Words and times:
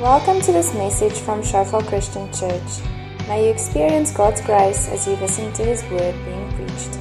Welcome 0.00 0.40
to 0.42 0.52
this 0.52 0.74
message 0.74 1.14
from 1.14 1.42
Shofar 1.42 1.82
Christian 1.82 2.32
Church. 2.32 2.62
May 3.26 3.46
you 3.46 3.50
experience 3.50 4.12
God's 4.12 4.40
grace 4.42 4.86
as 4.90 5.08
you 5.08 5.16
listen 5.16 5.52
to 5.54 5.64
His 5.64 5.82
word 5.90 6.14
being 6.24 6.52
preached. 6.52 6.98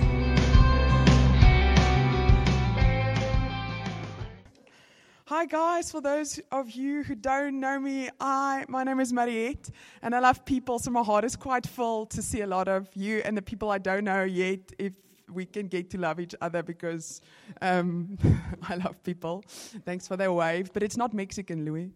Hi 5.25 5.46
guys, 5.46 5.91
for 5.91 6.02
those 6.02 6.39
of 6.51 6.71
you 6.71 7.03
who 7.03 7.13
don't 7.13 7.60
know 7.60 7.79
me, 7.79 8.10
I 8.19 8.65
my 8.67 8.83
name 8.83 8.99
is 8.99 9.13
Mariette 9.13 9.69
and 10.01 10.15
I 10.15 10.19
love 10.19 10.43
people, 10.43 10.79
so 10.79 10.89
my 10.89 11.03
heart 11.03 11.23
is 11.23 11.35
quite 11.35 11.67
full 11.67 12.07
to 12.07 12.23
see 12.23 12.41
a 12.41 12.47
lot 12.47 12.67
of 12.67 12.89
you 12.95 13.21
and 13.23 13.37
the 13.37 13.43
people 13.43 13.69
I 13.69 13.77
don't 13.77 14.05
know 14.05 14.23
yet 14.23 14.73
if 14.79 14.93
we 15.31 15.45
can 15.45 15.67
get 15.67 15.91
to 15.91 15.99
love 15.99 16.20
each 16.20 16.34
other 16.41 16.63
because 16.63 17.21
um, 17.61 18.17
I 18.67 18.73
love 18.73 19.03
people. 19.03 19.43
Thanks 19.85 20.07
for 20.07 20.17
their 20.17 20.34
wave, 20.34 20.73
but 20.73 20.81
it's 20.81 20.98
not 20.98 21.13
Mexican, 21.13 21.63
Louis. 21.63 21.91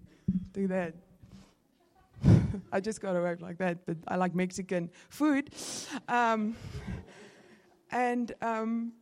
Do 0.53 0.67
that. 0.67 0.93
I 2.71 2.79
just 2.79 3.01
got 3.01 3.15
a 3.15 3.21
wave 3.21 3.41
like 3.41 3.57
that, 3.57 3.85
but 3.85 3.97
I 4.07 4.15
like 4.15 4.35
Mexican 4.35 4.89
food. 5.09 5.51
Um, 6.07 6.55
and 7.91 8.31
um, 8.41 8.93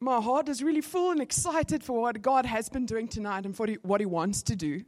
my 0.00 0.20
heart 0.20 0.48
is 0.48 0.62
really 0.62 0.80
full 0.80 1.10
and 1.10 1.20
excited 1.20 1.82
for 1.82 2.00
what 2.00 2.20
God 2.22 2.46
has 2.46 2.68
been 2.68 2.86
doing 2.86 3.08
tonight 3.08 3.46
and 3.46 3.56
for 3.56 3.66
what 3.82 4.00
He 4.00 4.06
wants 4.06 4.42
to 4.44 4.56
do. 4.56 4.82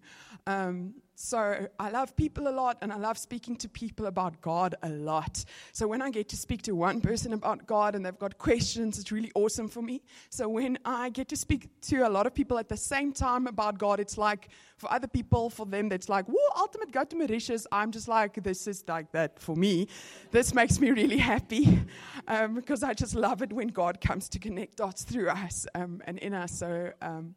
Um, 0.46 0.94
so 1.20 1.66
I 1.80 1.90
love 1.90 2.14
people 2.14 2.46
a 2.46 2.54
lot 2.54 2.78
and 2.80 2.92
I 2.92 2.96
love 2.96 3.18
speaking 3.18 3.56
to 3.56 3.68
people 3.68 4.06
about 4.06 4.40
God 4.40 4.76
a 4.84 4.88
lot. 4.88 5.44
So 5.72 5.88
when 5.88 6.00
I 6.00 6.10
get 6.10 6.28
to 6.28 6.36
speak 6.36 6.62
to 6.62 6.76
one 6.76 7.00
person 7.00 7.32
about 7.32 7.66
God 7.66 7.96
and 7.96 8.06
they've 8.06 8.16
got 8.16 8.38
questions, 8.38 9.00
it's 9.00 9.10
really 9.10 9.32
awesome 9.34 9.66
for 9.66 9.82
me. 9.82 10.00
So 10.30 10.48
when 10.48 10.78
I 10.84 11.10
get 11.10 11.26
to 11.30 11.36
speak 11.36 11.70
to 11.88 12.06
a 12.06 12.08
lot 12.08 12.28
of 12.28 12.34
people 12.34 12.56
at 12.56 12.68
the 12.68 12.76
same 12.76 13.12
time 13.12 13.48
about 13.48 13.78
God, 13.78 13.98
it's 13.98 14.16
like 14.16 14.50
for 14.76 14.92
other 14.92 15.08
people, 15.08 15.50
for 15.50 15.66
them, 15.66 15.88
that's 15.88 16.08
like, 16.08 16.24
whoa, 16.26 16.56
ultimate 16.56 16.92
go 16.92 17.02
to 17.02 17.16
Mauritius. 17.16 17.66
I'm 17.72 17.90
just 17.90 18.06
like, 18.06 18.40
this 18.44 18.68
is 18.68 18.84
like 18.86 19.10
that 19.10 19.40
for 19.40 19.56
me. 19.56 19.88
This 20.30 20.54
makes 20.54 20.78
me 20.78 20.92
really 20.92 21.18
happy 21.18 21.80
um, 22.28 22.54
because 22.54 22.84
I 22.84 22.94
just 22.94 23.16
love 23.16 23.42
it 23.42 23.52
when 23.52 23.68
God 23.68 24.00
comes 24.00 24.28
to 24.28 24.38
connect 24.38 24.76
dots 24.76 25.02
through 25.02 25.30
us 25.30 25.66
um, 25.74 26.00
and 26.06 26.16
in 26.18 26.32
us. 26.32 26.52
So, 26.52 26.92
um, 27.02 27.34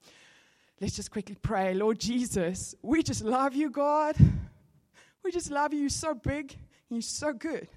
Let's 0.81 0.95
just 0.95 1.11
quickly 1.11 1.35
pray. 1.39 1.75
Lord 1.75 1.99
Jesus, 1.99 2.73
we 2.81 3.03
just 3.03 3.23
love 3.23 3.53
you, 3.53 3.69
God. 3.69 4.15
We 5.23 5.31
just 5.31 5.51
love 5.51 5.73
you. 5.73 5.81
You're 5.81 5.89
so 5.89 6.15
big. 6.15 6.57
You're 6.89 7.03
so 7.03 7.33
good. 7.33 7.67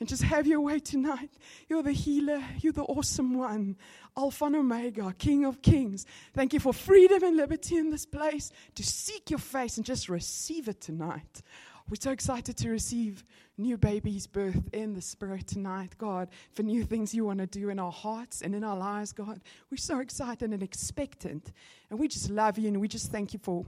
And 0.00 0.08
just 0.08 0.24
have 0.24 0.44
your 0.44 0.60
way 0.60 0.80
tonight. 0.80 1.30
You're 1.68 1.84
the 1.84 1.92
healer. 1.92 2.42
You're 2.60 2.72
the 2.72 2.82
awesome 2.82 3.38
one. 3.38 3.76
Alpha 4.16 4.46
and 4.46 4.56
Omega, 4.56 5.14
King 5.16 5.44
of 5.44 5.62
Kings. 5.62 6.04
Thank 6.34 6.52
you 6.52 6.58
for 6.58 6.72
freedom 6.72 7.22
and 7.22 7.36
liberty 7.36 7.76
in 7.76 7.90
this 7.90 8.04
place 8.04 8.50
to 8.74 8.82
seek 8.82 9.30
your 9.30 9.38
face 9.38 9.76
and 9.76 9.86
just 9.86 10.08
receive 10.08 10.66
it 10.66 10.80
tonight. 10.80 11.42
We're 11.88 11.96
so 11.98 12.10
excited 12.10 12.54
to 12.58 12.68
receive 12.68 13.24
new 13.56 13.78
baby's 13.78 14.26
birth 14.26 14.68
in 14.74 14.92
the 14.92 15.00
Spirit 15.00 15.46
tonight, 15.46 15.96
God, 15.96 16.28
for 16.52 16.62
new 16.62 16.84
things 16.84 17.14
you 17.14 17.24
want 17.24 17.38
to 17.38 17.46
do 17.46 17.70
in 17.70 17.78
our 17.78 17.90
hearts 17.90 18.42
and 18.42 18.54
in 18.54 18.62
our 18.62 18.76
lives, 18.76 19.12
God. 19.12 19.40
We're 19.70 19.78
so 19.78 20.00
excited 20.00 20.52
and 20.52 20.62
expectant. 20.62 21.50
And 21.88 21.98
we 21.98 22.06
just 22.06 22.28
love 22.28 22.58
you 22.58 22.68
and 22.68 22.78
we 22.78 22.88
just 22.88 23.10
thank 23.10 23.32
you 23.32 23.38
for, 23.42 23.64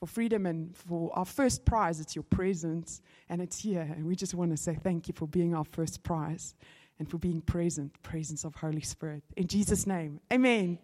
for 0.00 0.06
freedom 0.06 0.46
and 0.46 0.76
for 0.76 1.16
our 1.16 1.24
first 1.24 1.64
prize. 1.64 2.00
It's 2.00 2.16
your 2.16 2.24
presence 2.24 3.02
and 3.28 3.40
it's 3.40 3.60
here. 3.60 3.88
And 3.88 4.04
we 4.04 4.16
just 4.16 4.34
want 4.34 4.50
to 4.50 4.56
say 4.56 4.74
thank 4.74 5.06
you 5.06 5.14
for 5.14 5.28
being 5.28 5.54
our 5.54 5.64
first 5.64 6.02
prize 6.02 6.56
and 6.98 7.08
for 7.08 7.18
being 7.18 7.40
present, 7.40 7.92
presence 8.02 8.42
of 8.42 8.56
Holy 8.56 8.80
Spirit. 8.80 9.22
In 9.36 9.46
Jesus' 9.46 9.86
name, 9.86 10.18
amen. 10.32 10.76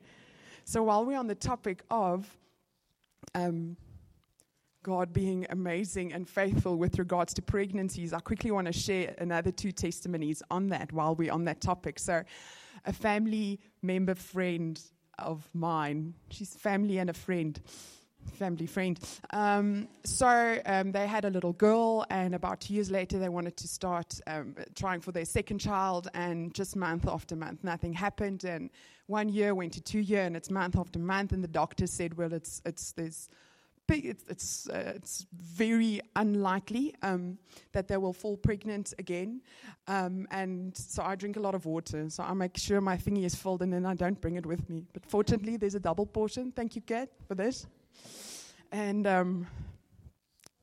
So 0.64 0.84
while 0.84 1.04
we're 1.04 1.18
on 1.18 1.26
the 1.26 1.34
topic 1.34 1.82
of 1.90 2.30
um, 3.34 3.76
God 4.86 5.12
being 5.12 5.44
amazing 5.50 6.12
and 6.12 6.28
faithful 6.28 6.76
with 6.76 7.00
regards 7.00 7.34
to 7.34 7.42
pregnancies, 7.42 8.12
I 8.12 8.20
quickly 8.20 8.52
want 8.52 8.68
to 8.68 8.72
share 8.72 9.16
another 9.18 9.50
two 9.50 9.72
testimonies 9.72 10.44
on 10.48 10.68
that 10.68 10.92
while 10.92 11.16
we're 11.16 11.32
on 11.32 11.44
that 11.46 11.60
topic. 11.60 11.98
So, 11.98 12.22
a 12.84 12.92
family 12.92 13.58
member 13.82 14.14
friend 14.14 14.80
of 15.18 15.48
mine, 15.52 16.14
she's 16.30 16.54
family 16.54 16.98
and 16.98 17.10
a 17.10 17.12
friend, 17.12 17.60
family 18.34 18.66
friend. 18.66 19.00
Um, 19.30 19.88
so, 20.04 20.60
um, 20.64 20.92
they 20.92 21.08
had 21.08 21.24
a 21.24 21.30
little 21.30 21.54
girl, 21.54 22.06
and 22.08 22.32
about 22.32 22.60
two 22.60 22.72
years 22.72 22.88
later, 22.88 23.18
they 23.18 23.28
wanted 23.28 23.56
to 23.56 23.66
start 23.66 24.20
um, 24.28 24.54
trying 24.76 25.00
for 25.00 25.10
their 25.10 25.24
second 25.24 25.58
child, 25.58 26.06
and 26.14 26.54
just 26.54 26.76
month 26.76 27.08
after 27.08 27.34
month, 27.34 27.64
nothing 27.64 27.92
happened. 27.92 28.44
And 28.44 28.70
one 29.08 29.30
year 29.30 29.52
went 29.52 29.72
to 29.72 29.80
two 29.80 29.98
year, 29.98 30.22
and 30.22 30.36
it's 30.36 30.48
month 30.48 30.76
after 30.76 31.00
month, 31.00 31.32
and 31.32 31.42
the 31.42 31.48
doctor 31.48 31.88
said, 31.88 32.16
Well, 32.16 32.32
it's, 32.32 32.62
it's, 32.64 32.92
there's 32.92 33.28
it's, 33.88 34.24
it's, 34.28 34.68
uh, 34.68 34.92
it's 34.96 35.26
very 35.32 36.00
unlikely 36.16 36.94
um, 37.02 37.38
that 37.72 37.88
they 37.88 37.96
will 37.96 38.12
fall 38.12 38.36
pregnant 38.36 38.94
again. 38.98 39.40
Um, 39.86 40.26
and 40.30 40.76
so 40.76 41.02
I 41.02 41.14
drink 41.14 41.36
a 41.36 41.40
lot 41.40 41.54
of 41.54 41.66
water. 41.66 42.08
So 42.10 42.22
I 42.22 42.32
make 42.34 42.56
sure 42.56 42.80
my 42.80 42.96
thingy 42.96 43.24
is 43.24 43.34
filled 43.34 43.62
and 43.62 43.72
then 43.72 43.86
I 43.86 43.94
don't 43.94 44.20
bring 44.20 44.36
it 44.36 44.46
with 44.46 44.68
me. 44.68 44.84
But 44.92 45.06
fortunately, 45.06 45.56
there's 45.56 45.74
a 45.74 45.80
double 45.80 46.06
portion. 46.06 46.52
Thank 46.52 46.76
you, 46.76 46.82
Kat, 46.82 47.10
for 47.26 47.34
this. 47.34 47.66
And 48.72 49.06
um, 49.06 49.46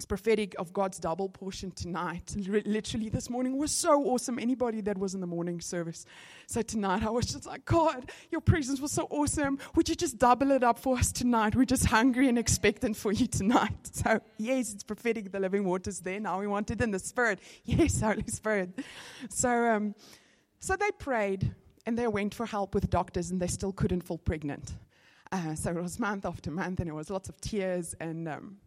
it's 0.03 0.06
prophetic 0.06 0.53
of 0.59 0.74
God's 0.74 1.00
double 1.00 1.30
portion 1.30 1.72
tonight. 1.72 2.36
literally, 2.36 3.08
this 3.08 3.30
morning 3.30 3.58
was 3.58 3.72
so 3.72 4.03
awesome. 4.03 4.38
Anybody 4.38 4.81
that 4.81 4.97
was 4.97 5.14
in 5.14 5.22
the 5.22 5.28
morning 5.28 5.62
service. 5.62 6.06
So 6.46 6.62
tonight, 6.62 7.03
I 7.03 7.09
was 7.09 7.28
just 7.28 7.46
like, 7.46 7.64
God, 7.64 8.12
your 8.30 8.41
presence 8.41 8.81
was 8.81 8.91
so 8.91 9.08
awesome. 9.09 9.59
Would 9.75 9.88
you 9.88 9.96
just 9.96 10.18
double 10.18 10.52
it 10.52 10.62
up 10.62 10.78
for 10.78 10.97
us 10.97 11.14
tonight? 11.14 11.56
We're 11.56 11.64
just 11.64 11.86
hungry 11.86 12.28
and 12.28 12.38
expectant 12.38 12.97
for 12.97 13.14
you 13.14 13.28
tonight. 13.28 13.72
So, 13.94 14.19
yes, 14.38 14.74
it's 14.74 14.84
prophetic. 14.84 15.31
The 15.31 15.40
living 15.40 15.64
water's 15.64 16.00
there. 16.02 16.20
Now 16.20 16.40
we 16.40 16.47
want 16.47 16.70
it 16.72 16.81
in 16.81 16.91
the 16.91 17.00
Spirit. 17.00 17.40
Yes, 17.64 18.02
Holy 18.02 18.28
Spirit. 18.28 18.78
So, 19.30 19.50
um, 19.50 19.96
so 20.59 20.75
they 20.75 20.91
prayed 21.00 21.56
and 21.85 21.97
they 21.97 22.08
went 22.08 22.34
for 22.34 22.46
help 22.46 22.75
with 22.75 22.90
doctors 22.90 23.31
and 23.31 23.41
they 23.41 23.47
still 23.47 23.72
couldn't 23.72 24.02
fall 24.02 24.18
pregnant. 24.18 24.74
Uh, 25.31 25.56
so 25.56 25.70
it 25.70 25.81
was 25.81 25.97
month 26.00 26.25
after 26.25 26.52
month 26.52 26.81
and 26.81 26.90
it 26.90 26.94
was 26.94 27.09
lots 27.09 27.30
of 27.30 27.40
tears 27.40 27.96
and. 28.02 28.28
Um, 28.28 28.58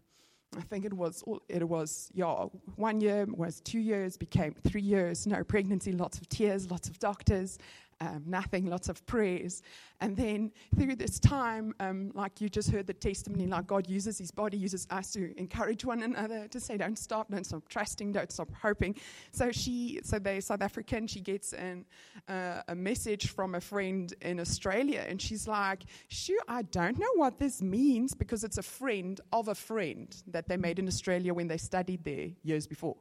I 0.56 0.62
think 0.62 0.84
it 0.84 0.92
was 0.92 1.22
it 1.48 1.66
was 1.68 2.10
yeah 2.14 2.46
one 2.76 3.00
year 3.00 3.26
was 3.28 3.60
two 3.60 3.78
years 3.78 4.16
became 4.16 4.54
three 4.66 4.80
years 4.80 5.26
no 5.26 5.44
pregnancy 5.44 5.92
lots 5.92 6.18
of 6.18 6.28
tears 6.28 6.70
lots 6.70 6.88
of 6.88 6.98
doctors 6.98 7.58
um, 8.00 8.22
nothing, 8.26 8.66
lots 8.66 8.88
of 8.88 9.04
prayers. 9.06 9.62
And 10.00 10.16
then 10.16 10.52
through 10.78 10.96
this 10.96 11.18
time, 11.18 11.74
um, 11.80 12.12
like 12.14 12.40
you 12.40 12.48
just 12.48 12.70
heard 12.70 12.86
the 12.86 12.92
testimony, 12.92 13.46
like 13.46 13.66
God 13.66 13.88
uses 13.88 14.18
his 14.18 14.30
body, 14.30 14.56
uses 14.56 14.86
us 14.90 15.12
to 15.12 15.38
encourage 15.38 15.84
one 15.84 16.02
another, 16.02 16.48
to 16.48 16.60
say, 16.60 16.76
don't 16.76 16.98
stop, 16.98 17.30
don't 17.30 17.46
stop 17.46 17.68
trusting, 17.68 18.12
don't 18.12 18.30
stop 18.30 18.48
hoping. 18.60 18.94
So 19.32 19.50
she, 19.52 20.00
so 20.02 20.18
they're 20.18 20.40
South 20.40 20.62
African, 20.62 21.06
she 21.06 21.20
gets 21.20 21.52
an, 21.54 21.86
uh, 22.28 22.62
a 22.68 22.74
message 22.74 23.30
from 23.30 23.54
a 23.54 23.60
friend 23.60 24.12
in 24.20 24.40
Australia, 24.40 25.04
and 25.08 25.20
she's 25.20 25.48
like, 25.48 25.84
sure, 26.08 26.40
I 26.48 26.62
don't 26.62 26.98
know 26.98 27.12
what 27.14 27.38
this 27.38 27.62
means 27.62 28.14
because 28.14 28.44
it's 28.44 28.58
a 28.58 28.62
friend 28.62 29.20
of 29.32 29.48
a 29.48 29.54
friend 29.54 30.14
that 30.26 30.48
they 30.48 30.56
made 30.56 30.78
in 30.78 30.86
Australia 30.86 31.32
when 31.32 31.48
they 31.48 31.56
studied 31.56 32.04
there 32.04 32.28
years 32.42 32.66
before. 32.66 32.96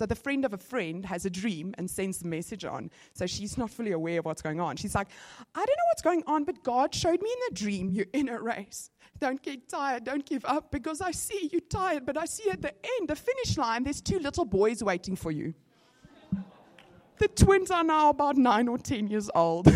So 0.00 0.06
the 0.06 0.14
friend 0.14 0.46
of 0.46 0.54
a 0.54 0.56
friend 0.56 1.04
has 1.04 1.26
a 1.26 1.30
dream 1.30 1.74
and 1.76 1.90
sends 1.90 2.20
the 2.20 2.26
message 2.26 2.64
on. 2.64 2.90
So 3.12 3.26
she's 3.26 3.58
not 3.58 3.68
fully 3.68 3.92
aware 3.92 4.20
of 4.20 4.24
what's 4.24 4.40
going 4.40 4.58
on. 4.58 4.76
She's 4.76 4.94
like, 4.94 5.08
I 5.54 5.58
don't 5.58 5.68
know 5.68 5.88
what's 5.90 6.00
going 6.00 6.22
on, 6.26 6.44
but 6.44 6.64
God 6.64 6.94
showed 6.94 7.20
me 7.20 7.30
in 7.30 7.38
the 7.50 7.54
dream 7.54 7.90
you're 7.90 8.06
in 8.14 8.30
a 8.30 8.40
race. 8.40 8.88
Don't 9.18 9.42
get 9.42 9.68
tired. 9.68 10.04
Don't 10.04 10.24
give 10.24 10.42
up 10.46 10.70
because 10.70 11.02
I 11.02 11.10
see 11.10 11.50
you 11.52 11.60
tired, 11.60 12.06
but 12.06 12.16
I 12.16 12.24
see 12.24 12.48
at 12.48 12.62
the 12.62 12.72
end, 12.98 13.10
the 13.10 13.14
finish 13.14 13.58
line, 13.58 13.84
there's 13.84 14.00
two 14.00 14.18
little 14.20 14.46
boys 14.46 14.82
waiting 14.82 15.16
for 15.16 15.30
you. 15.30 15.52
the 17.18 17.28
twins 17.28 17.70
are 17.70 17.84
now 17.84 18.08
about 18.08 18.38
nine 18.38 18.68
or 18.68 18.78
ten 18.78 19.06
years 19.06 19.28
old. 19.34 19.68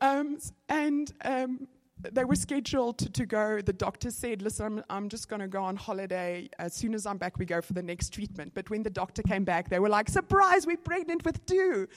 um, 0.00 0.38
and 0.70 1.12
um, 1.22 1.68
they 2.02 2.24
were 2.24 2.34
scheduled 2.34 2.98
to, 2.98 3.10
to, 3.10 3.26
go. 3.26 3.60
The 3.60 3.72
doctor 3.72 4.10
said, 4.10 4.42
Listen, 4.42 4.66
I'm, 4.66 4.84
I'm 4.88 5.08
just 5.08 5.28
going 5.28 5.40
to 5.40 5.48
go 5.48 5.62
on 5.62 5.76
holiday. 5.76 6.48
As 6.58 6.74
soon 6.74 6.94
as 6.94 7.06
I'm 7.06 7.18
back, 7.18 7.38
we 7.38 7.44
go 7.44 7.60
for 7.60 7.72
the 7.72 7.82
next 7.82 8.12
treatment. 8.12 8.52
But 8.54 8.70
when 8.70 8.82
the 8.82 8.90
doctor 8.90 9.22
came 9.22 9.44
back, 9.44 9.68
they 9.68 9.78
were 9.78 9.88
like, 9.88 10.08
Surprise, 10.08 10.66
we're 10.66 10.76
pregnant 10.76 11.24
with 11.24 11.44
two. 11.46 11.88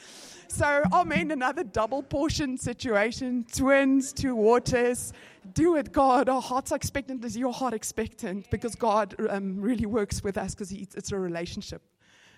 So, 0.47 0.83
oh 0.91 1.03
man, 1.03 1.31
another 1.31 1.63
double 1.63 2.03
portion 2.03 2.57
situation 2.57 3.45
twins, 3.51 4.13
two 4.13 4.35
waters. 4.35 5.13
Do 5.53 5.75
it, 5.75 5.91
God. 5.91 6.29
Our 6.29 6.41
hearts 6.41 6.71
are 6.71 6.75
expectant. 6.75 7.23
Is 7.25 7.35
your 7.35 7.53
heart 7.53 7.73
expectant? 7.73 8.49
Because 8.49 8.75
God 8.75 9.15
um, 9.29 9.59
really 9.59 9.85
works 9.85 10.23
with 10.23 10.37
us 10.37 10.53
because 10.55 10.71
it's 10.71 11.11
a 11.11 11.19
relationship. 11.19 11.81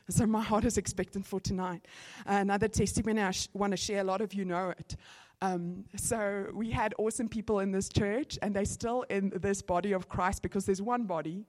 So 0.10 0.28
my 0.28 0.42
heart 0.42 0.66
is 0.66 0.78
expectant 0.78 1.26
for 1.26 1.40
tonight. 1.40 1.86
Another 2.28 2.68
testimony 2.68 3.22
I 3.22 3.32
sh- 3.32 3.48
want 3.54 3.72
to 3.72 3.78
share. 3.78 4.02
A 4.02 4.04
lot 4.04 4.22
of 4.22 4.34
you 4.34 4.46
know 4.46 4.70
it. 4.70 4.96
Um, 5.42 5.86
so 5.96 6.48
we 6.54 6.72
had 6.72 6.94
awesome 6.98 7.30
people 7.30 7.60
in 7.60 7.72
this 7.72 7.90
church, 7.90 8.40
and 8.42 8.56
they're 8.56 8.66
still 8.66 9.04
in 9.10 9.32
this 9.36 9.62
body 9.62 9.92
of 9.92 10.08
Christ 10.10 10.42
because 10.42 10.66
there's 10.66 10.82
one 10.82 11.04
body. 11.04 11.46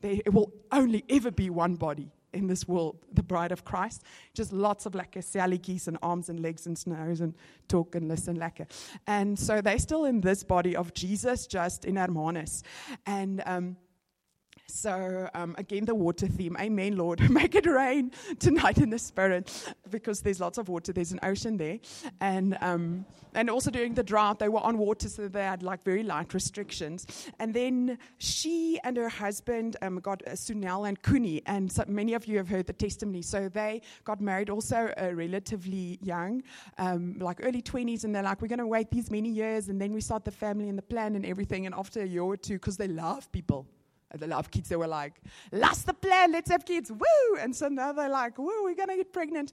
There 0.00 0.20
it 0.24 0.32
will 0.32 0.52
only 0.70 1.04
ever 1.08 1.30
be 1.30 1.50
one 1.50 1.74
body 1.74 2.12
in 2.32 2.46
this 2.46 2.68
world, 2.68 2.98
the 3.12 3.22
bride 3.22 3.52
of 3.52 3.64
Christ. 3.64 4.02
Just 4.34 4.52
lots 4.52 4.86
of 4.86 4.92
lekker 4.92 5.22
selletjies 5.22 5.88
and 5.88 5.98
arms 6.02 6.28
and 6.28 6.40
legs 6.40 6.66
and 6.66 6.76
snows 6.76 7.20
and 7.20 7.34
talk 7.68 7.94
and 7.94 8.06
listen 8.08 8.38
lekker. 8.38 8.66
And 9.06 9.38
so 9.38 9.60
they're 9.60 9.78
still 9.78 10.04
in 10.04 10.20
this 10.20 10.44
body 10.44 10.76
of 10.76 10.94
Jesus, 10.94 11.46
just 11.46 11.84
in 11.84 11.96
Hermanus. 11.96 12.62
And 13.06 13.42
um, 13.46 13.76
So, 14.70 15.30
um, 15.32 15.54
again, 15.56 15.86
the 15.86 15.94
water 15.94 16.26
theme. 16.26 16.54
Amen, 16.60 16.96
Lord. 16.96 17.30
Make 17.30 17.54
it 17.54 17.64
rain 17.64 18.12
tonight 18.38 18.76
in 18.76 18.90
the 18.90 18.98
spirit 18.98 19.50
because 19.90 20.20
there's 20.20 20.40
lots 20.40 20.58
of 20.58 20.68
water. 20.68 20.92
There's 20.92 21.10
an 21.10 21.20
ocean 21.22 21.56
there. 21.56 21.78
And, 22.20 22.56
um, 22.60 23.06
and 23.34 23.48
also 23.48 23.70
during 23.70 23.94
the 23.94 24.02
drought, 24.02 24.38
they 24.38 24.48
were 24.50 24.60
on 24.60 24.76
water, 24.76 25.08
so 25.08 25.26
they 25.26 25.42
had 25.42 25.62
like 25.62 25.84
very 25.84 26.02
light 26.02 26.34
restrictions. 26.34 27.06
And 27.38 27.54
then 27.54 27.98
she 28.18 28.78
and 28.84 28.98
her 28.98 29.08
husband 29.08 29.78
um, 29.80 30.00
got 30.00 30.22
uh, 30.26 30.32
Sunel 30.32 30.86
and 30.86 31.02
Kuni. 31.02 31.40
And 31.46 31.72
so 31.72 31.84
many 31.88 32.12
of 32.12 32.26
you 32.26 32.36
have 32.36 32.48
heard 32.48 32.66
the 32.66 32.74
testimony. 32.74 33.22
So 33.22 33.48
they 33.48 33.80
got 34.04 34.20
married 34.20 34.50
also 34.50 34.92
uh, 35.00 35.12
relatively 35.14 35.98
young, 36.02 36.42
um, 36.76 37.16
like 37.18 37.40
early 37.42 37.62
20s. 37.62 38.04
And 38.04 38.14
they're 38.14 38.22
like, 38.22 38.42
we're 38.42 38.48
going 38.48 38.58
to 38.58 38.66
wait 38.66 38.90
these 38.90 39.10
many 39.10 39.30
years. 39.30 39.70
And 39.70 39.80
then 39.80 39.94
we 39.94 40.02
start 40.02 40.26
the 40.26 40.30
family 40.30 40.68
and 40.68 40.76
the 40.76 40.82
plan 40.82 41.16
and 41.16 41.24
everything. 41.24 41.64
And 41.64 41.74
after 41.74 42.02
a 42.02 42.06
year 42.06 42.22
or 42.22 42.36
two, 42.36 42.54
because 42.54 42.76
they 42.76 42.88
love 42.88 43.32
people 43.32 43.66
the 44.14 44.26
love 44.26 44.50
kids, 44.50 44.68
they 44.68 44.76
were 44.76 44.86
like, 44.86 45.20
"Last 45.52 45.86
the 45.86 45.94
plan, 45.94 46.32
let's 46.32 46.50
have 46.50 46.64
kids, 46.64 46.90
woo!" 46.90 47.36
And 47.38 47.54
so 47.54 47.68
now 47.68 47.92
they're 47.92 48.08
like, 48.08 48.38
"Woo, 48.38 48.64
we're 48.64 48.74
gonna 48.74 48.96
get 48.96 49.12
pregnant." 49.12 49.52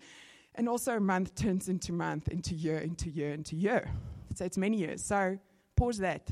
And 0.56 0.70
also, 0.70 1.00
month 1.00 1.36
turns 1.36 1.68
into 1.68 1.92
month, 1.92 2.30
into 2.30 2.56
year, 2.56 2.78
into 2.78 3.10
year, 3.10 3.34
into 3.34 3.56
year. 3.56 3.92
So 4.36 4.46
it's 4.46 4.58
many 4.58 4.78
years. 4.78 5.04
So 5.04 5.38
pause 5.76 5.98
that. 5.98 6.30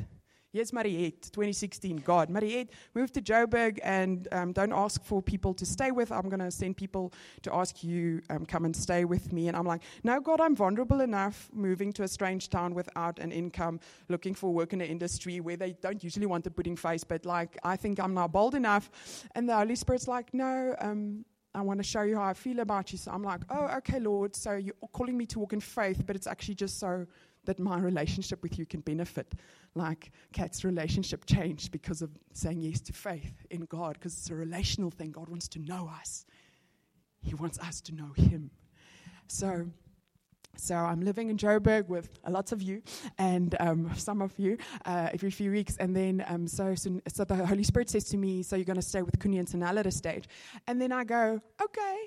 Yes, 0.55 0.71
Mariette, 0.71 1.31
2016, 1.31 1.97
God. 2.05 2.29
Mariette, 2.29 2.69
move 2.94 3.11
to 3.13 3.21
Joburg 3.23 3.79
and 3.81 4.27
um, 4.31 4.53
don't 4.53 4.71
ask 4.71 5.03
for 5.03 5.19
people 5.19 5.51
to 5.55 5.65
stay 5.65 5.89
with. 5.89 6.11
I'm 6.11 6.29
going 6.29 6.41
to 6.41 6.51
send 6.51 6.77
people 6.77 7.11
to 7.41 7.55
ask 7.55 7.83
you, 7.83 8.21
um, 8.29 8.45
come 8.45 8.63
and 8.65 8.75
stay 8.75 9.03
with 9.03 9.33
me. 9.33 9.47
And 9.47 9.57
I'm 9.57 9.65
like, 9.65 9.81
no, 10.03 10.19
God, 10.19 10.39
I'm 10.39 10.55
vulnerable 10.55 11.01
enough 11.01 11.50
moving 11.53 11.91
to 11.94 12.03
a 12.03 12.07
strange 12.07 12.51
town 12.51 12.75
without 12.75 13.17
an 13.17 13.31
income, 13.31 13.79
looking 14.09 14.35
for 14.35 14.53
work 14.53 14.73
in 14.73 14.81
an 14.81 14.88
industry 14.88 15.39
where 15.39 15.57
they 15.57 15.73
don't 15.81 16.03
usually 16.03 16.27
want 16.27 16.45
a 16.45 16.51
pudding 16.51 16.75
face, 16.75 17.03
but 17.03 17.25
like, 17.25 17.57
I 17.63 17.75
think 17.75 18.00
I'm 18.00 18.13
now 18.13 18.27
bold 18.27 18.53
enough. 18.53 18.91
And 19.33 19.50
the 19.50 19.55
Holy 19.55 19.75
Spirit's 19.75 20.07
like, 20.07 20.35
no, 20.35 20.75
um, 20.77 21.25
I 21.55 21.61
want 21.61 21.79
to 21.79 21.83
show 21.83 22.03
you 22.03 22.17
how 22.17 22.25
I 22.25 22.33
feel 22.35 22.59
about 22.59 22.91
you. 22.91 23.00
So 23.00 23.11
I'm 23.11 23.23
like, 23.23 23.41
oh, 23.50 23.69
okay, 23.77 24.00
Lord. 24.00 24.35
So 24.35 24.53
you're 24.53 24.75
calling 24.91 25.17
me 25.17 25.25
to 25.27 25.39
walk 25.39 25.53
in 25.53 25.61
faith, 25.61 26.03
but 26.05 26.15
it's 26.15 26.27
actually 26.27 26.55
just 26.55 26.79
so 26.79 27.07
that 27.45 27.59
my 27.59 27.77
relationship 27.79 28.41
with 28.41 28.57
you 28.57 28.65
can 28.65 28.81
benefit. 28.81 29.33
Like 29.75 30.11
Kat's 30.31 30.63
relationship 30.63 31.25
changed 31.25 31.71
because 31.71 32.01
of 32.01 32.11
saying 32.33 32.61
yes 32.61 32.81
to 32.81 32.93
faith 32.93 33.45
in 33.49 33.65
God, 33.65 33.95
because 33.95 34.17
it's 34.17 34.29
a 34.29 34.35
relational 34.35 34.91
thing. 34.91 35.11
God 35.11 35.29
wants 35.29 35.47
to 35.49 35.59
know 35.59 35.89
us, 35.99 36.25
He 37.21 37.33
wants 37.33 37.59
us 37.59 37.81
to 37.81 37.93
know 37.93 38.11
Him. 38.15 38.51
So, 39.27 39.67
so 40.55 40.75
I'm 40.75 41.01
living 41.01 41.29
in 41.29 41.37
Joburg 41.37 41.87
with 41.87 42.19
lots 42.27 42.51
of 42.51 42.61
you 42.61 42.83
and 43.17 43.55
um, 43.59 43.89
some 43.95 44.21
of 44.21 44.37
you 44.37 44.57
uh, 44.85 45.09
every 45.11 45.31
few 45.31 45.49
weeks. 45.51 45.77
And 45.77 45.95
then 45.95 46.23
um, 46.27 46.47
so, 46.47 46.75
so, 46.75 47.01
so, 47.07 47.23
the 47.23 47.45
Holy 47.45 47.63
Spirit 47.63 47.89
says 47.89 48.03
to 48.05 48.17
me, 48.17 48.43
so 48.43 48.55
you're 48.55 48.65
going 48.65 48.75
to 48.75 48.81
stay 48.81 49.01
with 49.01 49.19
Kuni 49.19 49.39
and 49.39 49.63
at 49.63 49.87
a 49.87 49.91
stage. 49.91 50.25
And 50.67 50.79
then 50.79 50.91
I 50.91 51.03
go, 51.03 51.41
okay, 51.61 51.97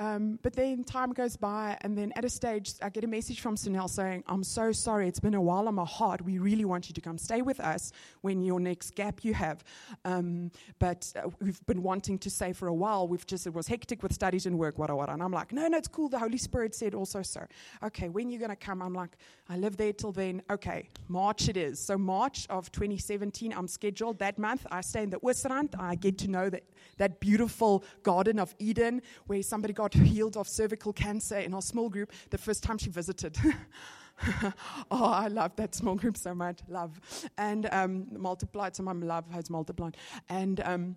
um, 0.00 0.38
but 0.42 0.54
then 0.54 0.82
time 0.82 1.12
goes 1.12 1.36
by, 1.36 1.76
and 1.82 1.96
then 1.96 2.10
at 2.16 2.24
a 2.24 2.30
stage, 2.30 2.72
I 2.80 2.88
get 2.88 3.04
a 3.04 3.06
message 3.06 3.40
from 3.42 3.56
Sunel 3.56 3.88
saying, 3.88 4.24
I'm 4.26 4.42
so 4.42 4.72
sorry, 4.72 5.06
it's 5.06 5.20
been 5.20 5.34
a 5.34 5.42
while 5.42 5.68
on 5.68 5.74
my 5.74 5.84
heart. 5.84 6.24
We 6.24 6.38
really 6.38 6.64
want 6.64 6.88
you 6.88 6.94
to 6.94 7.02
come 7.02 7.18
stay 7.18 7.42
with 7.42 7.60
us 7.60 7.92
when 8.22 8.40
your 8.40 8.60
next 8.60 8.94
gap 8.94 9.22
you 9.22 9.34
have. 9.34 9.62
Um, 10.06 10.52
but 10.78 11.12
uh, 11.16 11.28
we've 11.38 11.60
been 11.66 11.82
wanting 11.82 12.16
to 12.20 12.30
stay 12.30 12.54
for 12.54 12.66
a 12.66 12.72
while. 12.74 13.08
We've 13.08 13.26
just, 13.26 13.46
it 13.46 13.52
was 13.52 13.68
hectic 13.68 14.02
with 14.02 14.14
studies 14.14 14.46
and 14.46 14.58
work, 14.58 14.78
what, 14.78 14.90
what. 14.90 15.10
And 15.10 15.22
I'm 15.22 15.32
like, 15.32 15.52
no, 15.52 15.68
no, 15.68 15.76
it's 15.76 15.86
cool. 15.86 16.08
The 16.08 16.18
Holy 16.18 16.38
Spirit 16.38 16.74
said 16.74 16.94
also 16.94 17.20
so. 17.20 17.44
Okay, 17.84 18.08
when 18.08 18.30
you 18.30 18.38
going 18.38 18.48
to 18.48 18.56
come? 18.56 18.80
I'm 18.80 18.94
like, 18.94 19.18
I 19.50 19.58
live 19.58 19.76
there 19.76 19.92
till 19.92 20.12
then. 20.12 20.40
Okay, 20.50 20.88
March 21.08 21.50
it 21.50 21.58
is. 21.58 21.78
So, 21.78 21.98
March 21.98 22.46
of 22.48 22.72
2017, 22.72 23.52
I'm 23.52 23.68
scheduled 23.68 24.18
that 24.20 24.38
month. 24.38 24.66
I 24.70 24.80
stay 24.80 25.02
in 25.02 25.10
the 25.10 25.20
Oostrand. 25.20 25.78
I 25.78 25.94
get 25.94 26.16
to 26.18 26.28
know 26.28 26.48
that, 26.48 26.64
that 26.96 27.20
beautiful 27.20 27.84
Garden 28.02 28.38
of 28.38 28.54
Eden 28.58 29.02
where 29.26 29.42
somebody 29.42 29.74
got 29.74 29.89
got 29.90 30.02
healed 30.02 30.36
of 30.36 30.48
cervical 30.48 30.92
cancer 30.92 31.38
in 31.38 31.54
our 31.54 31.62
small 31.62 31.88
group 31.88 32.12
the 32.30 32.38
first 32.38 32.62
time 32.62 32.78
she 32.78 32.90
visited. 32.90 33.36
oh, 34.90 35.04
I 35.04 35.28
love 35.28 35.56
that 35.56 35.74
small 35.74 35.94
group 35.94 36.16
so 36.16 36.34
much. 36.34 36.60
Love. 36.68 37.00
And 37.38 37.68
um, 37.72 38.06
multiplied, 38.12 38.76
so 38.76 38.82
my 38.82 38.92
love 38.92 39.30
has 39.30 39.50
multiplied. 39.50 39.96
And 40.28 40.60
um, 40.60 40.96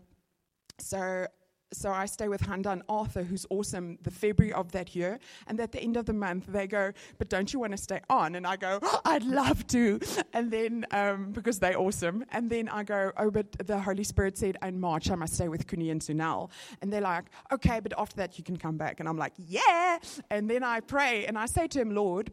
so 0.80 1.28
so 1.74 1.92
I 1.92 2.06
stay 2.06 2.28
with 2.28 2.42
Handa 2.42 2.72
and 2.72 2.84
Arthur, 2.88 3.24
who's 3.24 3.46
awesome, 3.50 3.98
the 4.04 4.12
February 4.12 4.54
of 4.54 4.72
that 4.72 4.96
year. 4.96 5.20
And 5.48 5.60
at 5.60 5.72
the 5.72 5.80
end 5.80 5.98
of 5.98 6.06
the 6.06 6.14
month, 6.14 6.46
they 6.48 6.68
go, 6.68 6.92
But 7.18 7.30
don't 7.30 7.52
you 7.52 7.60
want 7.60 7.72
to 7.72 7.78
stay 7.78 8.02
on? 8.10 8.36
And 8.36 8.46
I 8.48 8.56
go, 8.56 8.80
oh, 8.81 9.02
I'd 9.06 9.24
love 9.24 9.66
to. 9.68 10.00
And 10.34 10.52
then, 10.52 10.86
um, 10.92 11.31
because 11.31 11.60
they're 11.60 11.78
awesome. 11.78 12.25
And 12.31 12.50
then 12.50 12.70
I 12.70 12.84
go, 12.84 13.12
Oh, 13.18 13.30
but 13.30 13.52
the 13.66 13.80
Holy 13.80 14.04
Spirit 14.04 14.38
said 14.38 14.58
in 14.64 14.80
March 14.80 15.10
I 15.10 15.16
must 15.16 15.34
stay 15.36 15.48
with 15.48 15.68
Kuni 15.68 15.90
and 15.90 16.02
Sunel. 16.02 16.50
And 16.81 16.92
they're 16.92 17.02
like, 17.02 17.25
Okay, 17.52 17.80
but 17.80 17.94
after 17.98 18.16
that 18.18 18.38
you 18.38 18.44
can 18.44 18.58
come 18.58 18.78
back. 18.78 19.00
And 19.00 19.10
I'm 19.10 19.18
like, 19.18 19.34
Yeah. 19.38 20.00
And 20.30 20.50
then 20.50 20.64
I 20.64 20.80
pray 20.80 21.25
and 21.25 21.38
I 21.38 21.46
say 21.46 21.68
to 21.68 21.80
him, 21.80 21.94
Lord, 21.94 22.31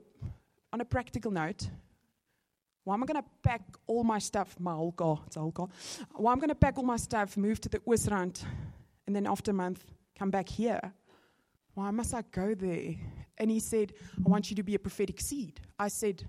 on 0.73 0.81
a 0.81 0.85
practical 0.85 1.31
note, 1.31 1.69
why 2.85 2.95
am 2.95 3.03
I 3.03 3.07
going 3.07 3.23
to 3.23 3.29
pack 3.43 3.63
all 3.87 4.05
my 4.05 4.19
stuff, 4.19 4.57
my 4.59 4.91
car, 4.97 5.21
it's 5.27 5.37
a 5.37 5.51
car. 5.53 5.69
Why 6.15 6.33
am 6.33 6.39
I 6.39 6.41
going 6.41 6.49
to 6.49 6.55
pack 6.55 6.79
all 6.79 6.85
my 6.85 6.97
stuff, 6.97 7.37
move 7.37 7.61
to 7.61 7.69
the 7.69 7.79
Oostrand, 7.81 8.43
and 9.11 9.17
then 9.17 9.27
after 9.27 9.51
a 9.51 9.55
month, 9.55 9.85
come 10.17 10.31
back 10.31 10.49
here. 10.49 10.81
Why 11.75 11.91
must 11.91 12.15
I 12.15 12.23
go 12.31 12.55
there? 12.55 12.95
And 13.39 13.51
he 13.51 13.59
said, 13.59 13.93
I 14.25 14.29
want 14.29 14.51
you 14.51 14.55
to 14.55 14.63
be 14.63 14.77
a 14.77 14.79
prophetic 14.79 15.21
seed. 15.21 15.59
I 15.81 15.89
said, 15.89 16.29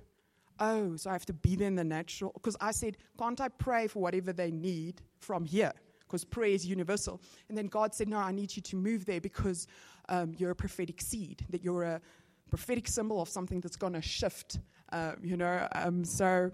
Oh, 0.60 0.96
so 0.96 1.12
I 1.12 1.14
have 1.14 1.28
to 1.28 1.34
be 1.34 1.56
there 1.56 1.68
in 1.68 1.76
the 1.76 1.84
natural? 1.84 2.32
Because 2.34 2.58
I 2.60 2.72
said, 2.72 2.98
Can't 3.20 3.40
I 3.40 3.50
pray 3.50 3.86
for 3.86 4.00
whatever 4.00 4.34
they 4.34 4.50
need 4.50 5.00
from 5.20 5.46
here? 5.46 5.74
Because 6.00 6.26
prayer 6.26 6.50
is 6.50 6.66
universal. 6.66 7.22
And 7.50 7.56
then 7.56 7.68
God 7.68 7.94
said, 7.94 8.10
No, 8.10 8.18
I 8.18 8.32
need 8.32 8.56
you 8.56 8.64
to 8.64 8.76
move 8.76 9.06
there 9.06 9.22
because 9.22 9.68
um, 10.10 10.34
you're 10.40 10.50
a 10.50 10.56
prophetic 10.56 11.02
seed, 11.02 11.46
that 11.52 11.64
you're 11.64 11.84
a 11.84 12.02
prophetic 12.50 12.88
symbol 12.88 13.22
of 13.22 13.30
something 13.30 13.62
that's 13.62 13.78
going 13.78 13.94
to 13.94 14.02
shift, 14.02 14.58
uh, 14.92 15.12
you 15.22 15.38
know. 15.38 15.68
Um, 15.74 16.04
so 16.04 16.52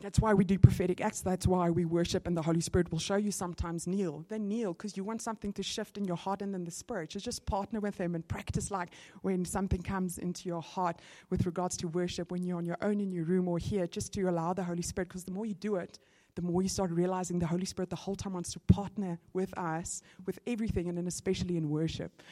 that's 0.00 0.18
why 0.18 0.34
we 0.34 0.44
do 0.44 0.58
prophetic 0.58 1.00
acts. 1.00 1.20
That's 1.20 1.46
why 1.46 1.70
we 1.70 1.84
worship, 1.84 2.26
and 2.26 2.36
the 2.36 2.42
Holy 2.42 2.60
Spirit 2.60 2.90
will 2.90 2.98
show 2.98 3.16
you 3.16 3.30
sometimes 3.30 3.86
kneel. 3.86 4.24
Then 4.28 4.48
kneel 4.48 4.72
because 4.72 4.96
you 4.96 5.04
want 5.04 5.22
something 5.22 5.52
to 5.54 5.62
shift 5.62 5.96
in 5.96 6.04
your 6.04 6.16
heart 6.16 6.42
and 6.42 6.54
in 6.54 6.64
the 6.64 6.70
spirit. 6.70 7.10
Just, 7.10 7.24
just 7.24 7.46
partner 7.46 7.80
with 7.80 7.96
Him 7.96 8.14
and 8.14 8.26
practice 8.26 8.70
like 8.70 8.90
when 9.22 9.44
something 9.44 9.82
comes 9.82 10.18
into 10.18 10.48
your 10.48 10.62
heart 10.62 11.00
with 11.30 11.46
regards 11.46 11.76
to 11.78 11.88
worship, 11.88 12.30
when 12.30 12.42
you're 12.42 12.58
on 12.58 12.66
your 12.66 12.78
own 12.82 13.00
in 13.00 13.12
your 13.12 13.24
room 13.24 13.48
or 13.48 13.58
here, 13.58 13.86
just 13.86 14.12
to 14.14 14.22
allow 14.24 14.52
the 14.52 14.64
Holy 14.64 14.82
Spirit. 14.82 15.08
Because 15.08 15.24
the 15.24 15.32
more 15.32 15.46
you 15.46 15.54
do 15.54 15.76
it, 15.76 15.98
the 16.34 16.42
more 16.42 16.62
you 16.62 16.68
start 16.68 16.90
realizing 16.90 17.38
the 17.38 17.46
Holy 17.46 17.64
Spirit 17.64 17.90
the 17.90 17.96
whole 17.96 18.16
time 18.16 18.32
wants 18.32 18.52
to 18.52 18.58
partner 18.60 19.18
with 19.32 19.56
us, 19.56 20.02
with 20.26 20.38
everything, 20.46 20.88
and 20.88 20.98
then 20.98 21.06
especially 21.06 21.56
in 21.56 21.70
worship. 21.70 22.22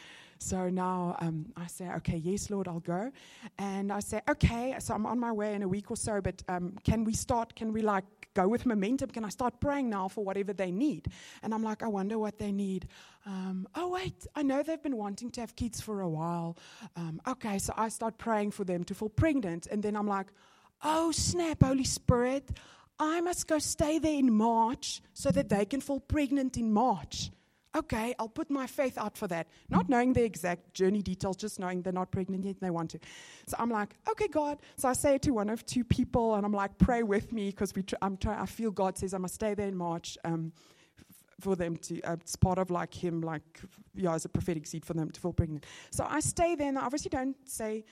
So 0.43 0.69
now 0.69 1.17
um, 1.21 1.47
I 1.57 1.67
say, 1.67 1.89
okay, 1.99 2.17
yes, 2.17 2.51
Lord, 2.51 2.69
I'll 2.69 2.81
go. 2.81 3.11
And 3.59 3.93
I 3.93 4.01
say, 4.01 4.21
okay, 4.29 4.75
so 4.79 4.95
I'm 4.95 5.07
on 5.07 5.19
my 5.19 5.33
way 5.33 5.55
in 5.55 5.63
a 5.63 5.69
week 5.69 5.91
or 5.91 5.97
so, 5.97 6.21
but 6.21 6.43
um, 6.49 6.77
can 6.85 7.05
we 7.05 7.15
start? 7.15 7.55
Can 7.55 7.73
we 7.73 7.83
like 7.83 8.05
go 8.35 8.49
with 8.49 8.67
momentum? 8.67 9.11
Can 9.11 9.25
I 9.25 9.29
start 9.29 9.61
praying 9.61 9.89
now 9.91 10.09
for 10.09 10.25
whatever 10.25 10.53
they 10.53 10.71
need? 10.71 11.09
And 11.43 11.55
I'm 11.55 11.63
like, 11.63 11.83
I 11.83 11.89
wonder 11.89 12.19
what 12.19 12.39
they 12.39 12.53
need. 12.53 12.89
Um, 13.25 13.69
oh, 13.75 13.91
wait, 13.91 14.27
I 14.35 14.43
know 14.43 14.63
they've 14.63 14.83
been 14.83 14.97
wanting 14.97 15.31
to 15.33 15.41
have 15.41 15.55
kids 15.55 15.81
for 15.81 16.01
a 16.01 16.09
while. 16.09 16.57
Um, 16.97 17.21
okay, 17.27 17.59
so 17.59 17.73
I 17.77 17.89
start 17.89 18.19
praying 18.19 18.51
for 18.51 18.65
them 18.65 18.85
to 18.85 18.95
fall 18.95 19.11
pregnant. 19.11 19.67
And 19.71 19.83
then 19.83 19.97
I'm 19.97 20.09
like, 20.09 20.27
oh, 20.83 21.13
snap, 21.13 21.63
Holy 21.63 21.85
Spirit. 21.85 22.51
I 22.99 23.21
must 23.21 23.47
go 23.47 23.59
stay 23.59 23.99
there 23.99 24.19
in 24.19 24.33
March 24.33 25.03
so 25.13 25.31
that 25.31 25.49
they 25.49 25.65
can 25.65 25.81
fall 25.81 26.01
pregnant 26.01 26.57
in 26.57 26.73
March 26.73 27.31
okay, 27.75 28.15
I'll 28.19 28.29
put 28.29 28.51
my 28.51 28.67
faith 28.67 28.99
out 28.99 29.17
for 29.17 29.27
that. 29.29 29.49
Not 29.69 29.89
knowing 29.89 30.13
the 30.13 30.25
exact 30.25 30.75
journey 30.75 31.03
details, 31.03 31.37
just 31.37 31.59
knowing 31.59 31.83
they're 31.83 31.93
not 31.93 32.11
pregnant 32.11 32.45
yet 32.45 32.57
and 32.57 32.61
they 32.61 32.71
want 32.71 32.91
to. 32.91 32.99
So 33.47 33.57
I'm 33.59 33.71
like, 33.71 33.97
okay, 34.11 34.29
God. 34.29 34.59
So 34.77 34.89
I 34.89 34.93
say 34.93 35.19
to 35.19 35.31
one 35.31 35.49
of 35.49 35.65
two 35.67 35.85
people, 35.85 36.35
and 36.35 36.45
I'm 36.45 36.53
like, 36.53 36.77
pray 36.79 37.03
with 37.03 37.33
me 37.33 37.51
because 37.51 37.73
tr- 37.73 37.95
I'm 38.03 38.17
try- 38.17 38.41
I 38.41 38.47
feel 38.47 38.71
God 38.71 38.99
says 38.99 39.15
I 39.15 39.19
must 39.19 39.35
stay 39.35 39.55
there 39.55 39.69
in 39.69 39.77
March. 39.77 40.19
Um, 40.25 40.53
for 41.41 41.57
them 41.57 41.77
to, 41.77 42.01
uh, 42.03 42.13
it's 42.13 42.37
part 42.37 42.59
of 42.59 42.71
like 42.71 42.95
him, 42.95 43.21
like, 43.21 43.43
yeah, 43.95 44.15
as 44.15 44.25
a 44.25 44.29
prophetic 44.29 44.65
seed 44.65 44.85
for 44.85 44.95
them 44.95 45.11
to 45.11 45.21
fall 45.21 45.33
pregnant. 45.33 45.67
So 45.91 46.07
I 46.09 46.21
stay 46.21 46.55
there, 46.55 46.69
and 46.69 46.79
I 46.79 46.83
obviously 46.83 47.09
don't 47.09 47.37
say, 47.49 47.85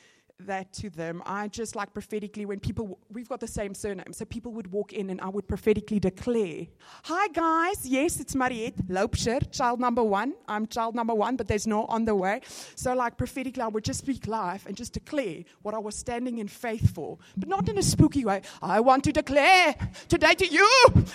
that 0.46 0.72
to 0.74 0.90
them. 0.90 1.22
I 1.26 1.48
just 1.48 1.76
like 1.76 1.92
prophetically, 1.92 2.46
when 2.46 2.60
people, 2.60 2.98
we've 3.12 3.28
got 3.28 3.40
the 3.40 3.46
same 3.46 3.74
surname, 3.74 4.12
so 4.12 4.24
people 4.24 4.52
would 4.52 4.70
walk 4.72 4.92
in 4.92 5.10
and 5.10 5.20
I 5.20 5.28
would 5.28 5.46
prophetically 5.46 6.00
declare, 6.00 6.66
Hi 7.04 7.28
guys, 7.28 7.86
yes, 7.86 8.20
it's 8.20 8.34
Mariette 8.34 8.76
Loubser, 8.88 9.50
child 9.50 9.80
number 9.80 10.02
one. 10.02 10.34
I'm 10.48 10.66
child 10.66 10.94
number 10.94 11.14
one, 11.14 11.36
but 11.36 11.48
there's 11.48 11.66
no 11.66 11.84
on 11.86 12.04
the 12.04 12.14
way. 12.14 12.40
So, 12.74 12.94
like 12.94 13.16
prophetically, 13.16 13.62
I 13.62 13.68
would 13.68 13.84
just 13.84 14.00
speak 14.00 14.26
life 14.26 14.66
and 14.66 14.76
just 14.76 14.92
declare 14.92 15.44
what 15.62 15.74
I 15.74 15.78
was 15.78 15.94
standing 15.94 16.38
in 16.38 16.48
faith 16.48 16.94
for, 16.94 17.18
but 17.36 17.48
not 17.48 17.68
in 17.68 17.78
a 17.78 17.82
spooky 17.82 18.24
way. 18.24 18.42
I 18.62 18.80
want 18.80 19.04
to 19.04 19.12
declare 19.12 19.74
today 20.08 20.34
to 20.34 20.46
you, 20.46 20.68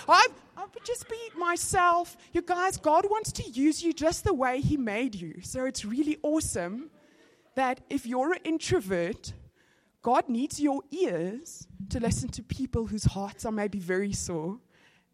I, 0.08 0.26
I 0.56 0.62
would 0.62 0.84
just 0.84 1.08
be 1.08 1.18
myself. 1.36 2.16
You 2.32 2.42
guys, 2.42 2.76
God 2.76 3.06
wants 3.10 3.32
to 3.32 3.50
use 3.50 3.82
you 3.82 3.92
just 3.92 4.24
the 4.24 4.34
way 4.34 4.60
He 4.60 4.76
made 4.76 5.14
you. 5.14 5.40
So, 5.42 5.64
it's 5.64 5.84
really 5.84 6.18
awesome 6.22 6.90
that 7.56 7.80
if 7.90 8.06
you're 8.06 8.32
an 8.32 8.40
introvert, 8.44 9.32
God 10.02 10.28
needs 10.28 10.60
your 10.60 10.82
ears 10.92 11.66
to 11.90 11.98
listen 11.98 12.28
to 12.30 12.42
people 12.42 12.86
whose 12.86 13.04
hearts 13.04 13.44
are 13.44 13.52
maybe 13.52 13.80
very 13.80 14.12
sore 14.12 14.58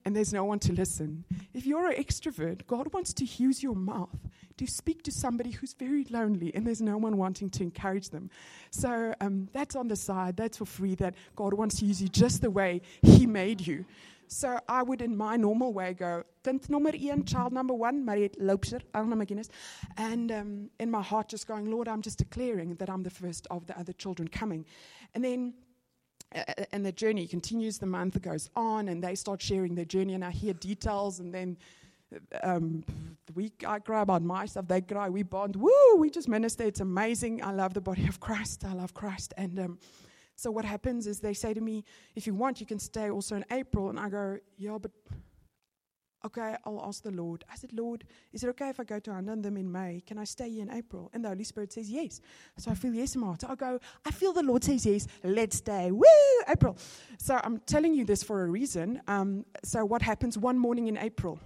and 0.05 0.17
there's 0.17 0.33
no 0.33 0.45
one 0.45 0.59
to 0.59 0.73
listen. 0.73 1.25
If 1.55 1.65
you're 1.65 1.89
an 1.89 1.97
extrovert, 1.97 2.67
God 2.67 2.93
wants 2.93 3.13
to 3.15 3.25
use 3.25 3.63
your 3.63 3.77
mouth 3.77 4.19
to 4.57 4.67
speak 4.67 5.03
to 5.05 5.13
somebody 5.13 5.53
who's 5.53 5.73
very 5.75 6.05
lonely 6.11 6.55
and 6.55 6.67
there's 6.67 6.83
no 6.83 6.99
one 6.99 7.17
wanting 7.17 7.51
to 7.51 7.63
encourage 7.63 8.11
them. 8.11 8.31
So 8.71 9.15
um, 9.21 9.49
that's 9.53 9.77
on 9.77 9.89
the 9.89 9.97
side, 9.97 10.37
that's 10.37 10.59
for 10.59 10.67
free, 10.67 10.95
that 10.97 11.15
God 11.37 11.55
wants 11.55 11.79
to 11.79 11.87
use 11.87 12.03
you 12.03 12.09
just 12.09 12.43
the 12.43 12.51
way 12.51 12.83
He 13.03 13.27
made 13.27 13.67
you. 13.67 13.85
So 14.33 14.59
I 14.69 14.83
would, 14.83 15.03
in 15.03 15.17
my 15.17 15.37
normal 15.37 15.73
way, 15.73 15.95
go, 15.95 16.25
kind 16.43 16.71
number 16.71 16.91
one, 16.91 17.25
child 17.25 17.53
number 17.53 17.75
one, 17.75 18.05
Mariette 18.05 18.39
Loubser, 18.41 18.81
Anna 18.95 19.17
McGuinness. 19.17 19.49
And 19.97 20.33
um, 20.33 20.71
in 20.81 20.91
my 20.91 21.03
heart, 21.03 21.29
just 21.29 21.47
going, 21.47 21.71
Lord, 21.71 21.89
I'm 21.89 22.03
just 22.03 22.19
declaring 22.19 22.75
that 22.77 22.89
I'm 22.89 23.03
the 23.03 23.11
first 23.11 23.47
of 23.51 23.67
the 23.67 23.79
other 23.79 23.93
children 23.93 24.29
coming. 24.29 24.65
And 25.15 25.25
then 25.25 25.55
and 26.73 26.85
the 26.85 26.93
journey 26.93 27.27
continues. 27.27 27.79
The 27.79 27.87
month 27.87 28.21
goes 28.23 28.49
on, 28.57 28.89
and 28.89 29.03
they 29.03 29.15
start 29.15 29.43
sharing 29.43 29.75
their 29.75 29.85
journey, 29.85 30.15
and 30.15 30.25
I 30.25 30.31
hear 30.31 30.55
details. 30.55 31.21
And 31.21 31.33
then 31.35 31.59
um, 32.43 32.85
we 33.35 33.53
I 33.67 33.79
cry 33.79 34.03
about 34.03 34.23
my 34.23 34.47
stuff, 34.47 34.69
they 34.69 34.81
cry, 34.81 35.09
we 35.09 35.23
bond. 35.23 35.57
Woo! 35.57 35.97
We 35.99 36.11
just 36.11 36.29
minister. 36.29 36.65
It's 36.65 36.81
amazing. 36.81 37.43
I 37.43 37.53
love 37.53 37.75
the 37.75 37.81
body 37.81 38.07
of 38.07 38.21
Christ. 38.21 38.65
I 38.65 38.73
love 38.73 38.95
Christ. 38.95 39.35
And 39.37 39.59
um, 39.59 39.79
so 40.43 40.51
what 40.51 40.65
happens 40.65 41.07
is 41.07 41.21
they 41.21 41.35
say 41.35 41.55
to 41.55 41.61
me, 41.61 41.85
"If 42.15 42.27
you 42.27 42.35
want, 42.35 42.61
you 42.61 42.67
can 42.67 42.79
stay 42.79 43.11
also 43.11 43.37
in 43.37 43.45
April." 43.51 43.91
And 43.91 43.99
I 43.99 44.09
go, 44.09 44.39
"Yeah, 44.57 44.79
but." 44.79 44.91
Okay, 46.25 46.55
I'll 46.65 46.85
ask 46.85 47.03
the 47.03 47.11
Lord. 47.11 47.43
I 47.53 47.57
said, 47.57 47.73
Lord, 47.73 48.05
is 48.33 48.45
it 48.45 48.49
okay 48.51 48.69
if 48.69 48.79
I 48.79 48.85
go 48.85 49.01
to 49.01 49.11
Anandam 49.11 49.59
in 49.59 49.71
May? 49.71 50.05
Can 50.07 50.19
I 50.19 50.25
stay 50.25 50.49
here 50.51 50.63
in 50.63 50.71
April? 50.71 51.11
And 51.13 51.25
the 51.25 51.29
Holy 51.29 51.43
Spirit 51.43 51.73
says 51.73 51.91
yes. 51.91 52.21
So 52.59 52.71
I 52.71 52.75
feel 52.75 52.95
yes. 52.95 53.15
So 53.15 53.37
I 53.49 53.57
go, 53.57 53.81
I 54.07 54.13
feel 54.13 54.33
the 54.33 54.45
Lord 54.45 54.63
says 54.63 54.87
yes. 54.87 55.09
Let's 55.25 55.57
stay. 55.57 55.91
Woo, 55.91 56.05
April. 56.47 56.77
So 57.19 57.41
I'm 57.43 57.59
telling 57.67 57.93
you 57.93 58.05
this 58.05 58.23
for 58.23 58.45
a 58.45 58.47
reason. 58.47 59.03
Um, 59.09 59.45
so 59.65 59.85
what 59.85 60.01
happens 60.01 60.39
one 60.39 60.57
morning 60.57 60.87
in 60.87 60.97
April? 60.97 61.41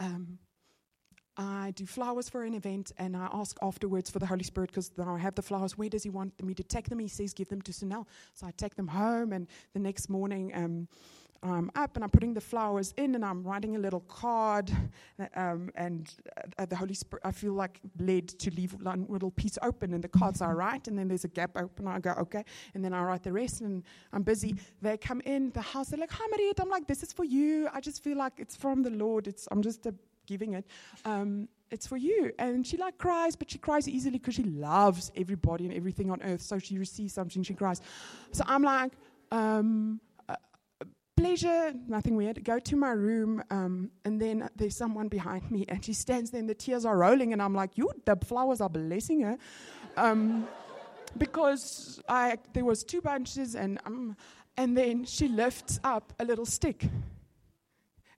Um, 0.00 0.38
I 1.36 1.72
do 1.74 1.86
flowers 1.86 2.28
for 2.28 2.44
an 2.44 2.54
event 2.54 2.92
and 2.98 3.16
I 3.16 3.28
ask 3.32 3.56
afterwards 3.60 4.10
for 4.10 4.18
the 4.18 4.26
Holy 4.26 4.44
Spirit 4.44 4.70
because 4.70 4.90
then 4.90 5.08
I 5.08 5.18
have 5.18 5.34
the 5.34 5.42
flowers. 5.42 5.76
Where 5.76 5.88
does 5.88 6.04
He 6.04 6.10
want 6.10 6.40
me 6.42 6.54
to 6.54 6.62
take 6.62 6.88
them? 6.88 6.98
He 6.98 7.08
says, 7.08 7.34
give 7.34 7.48
them 7.48 7.62
to 7.62 7.72
Sunel. 7.72 8.06
So 8.34 8.46
I 8.46 8.52
take 8.56 8.76
them 8.76 8.88
home 8.88 9.32
and 9.32 9.48
the 9.72 9.80
next 9.80 10.08
morning, 10.08 10.52
um, 10.54 10.88
I'm 11.44 11.70
up 11.74 11.94
and 11.96 12.02
I'm 12.02 12.10
putting 12.10 12.32
the 12.32 12.40
flowers 12.40 12.94
in 12.96 13.14
and 13.14 13.24
I'm 13.24 13.42
writing 13.42 13.76
a 13.76 13.78
little 13.78 14.00
card. 14.00 14.70
Um, 15.36 15.70
and 15.74 16.10
uh, 16.58 16.64
the 16.64 16.76
Holy 16.76 16.94
Spirit, 16.94 17.22
I 17.24 17.32
feel 17.32 17.52
like 17.52 17.80
led 17.98 18.28
to 18.28 18.50
leave 18.54 18.72
one 18.80 19.06
little 19.10 19.30
piece 19.30 19.58
open 19.60 19.92
and 19.92 20.02
the 20.02 20.08
cards 20.08 20.40
I 20.40 20.52
write. 20.52 20.88
And 20.88 20.98
then 20.98 21.06
there's 21.08 21.24
a 21.24 21.28
gap 21.28 21.50
open. 21.56 21.86
I 21.86 21.98
go, 21.98 22.12
okay. 22.12 22.44
And 22.72 22.82
then 22.82 22.94
I 22.94 23.02
write 23.02 23.24
the 23.24 23.32
rest 23.32 23.60
and 23.60 23.82
I'm 24.12 24.22
busy. 24.22 24.54
They 24.80 24.96
come 24.96 25.20
in 25.26 25.50
the 25.50 25.60
house. 25.60 25.88
They're 25.88 26.00
like, 26.00 26.12
hi, 26.12 26.24
Mariette. 26.30 26.60
I'm 26.60 26.70
like, 26.70 26.86
this 26.86 27.02
is 27.02 27.12
for 27.12 27.24
you. 27.24 27.68
I 27.74 27.80
just 27.80 28.02
feel 28.02 28.16
like 28.16 28.34
it's 28.38 28.56
from 28.56 28.82
the 28.82 28.90
Lord. 28.90 29.26
It's, 29.26 29.46
I'm 29.50 29.60
just 29.60 29.86
giving 30.26 30.54
it. 30.54 30.66
Um, 31.04 31.48
it's 31.70 31.86
for 31.86 31.96
you. 31.96 32.32
And 32.38 32.66
she 32.66 32.76
like 32.76 32.98
cries, 32.98 33.36
but 33.36 33.50
she 33.50 33.58
cries 33.58 33.88
easily 33.88 34.18
because 34.18 34.34
she 34.34 34.44
loves 34.44 35.10
everybody 35.16 35.64
and 35.66 35.74
everything 35.74 36.10
on 36.10 36.22
earth. 36.22 36.42
So 36.42 36.58
she 36.58 36.78
receives 36.78 37.14
something, 37.14 37.42
she 37.42 37.54
cries. 37.54 37.80
So 38.32 38.44
I'm 38.46 38.62
like, 38.62 38.92
um, 39.32 40.00
pleasure, 41.16 41.72
nothing 41.88 42.16
weird. 42.16 42.44
Go 42.44 42.58
to 42.58 42.76
my 42.76 42.90
room, 42.90 43.42
um, 43.50 43.90
and 44.04 44.20
then 44.20 44.48
there's 44.56 44.76
someone 44.76 45.08
behind 45.08 45.50
me, 45.50 45.64
and 45.68 45.84
she 45.84 45.92
stands 45.92 46.30
there, 46.30 46.40
and 46.40 46.48
the 46.48 46.54
tears 46.54 46.84
are 46.84 46.96
rolling, 46.96 47.32
and 47.32 47.40
I'm 47.40 47.54
like, 47.54 47.76
"You, 47.78 47.90
the 48.04 48.16
flowers 48.16 48.60
are 48.60 48.68
blessing 48.68 49.20
her," 49.22 49.38
um, 49.96 50.46
because 51.16 52.00
I 52.08 52.38
there 52.52 52.64
was 52.64 52.84
two 52.84 53.00
bunches, 53.00 53.54
and 53.54 53.78
um, 53.86 54.16
and 54.56 54.76
then 54.76 55.04
she 55.04 55.28
lifts 55.28 55.80
up 55.84 56.12
a 56.18 56.24
little 56.24 56.46
stick, 56.46 56.88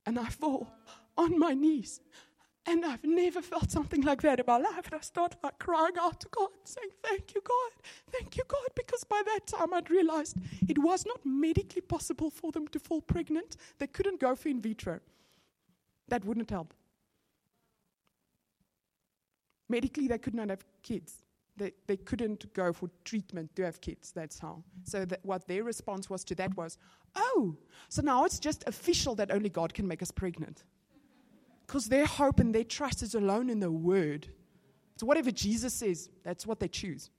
and 0.06 0.18
I 0.18 0.28
fall 0.28 0.68
on 1.16 1.38
my 1.38 1.54
knees. 1.54 2.00
And 2.68 2.84
I've 2.84 3.04
never 3.04 3.40
felt 3.42 3.70
something 3.70 4.02
like 4.02 4.22
that 4.22 4.40
in 4.40 4.44
my 4.46 4.56
life. 4.56 4.86
And 4.86 4.96
I 4.96 5.00
started 5.00 5.38
like 5.42 5.58
crying 5.60 5.94
out 6.00 6.18
to 6.20 6.28
God, 6.30 6.48
saying, 6.64 6.88
Thank 7.02 7.34
you, 7.34 7.40
God. 7.42 7.72
Thank 8.10 8.36
you, 8.36 8.42
God. 8.48 8.68
Because 8.74 9.04
by 9.04 9.22
that 9.24 9.46
time 9.46 9.72
I'd 9.72 9.88
realized 9.88 10.36
it 10.68 10.78
was 10.78 11.06
not 11.06 11.20
medically 11.24 11.82
possible 11.82 12.28
for 12.28 12.50
them 12.50 12.66
to 12.68 12.80
fall 12.80 13.00
pregnant. 13.00 13.56
They 13.78 13.86
couldn't 13.86 14.20
go 14.20 14.34
for 14.34 14.48
in 14.48 14.60
vitro. 14.60 14.98
That 16.08 16.24
wouldn't 16.24 16.50
help. 16.50 16.74
Medically, 19.68 20.08
they 20.08 20.18
could 20.18 20.34
not 20.34 20.50
have 20.50 20.64
kids. 20.82 21.22
They, 21.56 21.72
they 21.86 21.96
couldn't 21.96 22.52
go 22.52 22.72
for 22.72 22.90
treatment 23.04 23.54
to 23.56 23.64
have 23.64 23.80
kids. 23.80 24.10
That's 24.12 24.40
how. 24.40 24.62
So 24.84 25.04
that 25.04 25.20
what 25.24 25.46
their 25.46 25.62
response 25.62 26.10
was 26.10 26.24
to 26.24 26.34
that 26.34 26.56
was, 26.56 26.78
oh, 27.14 27.56
so 27.88 28.02
now 28.02 28.24
it's 28.24 28.40
just 28.40 28.64
official 28.66 29.14
that 29.14 29.30
only 29.30 29.48
God 29.48 29.72
can 29.72 29.86
make 29.86 30.02
us 30.02 30.10
pregnant 30.10 30.64
because 31.66 31.86
their 31.86 32.06
hope 32.06 32.40
and 32.40 32.54
their 32.54 32.64
trust 32.64 33.02
is 33.02 33.14
alone 33.14 33.50
in 33.50 33.60
the 33.60 33.70
Word. 33.70 34.28
So, 34.96 35.06
whatever 35.06 35.30
Jesus 35.30 35.74
says, 35.74 36.08
that's 36.24 36.46
what 36.46 36.60
they 36.60 36.68
choose. 36.68 37.10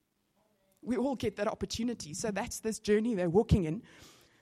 We 0.82 0.98
all 0.98 1.16
get 1.16 1.36
that 1.36 1.48
opportunity. 1.48 2.14
So, 2.14 2.32
that's 2.32 2.60
this 2.60 2.80
journey 2.80 3.14
they're 3.14 3.30
walking 3.30 3.66
in. 3.66 3.84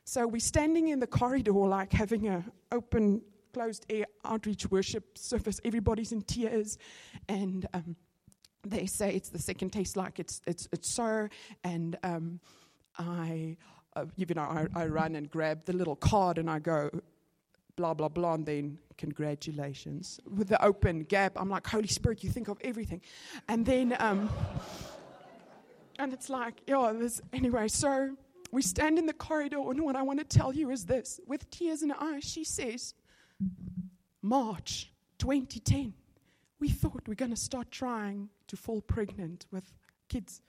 So, 0.06 0.28
we're 0.28 0.40
standing 0.40 0.90
in 0.90 1.00
the 1.00 1.08
corridor, 1.08 1.52
like 1.52 1.92
having 1.92 2.28
an 2.28 2.52
open, 2.72 3.22
closed 3.54 3.86
air 3.90 4.06
outreach 4.24 4.70
worship 4.70 5.18
service. 5.18 5.60
Everybody's 5.66 6.12
in 6.12 6.22
tears. 6.22 6.78
And 7.28 7.66
um, 7.74 7.96
they 8.66 8.86
say 8.86 9.14
it's 9.16 9.30
the 9.30 9.40
second 9.40 9.72
taste 9.72 9.98
like 9.98 10.20
it's, 10.20 10.42
it's, 10.46 10.68
it's 10.72 10.94
so. 10.94 11.28
And 11.64 11.98
um, 12.04 12.40
I, 12.98 13.58
uh, 13.96 14.06
you 14.16 14.26
know, 14.36 14.42
I, 14.42 14.68
I 14.76 14.86
run 14.88 15.16
and 15.16 15.30
grab 15.30 15.66
the 15.66 15.74
little 15.74 15.96
card 15.96 16.38
and 16.38 16.50
I 16.50 16.60
go, 16.60 16.90
blah, 17.76 17.94
blah, 17.94 18.10
blah, 18.10 18.34
and 18.34 18.46
then 18.46 18.78
congratulations. 18.98 20.20
With 20.36 20.48
the 20.48 20.64
open 20.64 21.02
gap, 21.04 21.34
I'm 21.36 21.50
like, 21.50 21.68
Holy 21.68 21.88
Spirit, 21.88 22.24
you 22.24 22.30
think 22.30 22.48
of 22.48 22.58
everything. 22.62 23.02
And 23.48 23.66
then, 23.66 23.96
um, 24.00 24.30
and 26.00 26.14
it's 26.14 26.30
like, 26.30 26.62
yeah, 26.68 26.94
this, 26.96 27.22
anyway, 27.34 27.68
so 27.68 28.16
we 28.52 28.62
stand 28.62 28.98
in 28.98 29.06
the 29.06 29.14
corridor, 29.14 29.58
and 29.70 29.82
what 29.82 29.96
I 29.96 30.02
want 30.02 30.20
to 30.20 30.26
tell 30.26 30.54
you 30.54 30.70
is 30.72 30.86
this 30.86 31.20
with 31.28 31.50
tears 31.50 31.84
in 31.84 31.90
her 31.90 32.02
eyes, 32.02 32.24
she 32.24 32.44
says, 32.44 32.94
March 34.22 34.92
2010, 35.20 35.94
we 36.60 36.70
thought 36.70 37.08
we're 37.08 37.16
going 37.16 37.32
to 37.32 37.38
start 37.38 37.70
trying 37.72 38.30
to 38.48 38.56
fall 38.56 38.82
pregnant 38.82 39.46
with 39.52 39.74
kids. 40.08 40.42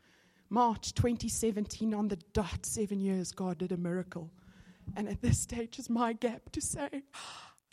March 0.48 0.94
2017, 0.94 1.92
on 1.92 2.08
the 2.08 2.16
dot, 2.32 2.64
seven 2.64 3.00
years, 3.00 3.32
God 3.32 3.58
did 3.58 3.72
a 3.72 3.76
miracle. 3.76 4.30
And 4.94 5.08
at 5.08 5.20
this 5.22 5.40
stage 5.42 5.78
is 5.78 5.90
my 5.90 6.12
gap 6.12 6.50
to 6.52 6.60
say, 6.60 7.02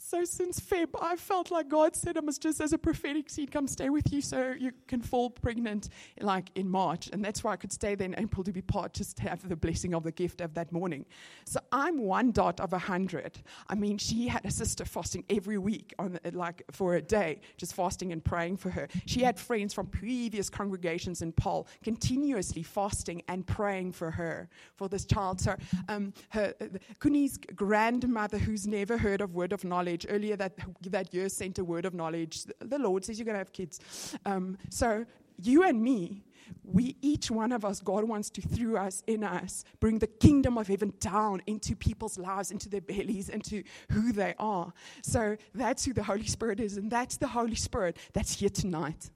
so 0.06 0.26
since 0.26 0.60
Feb, 0.60 0.90
I 1.02 1.16
felt 1.16 1.50
like 1.50 1.70
God 1.70 1.96
said 1.96 2.18
I 2.18 2.22
must 2.22 2.42
just, 2.42 2.60
as 2.60 2.74
a 2.74 2.78
prophetic 2.78 3.30
seed, 3.30 3.52
come 3.52 3.68
stay 3.68 3.90
with 3.90 4.12
you 4.12 4.22
so 4.22 4.54
you 4.60 4.72
can 4.88 5.02
fall 5.02 5.30
pregnant 5.30 5.90
like 6.20 6.52
in 6.56 6.70
March. 6.70 7.10
And 7.14 7.24
that's 7.24 7.44
why 7.44 7.54
I 7.54 7.56
could 7.56 7.72
stay 7.72 7.96
there 7.96 8.08
in 8.08 8.20
April 8.20 8.44
to 8.44 8.52
be 8.52 8.62
part, 8.62 8.94
just 8.94 9.16
to 9.18 9.24
have 9.24 9.48
the 9.48 9.56
blessing 9.56 9.96
of 9.96 10.04
the 10.04 10.12
gift 10.12 10.42
of 10.42 10.54
that 10.56 10.74
morning. 10.74 11.06
So 11.46 11.62
I'm 11.72 12.00
one 12.00 12.32
dot 12.32 12.60
of 12.60 12.74
a 12.74 12.80
hundred. 12.80 13.42
I 13.70 13.76
mean, 13.76 13.98
she 13.98 14.28
had 14.28 14.46
a 14.46 14.52
sister 14.52 14.84
fasting 14.84 15.24
every 15.30 15.58
week 15.58 15.94
on 15.98 16.20
like 16.34 16.64
for 16.70 16.96
a 16.96 17.02
day, 17.02 17.40
just 17.56 17.74
fasting 17.74 18.12
and 18.12 18.24
praying 18.24 18.58
for 18.58 18.70
her. 18.72 18.90
She 19.06 19.22
had 19.22 19.40
friends 19.40 19.74
from 19.74 19.88
previous 19.88 20.50
congregations 20.50 21.22
in 21.22 21.32
Paarl 21.32 21.66
continuously 21.82 22.64
fasting 22.64 23.24
and 23.30 23.48
praying 23.48 23.94
for 23.94 24.12
her, 24.12 24.50
for 24.76 24.90
this 24.90 25.06
child. 25.06 25.40
So 25.40 25.56
um, 25.88 26.14
her, 26.30 26.54
uh, 26.60 26.66
Kuni's 27.00 27.38
grandmother, 27.38 28.38
who's 28.38 28.68
never 28.68 28.98
heard 28.98 29.22
of 29.22 29.34
word 29.34 29.54
of 29.54 29.64
knowledge, 29.64 29.93
knowledge. 29.94 30.06
Earlier 30.10 30.36
that, 30.38 30.54
that 30.90 31.14
year 31.14 31.30
sent 31.30 31.60
a 31.60 31.64
word 31.64 31.86
of 31.86 31.94
knowledge. 31.94 32.46
The 32.60 32.80
Lord 32.80 33.06
says 33.06 33.18
you're 33.18 33.26
going 33.26 33.36
to 33.36 33.40
have 33.40 33.54
kids. 33.54 33.80
Um, 34.26 34.58
so 34.70 35.06
you 35.42 35.64
and 35.64 35.82
me, 35.82 36.24
we 36.64 36.96
each 37.02 37.32
one 37.32 37.52
of 37.52 37.64
us, 37.64 37.80
God 37.80 38.04
wants 38.04 38.30
to, 38.32 38.42
through 38.42 38.78
us, 38.78 39.04
in 39.08 39.24
us, 39.24 39.64
bring 39.80 40.00
the 40.00 40.08
kingdom 40.08 40.58
of 40.58 40.68
heaven 40.68 40.94
down 41.00 41.42
into 41.48 41.76
people's 41.76 42.18
lives, 42.18 42.52
into 42.52 42.70
their 42.70 42.82
bellies, 42.82 43.30
into 43.30 43.64
who 43.92 44.12
they 44.12 44.36
are. 44.40 44.74
So 45.02 45.38
that's 45.56 45.86
who 45.86 45.94
the 45.94 46.04
Holy 46.04 46.28
Spirit 46.28 46.60
is, 46.60 46.78
and 46.78 46.92
that's 46.92 47.18
the 47.18 47.28
Holy 47.28 47.56
Spirit 47.56 47.98
that's 48.14 48.40
here 48.40 48.50
tonight 48.50 49.10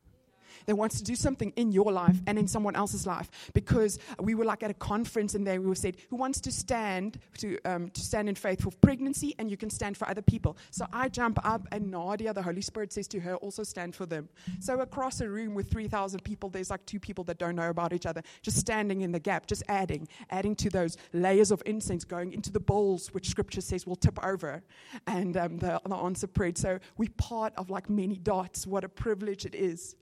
that 0.66 0.76
wants 0.76 0.98
to 0.98 1.04
do 1.04 1.16
something 1.16 1.52
in 1.56 1.72
your 1.72 1.92
life 1.92 2.18
and 2.28 2.38
in 2.38 2.48
someone 2.48 2.76
else's 2.76 3.06
life. 3.06 3.30
Because 3.54 4.00
we 4.20 4.36
were 4.36 4.46
like 4.46 4.64
at 4.64 4.72
a 4.72 4.76
conference 4.76 5.36
and 5.36 5.46
there 5.46 5.62
we 5.62 5.68
were 5.68 5.76
said, 5.76 5.98
who 6.10 6.16
wants 6.16 6.42
to 6.42 6.52
stand 6.52 7.20
to, 7.38 7.58
um, 7.66 7.90
to 7.92 8.02
stand 8.02 8.30
in 8.30 8.36
faith 8.36 8.62
for 8.62 8.72
pregnancy 8.82 9.36
and 9.40 9.50
you 9.50 9.58
can 9.58 9.70
stand 9.70 9.98
for 9.98 10.08
other 10.08 10.22
people. 10.22 10.58
So 10.72 10.86
I 10.92 11.10
jump 11.10 11.40
up 11.46 11.68
and 11.72 11.92
Nadia, 11.92 12.34
the 12.34 12.42
Holy 12.42 12.62
Spirit 12.62 12.92
says 12.94 13.08
to 13.10 13.20
her, 13.20 13.36
also 13.36 13.64
stand 13.64 13.96
for 13.96 14.06
them. 14.06 14.30
So 14.60 14.80
across 14.80 15.22
a 15.22 15.30
room 15.30 15.54
with 15.54 15.70
3,000 15.70 16.24
people, 16.24 16.50
there's 16.50 16.70
like 16.70 16.86
two 16.86 17.00
people 17.00 17.24
that 17.26 17.38
don't 17.38 17.56
know 17.56 17.70
about 17.70 17.94
each 17.94 18.06
other, 18.06 18.22
just 18.42 18.58
standing 18.58 19.02
in 19.02 19.12
the 19.12 19.20
gap, 19.20 19.48
just 19.48 19.64
adding, 19.68 20.08
adding 20.30 20.56
to 20.56 20.70
those 20.70 20.98
layers 21.14 21.52
of 21.52 21.62
incense 21.66 22.04
going 22.04 22.34
into 22.34 22.52
the 22.52 22.60
bowls, 22.60 23.14
which 23.14 23.30
scripture 23.30 23.62
says 23.62 23.86
will 23.86 23.96
tip 23.96 24.24
over. 24.24 24.64
And 25.06 25.36
um, 25.38 25.58
the, 25.58 25.82
the 25.86 25.96
answer 25.96 26.28
prayed. 26.28 26.58
So 26.58 26.80
we're 26.98 27.10
part 27.18 27.54
of 27.58 27.70
like 27.70 27.90
many 27.90 28.18
dots. 28.18 28.66
What 28.66 28.84
a 28.84 28.90
privilege 28.90 29.46
it 29.46 29.56
is. 29.56 29.96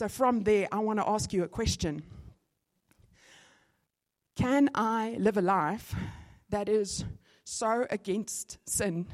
So 0.00 0.08
from 0.08 0.44
there, 0.44 0.66
I 0.72 0.78
want 0.78 0.98
to 0.98 1.06
ask 1.06 1.30
you 1.30 1.42
a 1.42 1.46
question 1.46 2.02
Can 4.34 4.70
I 4.74 5.14
live 5.18 5.36
a 5.36 5.42
life 5.42 5.94
that 6.48 6.70
is 6.70 7.04
so 7.44 7.86
against 7.90 8.56
sin 8.66 9.08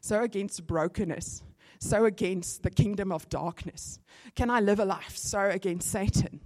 so 0.00 0.22
against 0.22 0.66
brokenness, 0.66 1.42
so 1.78 2.06
against 2.06 2.62
the 2.62 2.70
kingdom 2.70 3.12
of 3.12 3.28
darkness? 3.28 4.00
Can 4.34 4.48
I 4.48 4.60
live 4.60 4.80
a 4.80 4.86
life 4.86 5.14
so 5.14 5.40
against 5.40 5.90
Satan? 5.90 6.40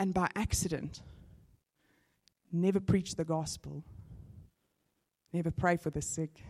And 0.00 0.12
by 0.12 0.26
accident, 0.34 1.00
never 2.50 2.80
preach 2.80 3.14
the 3.14 3.24
gospel, 3.24 3.84
never 5.32 5.52
pray 5.52 5.76
for 5.76 5.90
the 5.90 6.02
sick, 6.02 6.42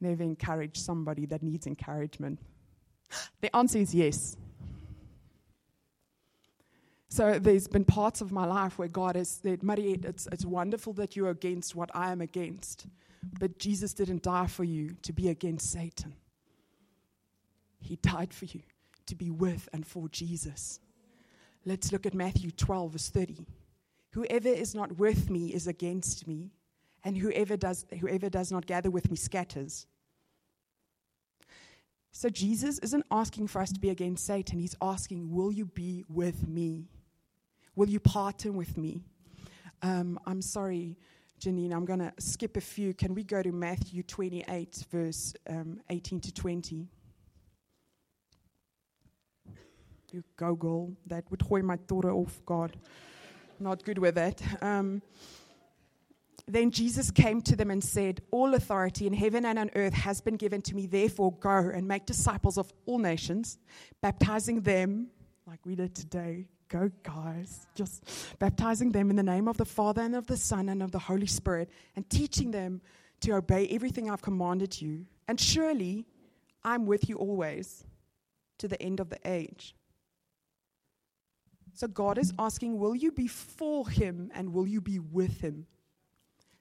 never 0.00 0.22
encourage 0.22 0.78
somebody 0.78 1.26
that 1.26 1.42
needs 1.42 1.66
encouragement? 1.66 2.38
The 3.40 3.54
answer 3.54 3.78
is 3.78 3.94
yes. 3.94 4.36
So 7.08 7.38
there's 7.38 7.66
been 7.66 7.84
parts 7.84 8.20
of 8.20 8.32
my 8.32 8.44
life 8.44 8.78
where 8.78 8.88
God 8.88 9.16
has 9.16 9.28
said, 9.28 9.62
Mariette, 9.62 10.04
it's, 10.04 10.28
it's 10.30 10.44
wonderful 10.44 10.92
that 10.94 11.16
you're 11.16 11.30
against 11.30 11.74
what 11.74 11.90
I 11.94 12.12
am 12.12 12.20
against. 12.20 12.86
But 13.40 13.58
Jesus 13.58 13.94
didn't 13.94 14.22
die 14.22 14.46
for 14.46 14.64
you 14.64 14.94
to 15.02 15.12
be 15.12 15.28
against 15.28 15.72
Satan. 15.72 16.14
He 17.80 17.96
died 17.96 18.32
for 18.34 18.44
you 18.44 18.60
to 19.06 19.14
be 19.14 19.30
with 19.30 19.68
and 19.72 19.86
for 19.86 20.08
Jesus. 20.08 20.80
Let's 21.64 21.92
look 21.92 22.06
at 22.06 22.14
Matthew 22.14 22.50
12, 22.50 22.92
verse 22.92 23.08
30. 23.08 23.46
Whoever 24.12 24.48
is 24.48 24.74
not 24.74 24.98
with 24.98 25.30
me 25.30 25.48
is 25.48 25.66
against 25.66 26.26
me, 26.26 26.50
and 27.04 27.16
whoever 27.16 27.56
does, 27.56 27.86
whoever 28.00 28.28
does 28.28 28.50
not 28.50 28.66
gather 28.66 28.90
with 28.90 29.10
me 29.10 29.16
scatters. 29.16 29.86
So 32.12 32.28
Jesus 32.28 32.78
isn't 32.80 33.04
asking 33.10 33.48
for 33.48 33.60
us 33.60 33.70
to 33.72 33.80
be 33.80 33.90
against 33.90 34.26
Satan. 34.26 34.58
He's 34.58 34.76
asking, 34.80 35.30
Will 35.30 35.52
you 35.52 35.66
be 35.66 36.04
with 36.08 36.48
me? 36.48 36.88
Will 37.76 37.88
you 37.88 38.00
partner 38.00 38.52
with 38.52 38.76
me? 38.76 39.02
Um, 39.82 40.18
I'm 40.26 40.42
sorry, 40.42 40.96
Janine, 41.40 41.72
I'm 41.72 41.84
going 41.84 42.00
to 42.00 42.12
skip 42.18 42.56
a 42.56 42.60
few. 42.60 42.92
Can 42.92 43.14
we 43.14 43.22
go 43.22 43.42
to 43.42 43.52
Matthew 43.52 44.02
28, 44.02 44.84
verse 44.90 45.34
um, 45.48 45.80
18 45.88 46.20
to 46.20 46.34
20? 46.34 46.88
You 50.10 50.24
go, 50.36 50.54
girl. 50.54 50.92
That 51.06 51.30
would 51.30 51.42
hold 51.42 51.62
my 51.64 51.76
daughter 51.76 52.10
off, 52.10 52.40
God. 52.44 52.76
Not 53.60 53.84
good 53.84 53.98
with 53.98 54.14
that. 54.14 54.40
Um, 54.62 55.02
then 56.48 56.70
Jesus 56.70 57.10
came 57.10 57.40
to 57.42 57.56
them 57.56 57.70
and 57.70 57.82
said, 57.82 58.22
All 58.30 58.54
authority 58.54 59.06
in 59.06 59.12
heaven 59.12 59.44
and 59.44 59.58
on 59.58 59.70
earth 59.76 59.94
has 59.94 60.20
been 60.20 60.36
given 60.36 60.62
to 60.62 60.74
me. 60.74 60.86
Therefore, 60.86 61.32
go 61.32 61.50
and 61.50 61.86
make 61.86 62.06
disciples 62.06 62.58
of 62.58 62.72
all 62.86 62.98
nations, 62.98 63.58
baptizing 64.00 64.62
them, 64.62 65.08
like 65.46 65.60
we 65.64 65.74
did 65.74 65.94
today, 65.94 66.46
Go, 66.68 66.90
guys. 67.02 67.66
Just 67.74 68.04
baptizing 68.38 68.92
them 68.92 69.08
in 69.10 69.16
the 69.16 69.22
name 69.22 69.48
of 69.48 69.56
the 69.56 69.64
Father 69.64 70.02
and 70.02 70.14
of 70.14 70.26
the 70.26 70.36
Son 70.36 70.68
and 70.68 70.82
of 70.82 70.92
the 70.92 70.98
Holy 70.98 71.26
Spirit 71.26 71.70
and 71.96 72.08
teaching 72.10 72.50
them 72.50 72.82
to 73.20 73.32
obey 73.32 73.66
everything 73.68 74.10
I've 74.10 74.22
commanded 74.22 74.80
you. 74.80 75.06
And 75.26 75.40
surely 75.40 76.06
I'm 76.62 76.84
with 76.86 77.08
you 77.08 77.16
always 77.16 77.84
to 78.58 78.68
the 78.68 78.80
end 78.82 79.00
of 79.00 79.08
the 79.08 79.18
age. 79.24 79.74
So 81.72 81.86
God 81.86 82.18
is 82.18 82.34
asking, 82.38 82.78
Will 82.78 82.94
you 82.94 83.12
be 83.12 83.28
for 83.28 83.88
him 83.88 84.30
and 84.34 84.52
will 84.52 84.66
you 84.66 84.80
be 84.80 84.98
with 84.98 85.40
him? 85.40 85.66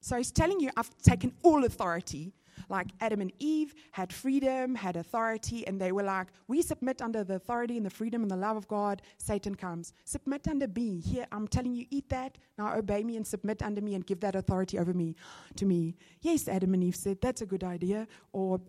So 0.08 0.16
he's 0.16 0.32
telling 0.32 0.62
you, 0.62 0.70
I've 0.78 0.90
taken 1.00 1.34
all 1.44 1.66
authority 1.66 2.32
like 2.70 2.88
Adam 3.02 3.20
and 3.20 3.34
Eve 3.40 3.76
had 3.92 4.14
freedom, 4.14 4.74
had 4.74 4.96
authority, 4.96 5.68
and 5.68 5.82
they 5.82 5.92
were 5.92 6.04
like, 6.04 6.28
We 6.48 6.62
submit 6.62 7.02
under 7.02 7.26
the 7.26 7.36
authority 7.36 7.76
and 7.76 7.86
the 7.86 7.90
freedom 7.90 8.22
and 8.22 8.32
the 8.32 8.38
love 8.38 8.56
of 8.56 8.70
God. 8.70 9.02
Satan 9.18 9.54
comes. 9.54 9.92
Submit 10.06 10.48
under 10.48 10.68
me. 10.70 11.02
Here, 11.02 11.28
I'm 11.34 11.46
telling 11.46 11.76
you, 11.76 11.86
eat 11.90 12.08
that. 12.08 12.38
Now 12.58 12.74
obey 12.74 13.04
me 13.04 13.18
and 13.18 13.28
submit 13.28 13.62
under 13.62 13.82
me 13.82 13.96
and 13.96 14.06
give 14.06 14.22
that 14.22 14.36
authority 14.36 14.80
over 14.80 14.94
me 14.94 15.18
to 15.58 15.66
me. 15.66 15.98
Yes, 16.22 16.48
Adam 16.48 16.74
and 16.74 16.86
Eve 16.86 16.96
said, 16.96 17.20
That's 17.22 17.42
a 17.42 17.46
good 17.46 17.66
idea. 17.66 18.08
Or 18.32 18.62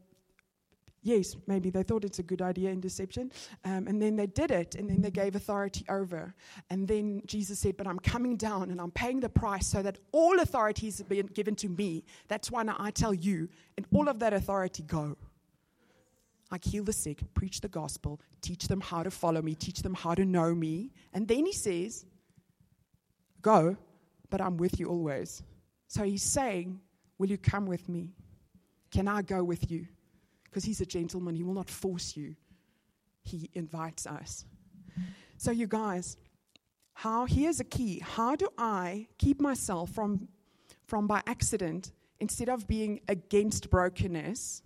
yes, 1.02 1.36
maybe 1.46 1.70
they 1.70 1.82
thought 1.82 2.04
it's 2.04 2.18
a 2.18 2.22
good 2.22 2.42
idea 2.42 2.70
in 2.70 2.80
deception. 2.80 3.32
Um, 3.64 3.87
and 3.87 4.00
then 4.00 4.16
they 4.16 4.26
did 4.26 4.50
it, 4.50 4.74
and 4.74 4.88
then 4.88 5.00
they 5.00 5.11
gave 5.11 5.34
authority 5.34 5.84
over. 5.88 6.34
And 6.70 6.87
then 6.87 7.22
Jesus 7.26 7.58
said, 7.58 7.76
But 7.76 7.87
I'm 7.87 7.98
coming 7.98 8.37
down 8.37 8.70
and 8.70 8.80
I'm 8.80 8.90
paying 8.90 9.20
the 9.20 9.28
price 9.28 9.66
so 9.66 9.82
that 9.82 9.98
all 10.12 10.38
authorities 10.40 10.98
has 10.98 11.06
been 11.06 11.26
given 11.26 11.54
to 11.56 11.68
me. 11.68 12.04
That's 12.28 12.50
why 12.50 12.62
now 12.62 12.76
I 12.78 12.90
tell 12.90 13.14
you, 13.14 13.48
and 13.76 13.87
all 13.92 14.08
of 14.08 14.18
that 14.20 14.32
authority 14.32 14.82
go. 14.82 15.16
Like 16.50 16.64
heal 16.64 16.82
the 16.84 16.94
sick, 16.94 17.22
preach 17.34 17.61
the 17.61 17.68
gospel, 17.68 18.20
teach 18.40 18.68
them 18.68 18.80
how 18.80 19.02
to 19.02 19.11
follow 19.11 19.42
me, 19.42 19.54
teach 19.54 19.82
them 19.82 19.92
how 19.92 20.14
to 20.14 20.24
know 20.24 20.54
me. 20.54 20.92
And 21.12 21.28
then 21.28 21.44
he 21.44 21.52
says, 21.52 22.06
Go, 23.42 23.76
but 24.30 24.40
I'm 24.40 24.56
with 24.56 24.80
you 24.80 24.88
always. 24.88 25.42
So 25.88 26.04
he's 26.04 26.22
saying, 26.22 26.80
Will 27.18 27.28
you 27.28 27.38
come 27.38 27.66
with 27.66 27.88
me? 27.88 28.11
Can 28.90 29.08
I 29.08 29.22
go 29.22 29.44
with 29.44 29.70
you? 29.70 29.87
Because 30.50 30.64
he's 30.64 30.80
a 30.80 30.87
gentleman. 30.87 31.34
He 31.34 31.42
will 31.42 31.54
not 31.54 31.70
force 31.70 32.16
you, 32.16 32.34
he 33.22 33.50
invites 33.54 34.06
us. 34.06 34.44
So, 35.37 35.50
you 35.50 35.66
guys, 35.66 36.16
how 36.94 37.26
here's 37.26 37.61
a 37.61 37.64
key. 37.64 38.00
How 38.00 38.34
do 38.34 38.48
I 38.58 39.06
keep 39.18 39.40
myself 39.40 39.90
from, 39.90 40.28
from 40.87 41.06
by 41.06 41.22
accident, 41.26 41.92
instead 42.18 42.48
of 42.48 42.66
being 42.66 43.00
against 43.08 43.70
brokenness, 43.70 44.62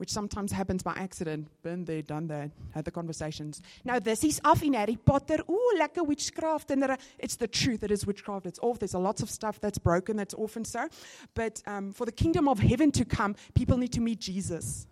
which 0.00 0.10
sometimes 0.10 0.50
happens 0.50 0.82
by 0.82 0.94
accident. 0.96 1.46
Been 1.62 1.84
there, 1.84 2.00
done 2.00 2.26
that, 2.28 2.50
had 2.70 2.86
the 2.86 2.90
conversations. 2.90 3.60
Now, 3.84 3.98
this 3.98 4.24
is 4.24 4.40
off 4.42 4.62
in 4.62 4.72
Harry 4.72 4.96
Potter. 4.96 5.40
Ooh, 5.46 5.72
lekker 5.78 6.06
witchcraft. 6.06 6.70
And 6.70 6.96
it's 7.18 7.36
the 7.36 7.46
truth. 7.46 7.82
It 7.82 7.90
is 7.90 8.06
witchcraft. 8.06 8.46
It's 8.46 8.58
off. 8.60 8.78
There's 8.78 8.94
a 8.94 8.98
lots 8.98 9.20
of 9.20 9.28
stuff 9.28 9.60
that's 9.60 9.76
broken, 9.76 10.16
that's 10.16 10.32
off 10.32 10.56
and 10.56 10.66
so. 10.66 10.88
But 11.34 11.62
um, 11.66 11.92
for 11.92 12.06
the 12.06 12.12
kingdom 12.12 12.48
of 12.48 12.60
heaven 12.60 12.90
to 12.92 13.04
come, 13.04 13.36
people 13.54 13.76
need 13.76 13.92
to 13.92 14.00
meet 14.00 14.20
Jesus. 14.20 14.86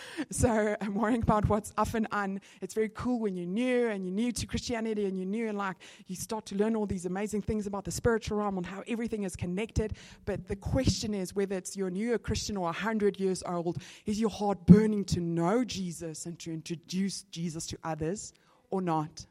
So 0.30 0.76
I'm 0.80 0.94
worrying 0.94 1.22
about 1.22 1.48
what's 1.48 1.72
off 1.78 1.94
and 1.94 2.06
on. 2.10 2.40
It's 2.60 2.74
very 2.74 2.90
cool 2.90 3.20
when 3.20 3.36
you're 3.36 3.46
new 3.46 3.88
and 3.88 4.04
you're 4.04 4.14
new 4.14 4.32
to 4.32 4.46
Christianity 4.46 5.06
and 5.06 5.18
you're 5.18 5.26
new 5.26 5.48
and 5.48 5.56
like 5.56 5.76
you 6.06 6.16
start 6.16 6.46
to 6.46 6.54
learn 6.56 6.74
all 6.74 6.86
these 6.86 7.06
amazing 7.06 7.42
things 7.42 7.66
about 7.66 7.84
the 7.84 7.90
spiritual 7.90 8.38
realm 8.38 8.56
and 8.56 8.66
how 8.66 8.82
everything 8.88 9.24
is 9.24 9.36
connected. 9.36 9.94
But 10.24 10.48
the 10.48 10.56
question 10.56 11.14
is 11.14 11.34
whether 11.34 11.56
it's 11.56 11.76
you're 11.76 11.90
new 11.90 12.14
a 12.14 12.18
Christian 12.18 12.56
or 12.56 12.64
100 12.64 13.20
years 13.20 13.42
old, 13.46 13.78
is 14.04 14.20
your 14.20 14.30
heart 14.30 14.66
burning 14.66 15.04
to 15.06 15.20
know 15.20 15.64
Jesus 15.64 16.26
and 16.26 16.38
to 16.40 16.52
introduce 16.52 17.22
Jesus 17.24 17.66
to 17.68 17.78
others 17.84 18.32
or 18.70 18.80
not? 18.82 19.26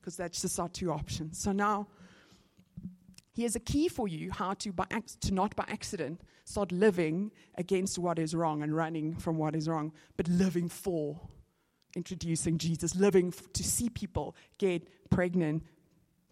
Because 0.00 0.16
that's 0.16 0.40
just 0.40 0.58
our 0.58 0.68
two 0.68 0.92
options. 0.92 1.38
So 1.38 1.52
now, 1.52 1.88
Here's 3.38 3.54
a 3.54 3.60
key 3.60 3.86
for 3.88 4.08
you 4.08 4.32
how 4.32 4.54
to, 4.54 4.72
by, 4.72 4.86
to 5.20 5.32
not 5.32 5.54
by 5.54 5.64
accident 5.68 6.22
start 6.44 6.72
living 6.72 7.30
against 7.54 7.96
what 7.96 8.18
is 8.18 8.34
wrong 8.34 8.64
and 8.64 8.74
running 8.74 9.14
from 9.14 9.38
what 9.38 9.54
is 9.54 9.68
wrong, 9.68 9.92
but 10.16 10.26
living 10.26 10.68
for 10.68 11.20
introducing 11.94 12.58
Jesus, 12.58 12.96
living 12.96 13.28
f- 13.28 13.52
to 13.52 13.62
see 13.62 13.90
people 13.90 14.34
get 14.58 14.88
pregnant, 15.08 15.62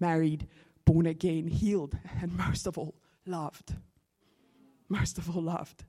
married, 0.00 0.48
born 0.84 1.06
again, 1.06 1.46
healed, 1.46 1.96
and 2.20 2.36
most 2.36 2.66
of 2.66 2.76
all, 2.76 2.96
loved. 3.24 3.76
Most 4.88 5.16
of 5.16 5.30
all, 5.30 5.44
loved. 5.44 5.84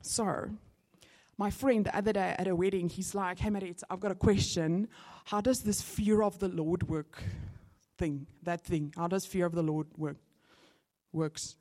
So, 0.00 0.48
my 1.36 1.50
friend 1.50 1.86
the 1.86 1.96
other 1.96 2.12
day 2.12 2.36
at 2.38 2.46
a 2.46 2.54
wedding, 2.54 2.88
he's 2.88 3.16
like, 3.16 3.40
Hey, 3.40 3.50
Marit, 3.50 3.82
I've 3.90 3.98
got 3.98 4.12
a 4.12 4.14
question. 4.14 4.86
How 5.24 5.40
does 5.40 5.62
this 5.62 5.82
fear 5.82 6.22
of 6.22 6.38
the 6.38 6.48
Lord 6.48 6.88
work? 6.88 7.20
Thing, 7.98 8.26
that 8.42 8.62
thing. 8.62 8.92
How 8.96 9.08
does 9.08 9.26
fear 9.26 9.46
of 9.46 9.52
the 9.52 9.62
Lord 9.62 9.86
work? 9.96 10.16
Works. 11.12 11.56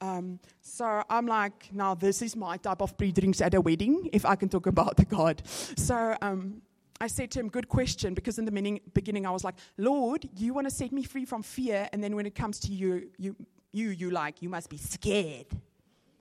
Um 0.00 0.40
so 0.60 1.02
I'm 1.08 1.26
like, 1.26 1.70
now 1.72 1.94
this 1.94 2.20
is 2.20 2.36
my 2.36 2.56
type 2.56 2.82
of 2.82 2.96
pre-drinks 2.96 3.40
at 3.40 3.54
a 3.54 3.60
wedding 3.60 4.10
if 4.12 4.24
I 4.24 4.34
can 4.36 4.48
talk 4.48 4.66
about 4.66 4.96
the 4.96 5.04
God. 5.16 5.42
So 5.76 6.16
um 6.20 6.62
I 7.00 7.06
said 7.06 7.30
to 7.32 7.40
him, 7.40 7.48
good 7.48 7.68
question, 7.68 8.14
because 8.14 8.38
in 8.38 8.44
the 8.44 8.80
beginning 8.92 9.24
I 9.26 9.30
was 9.30 9.44
like, 9.44 9.54
Lord, 9.76 10.28
you 10.36 10.52
want 10.52 10.66
to 10.68 10.74
set 10.74 10.92
me 10.92 11.04
free 11.04 11.24
from 11.24 11.42
fear, 11.42 11.88
and 11.92 12.02
then 12.02 12.16
when 12.16 12.26
it 12.26 12.34
comes 12.34 12.58
to 12.60 12.72
you, 12.72 13.08
you, 13.16 13.36
you, 13.72 13.90
you 13.90 14.10
like, 14.10 14.42
you 14.42 14.48
must 14.48 14.68
be 14.68 14.78
scared 14.78 15.46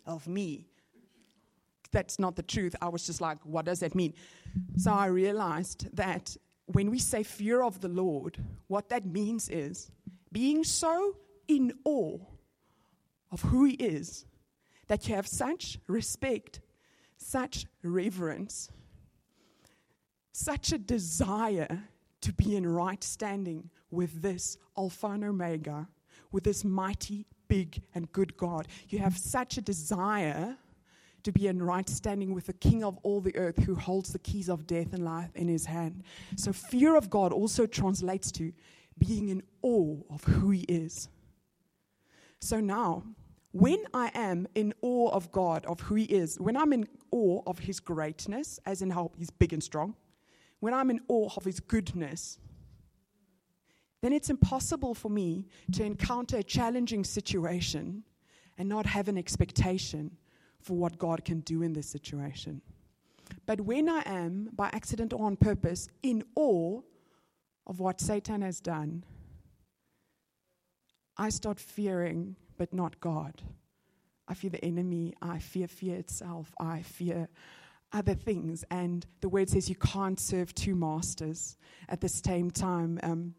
of 0.06 0.28
me. 0.28 0.68
That's 1.92 2.20
not 2.20 2.36
the 2.36 2.44
truth. 2.44 2.76
I 2.82 2.90
was 2.90 3.06
just 3.06 3.22
like, 3.22 3.40
what 3.44 3.66
does 3.66 3.80
that 3.80 3.96
mean? 3.96 4.14
So 4.78 4.92
I 4.92 5.08
realized 5.08 5.88
that 5.96 6.38
when 6.68 6.92
we 6.92 7.00
say 7.00 7.24
fear 7.24 7.64
of 7.64 7.82
the 7.82 7.88
Lord, 7.88 8.38
what 8.68 8.90
that 8.90 9.06
means 9.06 9.50
is 9.50 9.92
being 10.32 10.64
so 10.64 11.16
in 11.48 11.74
awe 11.86 12.20
of 13.32 13.42
who 13.42 13.66
He 13.66 13.74
is 13.74 14.26
that 14.88 15.08
you 15.08 15.16
have 15.16 15.28
such 15.28 15.80
respect, 15.88 16.62
such 17.18 17.66
reverence, 17.84 18.70
such 20.32 20.72
a 20.72 20.78
desire 20.78 21.84
to 22.22 22.34
be 22.34 22.56
in 22.56 22.68
right 22.68 23.04
standing 23.04 23.70
with 23.90 24.22
this 24.22 24.58
Alpha 24.78 25.08
and 25.08 25.24
Omega, 25.24 25.88
with 26.32 26.44
this 26.44 26.64
mighty, 26.64 27.26
big, 27.48 27.82
and 27.96 28.12
good 28.12 28.36
God. 28.36 28.68
You 28.90 29.00
have 29.00 29.18
such 29.18 29.58
a 29.58 29.62
desire 29.62 30.58
to 31.28 31.32
be 31.34 31.48
in 31.48 31.62
right 31.62 31.90
standing 31.90 32.34
with 32.34 32.46
the 32.46 32.54
King 32.54 32.86
of 32.86 32.98
all 33.04 33.20
the 33.20 33.36
earth 33.36 33.62
who 33.66 33.76
holds 33.76 34.14
the 34.14 34.20
keys 34.20 34.48
of 34.48 34.66
death 34.66 34.94
and 34.94 35.04
life 35.04 35.30
in 35.36 35.50
his 35.50 35.66
hand. 35.66 36.04
So, 36.38 36.54
fear 36.54 36.96
of 36.96 37.10
God 37.10 37.34
also 37.34 37.66
translates 37.66 38.32
to 38.34 38.54
being 38.98 39.28
in 39.28 39.44
awe 39.62 39.98
of 40.10 40.24
who 40.24 40.52
he 40.52 40.62
is. 40.62 41.10
So, 42.40 42.62
now, 42.62 43.04
when 43.52 43.84
I 43.94 44.10
am 44.14 44.48
in 44.56 44.74
awe 44.82 45.10
of 45.10 45.34
God, 45.34 45.66
of 45.66 45.82
who 45.82 45.96
He 45.96 46.06
is, 46.06 46.40
when 46.40 46.56
I'm 46.56 46.72
in 46.72 46.88
awe 47.12 47.42
of 47.46 47.60
His 47.60 47.82
greatness, 47.82 48.58
as 48.66 48.82
in 48.82 48.92
how 48.92 49.12
He's 49.18 49.30
big 49.30 49.52
and 49.52 49.62
strong, 49.62 49.96
when 50.62 50.74
I'm 50.74 50.90
in 50.90 51.02
awe 51.10 51.30
of 51.36 51.44
His 51.44 51.60
goodness, 51.60 52.40
then 54.02 54.14
it's 54.14 54.30
impossible 54.30 54.94
for 54.94 55.10
me 55.10 55.48
to 55.74 55.84
encounter 55.84 56.38
a 56.38 56.44
challenging 56.44 57.04
situation 57.04 58.04
and 58.58 58.70
not 58.70 58.86
have 58.86 59.10
an 59.10 59.18
expectation 59.18 60.18
for 60.62 60.76
what 60.78 60.98
God 60.98 61.24
can 61.26 61.42
do 61.42 61.62
in 61.62 61.74
this 61.74 61.88
situation. 61.88 62.62
But 63.46 63.62
when 63.62 63.90
I 63.90 64.04
am, 64.06 64.50
by 64.54 64.70
accident 64.74 65.14
or 65.14 65.26
on 65.26 65.36
purpose, 65.36 65.88
in 66.04 66.24
awe 66.36 66.82
of 67.66 67.80
what 67.80 68.00
Satan 68.00 68.42
has 68.42 68.60
done, 68.60 69.04
I 71.18 71.30
start 71.30 71.60
fearing, 71.60 72.36
but 72.58 72.74
not 72.74 73.00
God. 73.00 73.42
I 74.28 74.34
fear 74.34 74.50
the 74.50 74.64
enemy. 74.64 75.14
I 75.22 75.40
fear 75.40 75.68
fear 75.68 75.96
itself. 75.96 76.54
I 76.60 76.82
fear 76.82 77.30
other 77.94 78.14
things. 78.14 78.64
And 78.70 79.06
the 79.22 79.30
word 79.30 79.50
says 79.50 79.70
you 79.70 79.76
can't 79.76 80.20
serve 80.20 80.54
two 80.54 80.76
masters 80.76 81.58
at 81.90 82.02
the 82.02 82.10
same 82.10 82.52
time. 82.52 83.00
Um, 83.04 83.34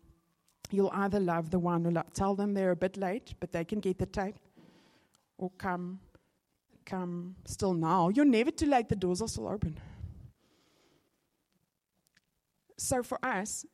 you'll 0.70 0.90
either 0.94 1.20
love 1.20 1.50
the 1.50 1.58
one 1.58 1.86
or 1.86 1.90
love. 1.90 2.12
Tell 2.14 2.34
them 2.34 2.54
they're 2.54 2.70
a 2.70 2.76
bit 2.76 2.96
late, 2.96 3.34
but 3.40 3.52
they 3.52 3.64
can 3.64 3.80
get 3.80 3.98
the 3.98 4.06
tape, 4.06 4.36
or 5.36 5.50
come, 5.58 6.00
come 6.88 7.36
still 7.44 7.74
now. 7.74 8.08
You're 8.08 8.24
never 8.24 8.50
too 8.50 8.66
late. 8.66 8.88
The 8.88 8.96
doors 8.96 9.20
are 9.20 9.28
still 9.28 9.48
open. 9.48 9.78
So 12.78 13.02
for 13.02 13.18
us, 13.24 13.66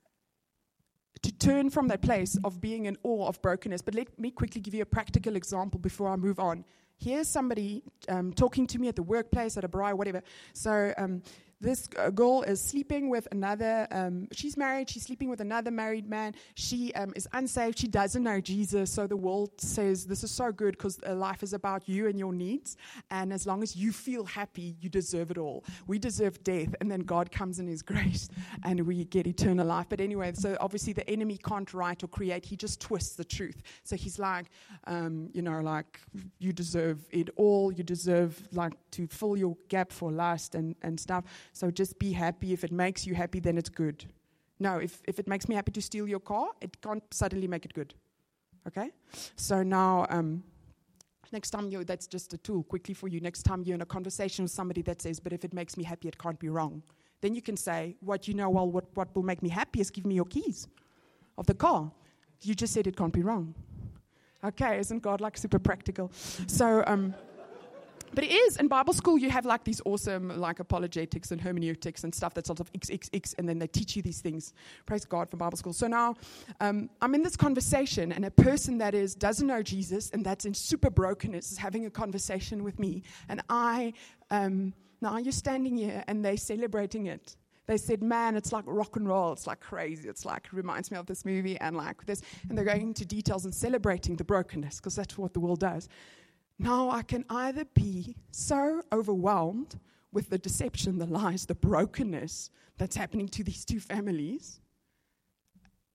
to 1.22 1.32
turn 1.32 1.70
from 1.70 1.88
that 1.88 2.02
place 2.02 2.36
of 2.44 2.60
being 2.60 2.84
in 2.84 2.98
awe 3.02 3.26
of 3.26 3.40
brokenness. 3.40 3.80
But 3.80 3.94
let 3.94 4.18
me 4.18 4.30
quickly 4.30 4.60
give 4.60 4.74
you 4.74 4.82
a 4.82 4.86
practical 4.86 5.36
example 5.36 5.80
before 5.80 6.08
I 6.08 6.16
move 6.16 6.38
on. 6.38 6.64
Here's 6.98 7.28
somebody 7.28 7.82
um, 8.08 8.32
talking 8.32 8.66
to 8.68 8.78
me 8.78 8.88
at 8.88 8.96
the 8.96 9.02
workplace, 9.02 9.56
at 9.56 9.64
a 9.64 9.68
braai, 9.68 9.94
whatever. 9.94 10.22
So 10.52 10.92
um, 10.98 11.22
this 11.60 11.86
girl 11.86 12.42
is 12.42 12.60
sleeping 12.60 13.08
with 13.08 13.28
another, 13.32 13.86
um, 13.90 14.28
she's 14.32 14.56
married, 14.56 14.90
she's 14.90 15.04
sleeping 15.04 15.28
with 15.28 15.40
another 15.40 15.70
married 15.70 16.08
man. 16.08 16.34
She 16.54 16.92
um, 16.94 17.12
is 17.16 17.28
unsaved, 17.32 17.78
she 17.78 17.88
doesn't 17.88 18.22
know 18.22 18.40
Jesus. 18.40 18.90
So 18.90 19.06
the 19.06 19.16
world 19.16 19.50
says, 19.58 20.06
This 20.06 20.24
is 20.24 20.30
so 20.30 20.52
good 20.52 20.72
because 20.72 21.00
life 21.02 21.42
is 21.42 21.52
about 21.52 21.88
you 21.88 22.08
and 22.08 22.18
your 22.18 22.32
needs. 22.32 22.76
And 23.10 23.32
as 23.32 23.46
long 23.46 23.62
as 23.62 23.76
you 23.76 23.92
feel 23.92 24.24
happy, 24.24 24.76
you 24.80 24.88
deserve 24.88 25.30
it 25.30 25.38
all. 25.38 25.64
We 25.86 25.98
deserve 25.98 26.42
death, 26.44 26.74
and 26.80 26.90
then 26.90 27.00
God 27.00 27.30
comes 27.30 27.58
in 27.58 27.66
His 27.66 27.82
grace 27.82 28.28
and 28.64 28.80
we 28.86 29.04
get 29.04 29.26
eternal 29.26 29.66
life. 29.66 29.86
But 29.88 30.00
anyway, 30.00 30.32
so 30.34 30.56
obviously 30.60 30.92
the 30.92 31.08
enemy 31.08 31.38
can't 31.38 31.72
write 31.72 32.02
or 32.02 32.08
create, 32.08 32.44
he 32.44 32.56
just 32.56 32.80
twists 32.80 33.16
the 33.16 33.24
truth. 33.24 33.62
So 33.84 33.96
he's 33.96 34.18
like, 34.18 34.46
um, 34.86 35.30
you 35.32 35.42
know, 35.42 35.60
like, 35.60 36.00
you 36.38 36.52
deserve 36.52 37.06
it 37.10 37.30
all, 37.36 37.72
you 37.72 37.82
deserve 37.82 38.40
like 38.52 38.72
to 38.92 39.06
fill 39.06 39.36
your 39.36 39.56
gap 39.68 39.92
for 39.92 40.10
lust 40.10 40.54
and, 40.54 40.74
and 40.82 40.98
stuff. 40.98 41.24
So 41.54 41.70
just 41.70 41.98
be 41.98 42.12
happy. 42.12 42.52
If 42.52 42.64
it 42.64 42.72
makes 42.72 43.06
you 43.06 43.14
happy, 43.14 43.40
then 43.40 43.56
it's 43.56 43.70
good. 43.70 44.04
No, 44.58 44.78
if, 44.78 45.00
if 45.06 45.18
it 45.18 45.28
makes 45.28 45.48
me 45.48 45.54
happy 45.54 45.70
to 45.72 45.80
steal 45.80 46.06
your 46.06 46.20
car, 46.20 46.48
it 46.60 46.82
can't 46.82 47.02
suddenly 47.12 47.46
make 47.46 47.64
it 47.64 47.72
good. 47.72 47.94
Okay? 48.66 48.90
So 49.36 49.62
now, 49.62 50.06
um, 50.10 50.42
next 51.32 51.50
time 51.50 51.68
you, 51.68 51.84
that's 51.84 52.08
just 52.08 52.34
a 52.34 52.38
tool 52.38 52.64
quickly 52.64 52.92
for 52.92 53.06
you. 53.06 53.20
Next 53.20 53.44
time 53.44 53.62
you're 53.64 53.76
in 53.76 53.82
a 53.82 53.86
conversation 53.86 54.44
with 54.44 54.52
somebody 54.52 54.82
that 54.82 55.00
says, 55.00 55.20
but 55.20 55.32
if 55.32 55.44
it 55.44 55.54
makes 55.54 55.76
me 55.76 55.84
happy, 55.84 56.08
it 56.08 56.18
can't 56.18 56.38
be 56.40 56.48
wrong. 56.48 56.82
Then 57.20 57.36
you 57.36 57.40
can 57.40 57.56
say, 57.56 57.96
what 58.00 58.26
you 58.26 58.34
know, 58.34 58.50
well, 58.50 58.68
what, 58.68 58.86
what 58.94 59.14
will 59.14 59.22
make 59.22 59.40
me 59.40 59.48
happy 59.48 59.80
is 59.80 59.90
give 59.90 60.06
me 60.06 60.16
your 60.16 60.24
keys 60.24 60.66
of 61.38 61.46
the 61.46 61.54
car. 61.54 61.90
You 62.42 62.54
just 62.54 62.74
said 62.74 62.88
it 62.88 62.96
can't 62.96 63.12
be 63.12 63.22
wrong. 63.22 63.54
Okay, 64.42 64.78
isn't 64.78 65.02
God 65.02 65.20
like 65.20 65.38
super 65.38 65.58
practical? 65.58 66.10
So, 66.46 66.82
um, 66.86 67.14
but 68.14 68.24
it 68.24 68.32
is. 68.32 68.56
In 68.56 68.68
Bible 68.68 68.92
school, 68.92 69.18
you 69.18 69.30
have 69.30 69.44
like 69.44 69.64
these 69.64 69.80
awesome 69.84 70.40
like 70.40 70.60
apologetics 70.60 71.30
and 71.30 71.40
hermeneutics 71.40 72.04
and 72.04 72.14
stuff 72.14 72.34
that's 72.34 72.46
sort 72.46 72.60
of 72.60 72.70
X, 72.74 72.90
X, 72.90 73.10
X, 73.12 73.34
and 73.38 73.48
then 73.48 73.58
they 73.58 73.66
teach 73.66 73.96
you 73.96 74.02
these 74.02 74.20
things. 74.20 74.52
Praise 74.86 75.04
God 75.04 75.28
for 75.30 75.36
Bible 75.36 75.56
school. 75.56 75.72
So 75.72 75.86
now 75.86 76.14
um, 76.60 76.90
I'm 77.02 77.14
in 77.14 77.22
this 77.22 77.36
conversation, 77.36 78.12
and 78.12 78.24
a 78.24 78.30
person 78.30 78.78
that 78.78 78.94
is 78.94 79.14
doesn't 79.14 79.46
know 79.46 79.62
Jesus 79.62 80.10
and 80.10 80.24
that's 80.24 80.44
in 80.44 80.54
super 80.54 80.90
brokenness 80.90 81.52
is 81.52 81.58
having 81.58 81.86
a 81.86 81.90
conversation 81.90 82.64
with 82.64 82.78
me. 82.78 83.02
And 83.28 83.42
I, 83.48 83.92
um, 84.30 84.74
now 85.00 85.18
you're 85.18 85.32
standing 85.32 85.76
here 85.76 86.04
and 86.06 86.24
they're 86.24 86.36
celebrating 86.36 87.06
it 87.06 87.36
they 87.66 87.76
said, 87.78 88.02
man, 88.02 88.36
it's 88.36 88.52
like 88.52 88.64
rock 88.66 88.96
and 88.96 89.08
roll. 89.08 89.32
It's 89.32 89.46
like 89.46 89.60
crazy. 89.60 90.08
It's 90.08 90.24
like, 90.24 90.48
reminds 90.52 90.90
me 90.90 90.98
of 90.98 91.06
this 91.06 91.24
movie 91.24 91.58
and 91.58 91.76
like 91.76 92.04
this. 92.04 92.20
And 92.48 92.58
they're 92.58 92.64
going 92.64 92.82
into 92.82 93.06
details 93.06 93.44
and 93.44 93.54
celebrating 93.54 94.16
the 94.16 94.24
brokenness 94.24 94.76
because 94.76 94.94
that's 94.96 95.16
what 95.16 95.32
the 95.32 95.40
world 95.40 95.60
does. 95.60 95.88
Now 96.58 96.90
I 96.90 97.02
can 97.02 97.24
either 97.28 97.64
be 97.64 98.16
so 98.30 98.82
overwhelmed 98.92 99.78
with 100.12 100.30
the 100.30 100.38
deception, 100.38 100.98
the 100.98 101.06
lies, 101.06 101.46
the 101.46 101.54
brokenness 101.54 102.50
that's 102.78 102.96
happening 102.96 103.28
to 103.28 103.42
these 103.42 103.64
two 103.64 103.80
families, 103.80 104.60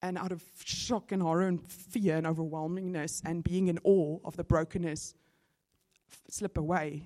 and 0.02 0.18
out 0.18 0.32
of 0.32 0.44
shock 0.64 1.12
and 1.12 1.22
horror 1.22 1.48
and 1.48 1.62
fear 1.66 2.18
and 2.18 2.28
overwhelmingness 2.28 3.22
and 3.26 3.44
being 3.44 3.68
in 3.68 3.80
awe 3.84 4.20
of 4.24 4.36
the 4.36 4.44
brokenness, 4.44 5.14
slip 6.30 6.58
away 6.58 7.04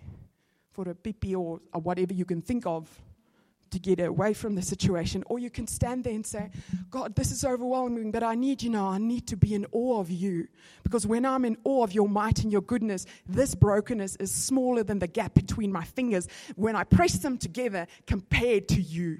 for 0.72 0.90
a 0.90 0.96
pipi 0.96 1.36
or, 1.36 1.60
or 1.74 1.82
whatever 1.82 2.14
you 2.14 2.26
can 2.26 2.42
think 2.42 2.66
of 2.66 3.02
to 3.74 3.80
get 3.80 4.00
away 4.00 4.34
from 4.34 4.56
the 4.56 4.62
situation. 4.62 5.24
Or 5.28 5.40
you 5.40 5.50
can 5.50 5.68
stand 5.68 6.04
there 6.04 6.14
and 6.14 6.26
say, 6.26 6.50
God, 6.90 7.16
this 7.16 7.32
is 7.32 7.44
overwhelming, 7.44 8.12
but 8.12 8.24
I 8.24 8.36
need 8.36 8.64
you 8.64 8.70
now. 8.70 8.88
I 8.88 8.98
need 8.98 9.28
to 9.28 9.36
be 9.36 9.54
in 9.54 9.66
awe 9.72 10.00
of 10.00 10.10
you. 10.10 10.48
Because 10.84 11.06
when 11.06 11.26
I'm 11.26 11.44
in 11.44 11.58
awe 11.64 11.84
of 11.84 11.94
your 11.94 12.08
might 12.08 12.44
and 12.44 12.52
your 12.52 12.62
goodness, 12.62 13.06
this 13.28 13.56
brokenness 13.56 14.16
is 14.18 14.34
smaller 14.34 14.84
than 14.84 15.00
the 15.00 15.08
gap 15.08 15.34
between 15.34 15.72
my 15.72 15.84
fingers 15.84 16.28
when 16.56 16.76
I 16.76 16.84
press 16.84 17.18
them 17.18 17.38
together 17.38 17.88
compared 18.08 18.68
to 18.70 18.82
you 18.82 19.20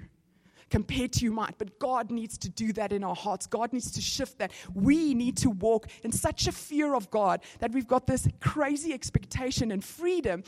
compared 0.70 1.12
to 1.12 1.24
you 1.24 1.30
might. 1.30 1.56
But 1.56 1.78
God 1.78 2.10
needs 2.10 2.36
to 2.38 2.48
do 2.48 2.72
that 2.72 2.92
in 2.92 3.04
our 3.04 3.14
hearts. 3.14 3.46
God 3.46 3.72
needs 3.72 3.92
to 3.92 4.00
shift 4.00 4.38
that. 4.38 4.50
We 4.74 5.14
need 5.14 5.36
to 5.36 5.50
walk 5.50 5.86
in 6.02 6.10
such 6.10 6.48
a 6.48 6.52
fear 6.52 6.96
of 6.96 7.10
God 7.12 7.42
that 7.60 7.70
we've 7.70 7.86
got 7.86 8.08
this 8.08 8.26
crazy 8.40 8.92
expectation 8.92 9.70
and 9.70 9.84
freedom 9.84 10.42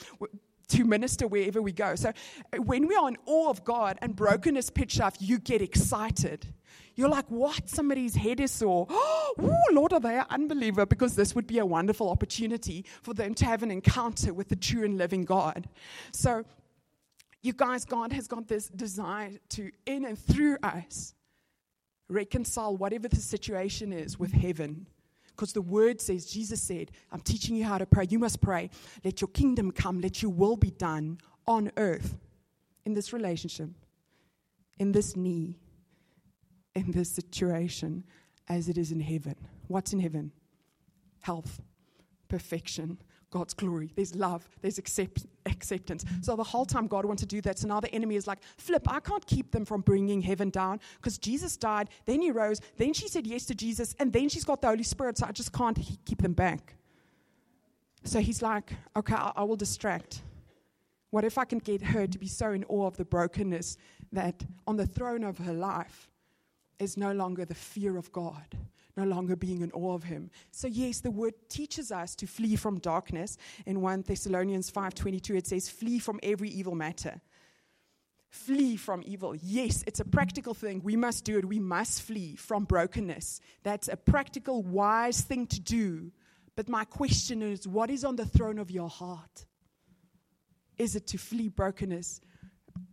to 0.68 0.84
minister 0.84 1.26
wherever 1.26 1.62
we 1.62 1.72
go. 1.72 1.94
So 1.94 2.10
uh, 2.10 2.58
when 2.58 2.86
we 2.86 2.94
are 2.96 3.08
in 3.08 3.16
awe 3.26 3.50
of 3.50 3.64
God 3.64 3.98
and 4.02 4.16
brokenness 4.16 4.70
pitch 4.70 5.00
up, 5.00 5.14
you 5.20 5.38
get 5.38 5.62
excited. 5.62 6.46
You're 6.94 7.08
like, 7.08 7.30
what? 7.30 7.68
Somebody's 7.68 8.14
head 8.14 8.40
is 8.40 8.50
sore. 8.50 8.86
Oh, 9.38 9.62
Lord, 9.70 9.92
are 9.92 10.00
they 10.00 10.16
an 10.16 10.24
unbeliever? 10.30 10.86
Because 10.86 11.14
this 11.14 11.34
would 11.34 11.46
be 11.46 11.58
a 11.58 11.66
wonderful 11.66 12.08
opportunity 12.08 12.86
for 13.02 13.12
them 13.12 13.34
to 13.34 13.44
have 13.44 13.62
an 13.62 13.70
encounter 13.70 14.32
with 14.32 14.48
the 14.48 14.56
true 14.56 14.82
and 14.82 14.96
living 14.96 15.26
God. 15.26 15.68
So, 16.10 16.42
you 17.42 17.52
guys, 17.52 17.84
God 17.84 18.14
has 18.14 18.26
got 18.26 18.48
this 18.48 18.68
desire 18.68 19.32
to, 19.50 19.70
in 19.84 20.06
and 20.06 20.18
through 20.18 20.56
us, 20.62 21.14
reconcile 22.08 22.78
whatever 22.78 23.08
the 23.08 23.16
situation 23.16 23.92
is 23.92 24.18
with 24.18 24.32
heaven 24.32 24.86
because 25.36 25.52
the 25.52 25.60
word 25.60 26.00
says, 26.00 26.24
Jesus 26.24 26.62
said, 26.62 26.90
I'm 27.12 27.20
teaching 27.20 27.54
you 27.54 27.64
how 27.64 27.76
to 27.76 27.84
pray. 27.84 28.06
You 28.08 28.18
must 28.18 28.40
pray. 28.40 28.70
Let 29.04 29.20
your 29.20 29.28
kingdom 29.28 29.70
come. 29.70 30.00
Let 30.00 30.22
your 30.22 30.32
will 30.32 30.56
be 30.56 30.70
done 30.70 31.18
on 31.46 31.70
earth 31.76 32.16
in 32.86 32.94
this 32.94 33.12
relationship, 33.12 33.68
in 34.78 34.92
this 34.92 35.14
knee, 35.14 35.58
in 36.74 36.90
this 36.90 37.10
situation, 37.10 38.04
as 38.48 38.68
it 38.70 38.78
is 38.78 38.92
in 38.92 39.00
heaven. 39.00 39.36
What's 39.68 39.92
in 39.92 40.00
heaven? 40.00 40.32
Health, 41.20 41.60
perfection, 42.28 42.98
God's 43.30 43.54
glory. 43.54 43.92
There's 43.96 44.14
love. 44.14 44.48
There's 44.60 44.78
accept, 44.78 45.26
acceptance. 45.46 46.04
So 46.22 46.36
the 46.36 46.44
whole 46.44 46.64
time 46.64 46.86
God 46.86 47.04
wants 47.04 47.22
to 47.22 47.26
do 47.26 47.40
that. 47.42 47.58
So 47.58 47.68
now 47.68 47.80
the 47.80 47.92
enemy 47.92 48.16
is 48.16 48.26
like, 48.26 48.38
flip, 48.56 48.90
I 48.90 49.00
can't 49.00 49.26
keep 49.26 49.50
them 49.50 49.64
from 49.64 49.80
bringing 49.80 50.20
heaven 50.22 50.50
down 50.50 50.80
because 50.96 51.18
Jesus 51.18 51.56
died, 51.56 51.90
then 52.04 52.20
he 52.22 52.30
rose, 52.30 52.60
then 52.76 52.92
she 52.92 53.08
said 53.08 53.26
yes 53.26 53.44
to 53.46 53.54
Jesus, 53.54 53.94
and 53.98 54.12
then 54.12 54.28
she's 54.28 54.44
got 54.44 54.60
the 54.60 54.68
Holy 54.68 54.84
Spirit. 54.84 55.18
So 55.18 55.26
I 55.26 55.32
just 55.32 55.52
can't 55.52 55.78
keep 56.04 56.22
them 56.22 56.34
back. 56.34 56.74
So 58.04 58.20
he's 58.20 58.42
like, 58.42 58.72
okay, 58.96 59.14
I, 59.14 59.32
I 59.36 59.42
will 59.42 59.56
distract. 59.56 60.22
What 61.10 61.24
if 61.24 61.38
I 61.38 61.44
can 61.44 61.58
get 61.58 61.82
her 61.82 62.06
to 62.06 62.18
be 62.18 62.28
so 62.28 62.52
in 62.52 62.64
awe 62.64 62.86
of 62.86 62.96
the 62.96 63.04
brokenness 63.04 63.78
that 64.12 64.44
on 64.66 64.76
the 64.76 64.86
throne 64.86 65.24
of 65.24 65.38
her 65.38 65.52
life 65.52 66.10
is 66.78 66.96
no 66.96 67.12
longer 67.12 67.44
the 67.44 67.54
fear 67.54 67.96
of 67.96 68.12
God? 68.12 68.56
no 68.96 69.04
longer 69.04 69.36
being 69.36 69.60
in 69.60 69.70
awe 69.72 69.94
of 69.94 70.04
him. 70.04 70.30
So 70.50 70.68
yes, 70.68 71.00
the 71.00 71.10
word 71.10 71.34
teaches 71.48 71.92
us 71.92 72.14
to 72.16 72.26
flee 72.26 72.56
from 72.56 72.78
darkness. 72.78 73.36
In 73.66 73.80
1 73.80 74.02
Thessalonians 74.02 74.70
5:22 74.70 75.36
it 75.36 75.46
says 75.46 75.68
flee 75.68 75.98
from 75.98 76.18
every 76.22 76.48
evil 76.48 76.74
matter. 76.74 77.20
Flee 78.28 78.76
from 78.76 79.02
evil. 79.06 79.34
Yes, 79.36 79.84
it's 79.86 80.00
a 80.00 80.04
practical 80.04 80.54
thing. 80.54 80.80
We 80.82 80.96
must 80.96 81.24
do 81.24 81.38
it. 81.38 81.44
We 81.44 81.60
must 81.60 82.02
flee 82.02 82.36
from 82.36 82.64
brokenness. 82.64 83.40
That's 83.62 83.88
a 83.88 83.96
practical 83.96 84.62
wise 84.62 85.20
thing 85.20 85.46
to 85.48 85.60
do. 85.60 86.12
But 86.54 86.68
my 86.68 86.84
question 86.84 87.42
is 87.42 87.68
what 87.68 87.90
is 87.90 88.04
on 88.04 88.16
the 88.16 88.26
throne 88.26 88.58
of 88.58 88.70
your 88.70 88.88
heart? 88.88 89.46
Is 90.78 90.96
it 90.96 91.06
to 91.08 91.18
flee 91.18 91.48
brokenness 91.48 92.20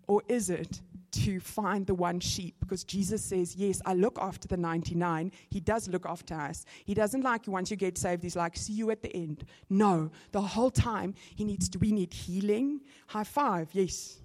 or 0.07 0.21
is 0.27 0.49
it 0.49 0.81
to 1.13 1.39
find 1.39 1.85
the 1.87 1.93
one 1.93 2.19
sheep 2.19 2.55
because 2.59 2.83
Jesus 2.83 3.23
says, 3.23 3.55
Yes, 3.55 3.81
I 3.85 3.93
look 3.93 4.17
after 4.19 4.47
the 4.47 4.57
99. 4.57 5.31
He 5.49 5.59
does 5.59 5.87
look 5.87 6.05
after 6.05 6.33
us. 6.33 6.65
He 6.85 6.93
doesn't 6.93 7.21
like 7.21 7.47
you 7.47 7.53
once 7.53 7.71
you 7.71 7.77
get 7.77 7.97
saved, 7.97 8.23
He's 8.23 8.35
like, 8.35 8.57
See 8.57 8.73
you 8.73 8.91
at 8.91 9.01
the 9.01 9.15
end. 9.15 9.45
No, 9.69 10.11
the 10.31 10.41
whole 10.41 10.71
time, 10.71 11.13
He 11.35 11.43
needs 11.43 11.69
to, 11.69 11.79
we 11.79 11.91
need 11.91 12.13
healing. 12.13 12.81
High 13.07 13.23
five, 13.23 13.69
yes. 13.73 14.17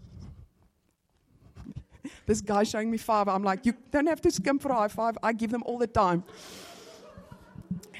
this 2.26 2.40
guy 2.40 2.62
showing 2.62 2.90
me 2.90 2.98
five. 2.98 3.28
I'm 3.28 3.44
like, 3.44 3.64
You 3.66 3.74
don't 3.90 4.06
have 4.06 4.20
to 4.22 4.30
skim 4.30 4.58
for 4.58 4.72
a 4.72 4.74
high 4.74 4.88
five. 4.88 5.18
I 5.22 5.32
give 5.32 5.50
them 5.50 5.62
all 5.66 5.78
the 5.78 5.86
time. 5.86 6.24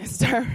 So, 0.05 0.47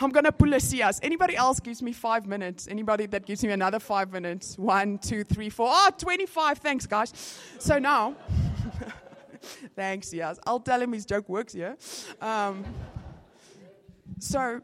I'm 0.00 0.10
going 0.10 0.24
to 0.24 0.32
pull 0.32 0.52
a 0.54 0.60
CS. 0.60 1.00
Anybody 1.02 1.36
else 1.36 1.60
gives 1.60 1.82
me 1.82 1.92
five 1.92 2.26
minutes? 2.26 2.68
Anybody 2.68 3.06
that 3.06 3.26
gives 3.26 3.42
me 3.44 3.50
another 3.50 3.78
five 3.78 4.12
minutes? 4.12 4.58
One, 4.58 4.98
two, 4.98 5.24
three, 5.24 5.50
four. 5.50 5.68
Oh, 5.70 5.90
25. 5.96 6.58
Thanks, 6.58 6.86
guys. 6.86 7.12
So 7.58 7.78
now, 7.78 8.14
thanks, 9.76 10.12
yes. 10.12 10.38
I'll 10.46 10.60
tell 10.60 10.80
him 10.80 10.92
his 10.92 11.04
joke 11.04 11.28
works, 11.28 11.54
yeah? 11.54 11.74
Um, 12.20 12.64
so 14.18 14.60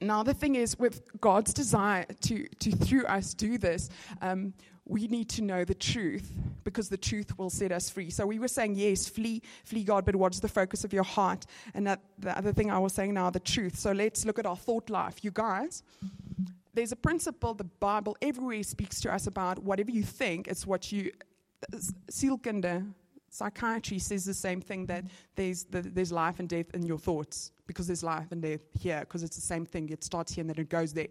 now 0.00 0.22
the 0.22 0.34
thing 0.34 0.56
is, 0.56 0.78
with 0.78 1.02
God's 1.20 1.54
desire 1.54 2.06
to, 2.22 2.46
to 2.60 2.70
through 2.72 3.06
us 3.06 3.34
do 3.34 3.58
this, 3.58 3.88
um, 4.20 4.54
we 4.88 5.08
need 5.08 5.28
to 5.28 5.42
know 5.42 5.64
the 5.64 5.74
truth 5.74 6.30
because 6.64 6.88
the 6.88 6.96
truth 6.96 7.36
will 7.38 7.50
set 7.50 7.72
us 7.72 7.90
free. 7.90 8.10
So 8.10 8.24
we 8.26 8.38
were 8.38 8.48
saying, 8.48 8.76
yes, 8.76 9.08
flee, 9.08 9.42
flee 9.64 9.82
God, 9.82 10.04
but 10.04 10.14
what's 10.16 10.40
the 10.40 10.48
focus 10.48 10.84
of 10.84 10.92
your 10.92 11.02
heart? 11.02 11.44
And 11.74 11.86
that, 11.86 12.00
the 12.18 12.36
other 12.36 12.52
thing 12.52 12.70
I 12.70 12.78
was 12.78 12.92
saying 12.92 13.14
now, 13.14 13.30
the 13.30 13.40
truth. 13.40 13.76
So 13.78 13.92
let's 13.92 14.24
look 14.24 14.38
at 14.38 14.46
our 14.46 14.56
thought 14.56 14.88
life. 14.88 15.24
You 15.24 15.32
guys, 15.32 15.82
there's 16.72 16.92
a 16.92 16.96
principle 16.96 17.54
the 17.54 17.64
Bible 17.64 18.16
everywhere 18.22 18.62
speaks 18.62 19.00
to 19.00 19.12
us 19.12 19.26
about 19.26 19.58
whatever 19.58 19.90
you 19.90 20.02
think, 20.02 20.46
it's 20.48 20.66
what 20.66 20.92
you. 20.92 21.10
Sielkunde, 22.10 22.92
psychiatry 23.30 23.98
says 23.98 24.24
the 24.24 24.34
same 24.34 24.60
thing 24.60 24.86
that 24.86 25.04
there's, 25.34 25.64
the, 25.64 25.82
there's 25.82 26.12
life 26.12 26.38
and 26.38 26.48
death 26.48 26.66
in 26.74 26.84
your 26.86 26.98
thoughts 26.98 27.50
because 27.66 27.86
there's 27.86 28.02
life 28.04 28.30
and 28.30 28.42
death 28.42 28.60
here 28.78 29.00
because 29.00 29.22
it's 29.22 29.36
the 29.36 29.42
same 29.42 29.66
thing. 29.66 29.88
It 29.88 30.04
starts 30.04 30.34
here 30.34 30.42
and 30.42 30.50
then 30.50 30.58
it 30.58 30.68
goes 30.68 30.92
there. 30.92 31.08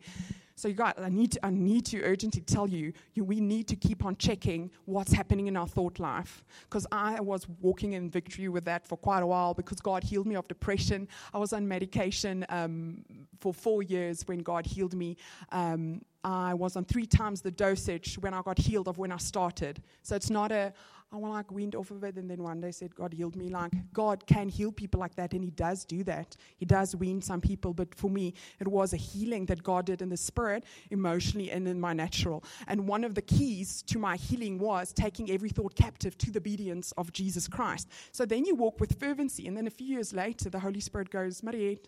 So, 0.57 0.69
you 0.69 0.73
guys, 0.73 0.93
I 0.97 1.09
need 1.09 1.33
to, 1.33 1.45
I 1.45 1.49
need 1.49 1.85
to 1.87 2.01
urgently 2.03 2.41
tell 2.41 2.67
you, 2.67 2.93
you, 3.13 3.25
we 3.25 3.41
need 3.41 3.67
to 3.67 3.75
keep 3.75 4.05
on 4.05 4.15
checking 4.15 4.71
what's 4.85 5.11
happening 5.11 5.47
in 5.47 5.57
our 5.57 5.67
thought 5.67 5.99
life. 5.99 6.45
Because 6.63 6.87
I 6.93 7.19
was 7.19 7.45
walking 7.61 7.93
in 7.93 8.09
victory 8.09 8.47
with 8.47 8.63
that 8.65 8.87
for 8.87 8.97
quite 8.97 9.21
a 9.21 9.27
while 9.27 9.53
because 9.53 9.81
God 9.81 10.03
healed 10.03 10.27
me 10.27 10.35
of 10.35 10.47
depression. 10.47 11.09
I 11.33 11.39
was 11.39 11.51
on 11.51 11.67
medication 11.67 12.45
um, 12.47 13.03
for 13.39 13.53
four 13.53 13.83
years 13.83 14.25
when 14.27 14.39
God 14.39 14.65
healed 14.65 14.93
me. 14.93 15.17
Um, 15.51 16.01
I 16.25 16.55
was 16.55 16.75
on 16.75 16.85
three 16.85 17.05
times 17.05 17.41
the 17.41 17.51
dosage 17.51 18.17
when 18.17 18.33
I 18.33 18.41
got 18.41 18.57
healed 18.57 18.87
of 18.87 18.97
when 18.97 19.11
I 19.11 19.17
started. 19.17 19.83
So 20.01 20.15
it's 20.15 20.31
not 20.31 20.51
a, 20.51 20.73
I 21.11 21.17
want 21.17 21.35
like 21.35 21.51
weaned 21.51 21.75
off 21.75 21.91
of 21.91 22.03
it, 22.03 22.15
and 22.15 22.27
then 22.27 22.41
one 22.41 22.59
day 22.59 22.71
said 22.71 22.95
God 22.95 23.13
healed 23.13 23.35
me. 23.35 23.47
Like 23.49 23.73
God 23.93 24.25
can 24.25 24.49
heal 24.49 24.71
people 24.71 24.99
like 24.99 25.13
that, 25.17 25.33
and 25.33 25.43
He 25.43 25.51
does 25.51 25.85
do 25.85 26.03
that. 26.05 26.35
He 26.57 26.65
does 26.65 26.95
wean 26.95 27.21
some 27.21 27.41
people, 27.41 27.75
but 27.75 27.93
for 27.93 28.09
me, 28.09 28.33
it 28.59 28.67
was 28.67 28.91
a 28.91 28.97
healing 28.97 29.45
that 29.45 29.61
God 29.61 29.85
did 29.85 30.01
in 30.01 30.09
the 30.09 30.17
spirit, 30.17 30.65
emotionally, 30.89 31.51
and 31.51 31.67
in 31.67 31.79
my 31.79 31.93
natural. 31.93 32.43
And 32.67 32.87
one 32.87 33.03
of 33.03 33.13
the 33.13 33.21
keys 33.21 33.83
to 33.83 33.99
my 33.99 34.15
healing 34.15 34.57
was 34.57 34.93
taking 34.93 35.29
every 35.29 35.49
thought 35.49 35.75
captive 35.75 36.17
to 36.17 36.31
the 36.31 36.39
obedience 36.39 36.91
of 36.93 37.13
Jesus 37.13 37.47
Christ. 37.47 37.87
So 38.11 38.25
then 38.25 38.45
you 38.45 38.55
walk 38.55 38.79
with 38.79 38.99
fervency, 38.99 39.45
and 39.47 39.55
then 39.55 39.67
a 39.67 39.69
few 39.71 39.85
years 39.85 40.11
later, 40.11 40.49
the 40.49 40.59
Holy 40.59 40.79
Spirit 40.79 41.11
goes, 41.11 41.43
Mariette, 41.43 41.87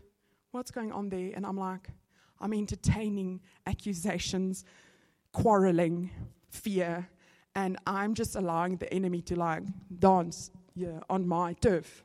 what's 0.51 0.69
going 0.69 0.91
on 0.91 1.09
there? 1.09 1.31
And 1.33 1.43
I'm 1.43 1.57
like, 1.57 1.89
I'm 2.39 2.53
entertaining 2.53 3.41
accusations, 3.65 4.65
quarreling, 5.31 6.11
fear, 6.49 7.07
and 7.55 7.77
I'm 7.87 8.13
just 8.13 8.35
allowing 8.35 8.77
the 8.77 8.91
enemy 8.93 9.21
to 9.23 9.35
like 9.35 9.63
dance 9.99 10.51
yeah, 10.75 10.99
on 11.09 11.27
my 11.27 11.53
turf. 11.53 12.03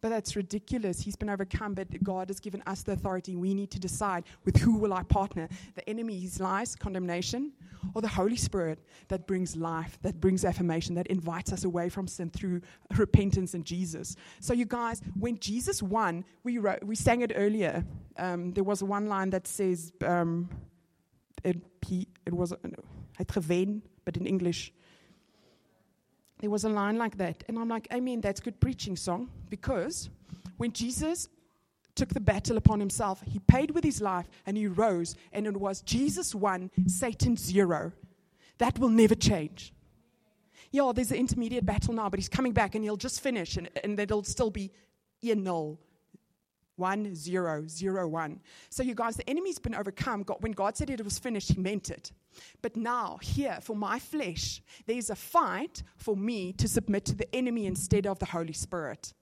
But 0.00 0.10
that's 0.10 0.36
ridiculous. 0.36 1.00
He's 1.00 1.16
been 1.16 1.28
overcome, 1.28 1.74
but 1.74 1.88
God 2.04 2.28
has 2.28 2.38
given 2.38 2.62
us 2.66 2.82
the 2.82 2.92
authority. 2.92 3.34
We 3.34 3.52
need 3.52 3.70
to 3.72 3.80
decide 3.80 4.24
with 4.44 4.56
who 4.56 4.76
will 4.76 4.92
I 4.92 5.02
partner. 5.02 5.48
The 5.74 5.88
enemy, 5.88 6.18
his 6.20 6.38
lies, 6.38 6.76
condemnation, 6.76 7.52
or 7.94 8.02
the 8.02 8.08
Holy 8.08 8.36
Spirit 8.36 8.78
that 9.08 9.26
brings 9.26 9.56
life, 9.56 9.98
that 10.02 10.20
brings 10.20 10.44
affirmation, 10.44 10.94
that 10.94 11.08
invites 11.08 11.52
us 11.52 11.64
away 11.64 11.88
from 11.88 12.06
sin 12.06 12.30
through 12.30 12.60
repentance 12.96 13.54
in 13.54 13.64
Jesus. 13.64 14.14
So, 14.40 14.52
you 14.52 14.66
guys, 14.66 15.02
when 15.18 15.38
Jesus 15.38 15.82
won, 15.82 16.24
we, 16.44 16.58
wrote, 16.58 16.84
we 16.84 16.94
sang 16.94 17.22
it 17.22 17.32
earlier. 17.34 17.84
Um, 18.16 18.52
there 18.52 18.64
was 18.64 18.82
one 18.82 19.08
line 19.08 19.30
that 19.30 19.46
says, 19.46 19.92
um, 20.04 20.48
it, 21.44 21.56
it 22.26 22.32
was, 22.32 22.52
gewen, 23.32 23.82
but 24.04 24.16
in 24.16 24.26
English. 24.26 24.72
There 26.38 26.50
was 26.50 26.64
a 26.64 26.68
line 26.68 26.98
like 26.98 27.18
that. 27.18 27.44
And 27.48 27.58
I'm 27.58 27.68
like, 27.68 27.88
Amen, 27.92 28.20
that's 28.20 28.40
good 28.40 28.60
preaching 28.60 28.96
song. 28.96 29.30
Because 29.50 30.08
when 30.56 30.72
Jesus 30.72 31.28
took 31.94 32.10
the 32.10 32.20
battle 32.20 32.56
upon 32.56 32.78
himself, 32.78 33.22
he 33.26 33.40
paid 33.40 33.72
with 33.72 33.82
his 33.82 34.00
life 34.00 34.28
and 34.46 34.56
he 34.56 34.66
rose. 34.66 35.16
And 35.32 35.46
it 35.46 35.56
was 35.56 35.80
Jesus 35.82 36.34
one, 36.34 36.70
Satan 36.86 37.36
zero. 37.36 37.92
That 38.58 38.78
will 38.78 38.88
never 38.88 39.14
change. 39.14 39.72
Yeah, 40.70 40.92
there's 40.94 41.10
an 41.10 41.16
intermediate 41.16 41.64
battle 41.64 41.94
now, 41.94 42.08
but 42.08 42.18
he's 42.18 42.28
coming 42.28 42.52
back 42.52 42.74
and 42.74 42.84
he'll 42.84 42.96
just 42.96 43.20
finish 43.20 43.56
and, 43.56 43.68
and 43.82 43.98
it'll 43.98 44.24
still 44.24 44.50
be 44.50 44.70
in 45.22 45.42
null. 45.42 45.78
One, 46.76 47.16
zero, 47.16 47.66
zero, 47.66 48.06
one. 48.06 48.40
So, 48.70 48.84
you 48.84 48.94
guys, 48.94 49.16
the 49.16 49.28
enemy's 49.28 49.58
been 49.58 49.74
overcome. 49.74 50.22
God, 50.22 50.36
when 50.40 50.52
God 50.52 50.76
said 50.76 50.90
it 50.90 51.02
was 51.02 51.18
finished, 51.18 51.50
He 51.52 51.60
meant 51.60 51.90
it. 51.90 52.12
But 52.62 52.76
now, 52.76 53.18
here, 53.22 53.58
for 53.62 53.76
my 53.76 53.98
flesh, 53.98 54.62
there's 54.86 55.10
a 55.10 55.16
fight 55.16 55.82
for 55.96 56.16
me 56.16 56.52
to 56.54 56.68
submit 56.68 57.04
to 57.06 57.14
the 57.14 57.32
enemy 57.34 57.66
instead 57.66 58.06
of 58.06 58.18
the 58.18 58.26
Holy 58.26 58.52
Spirit. 58.52 59.12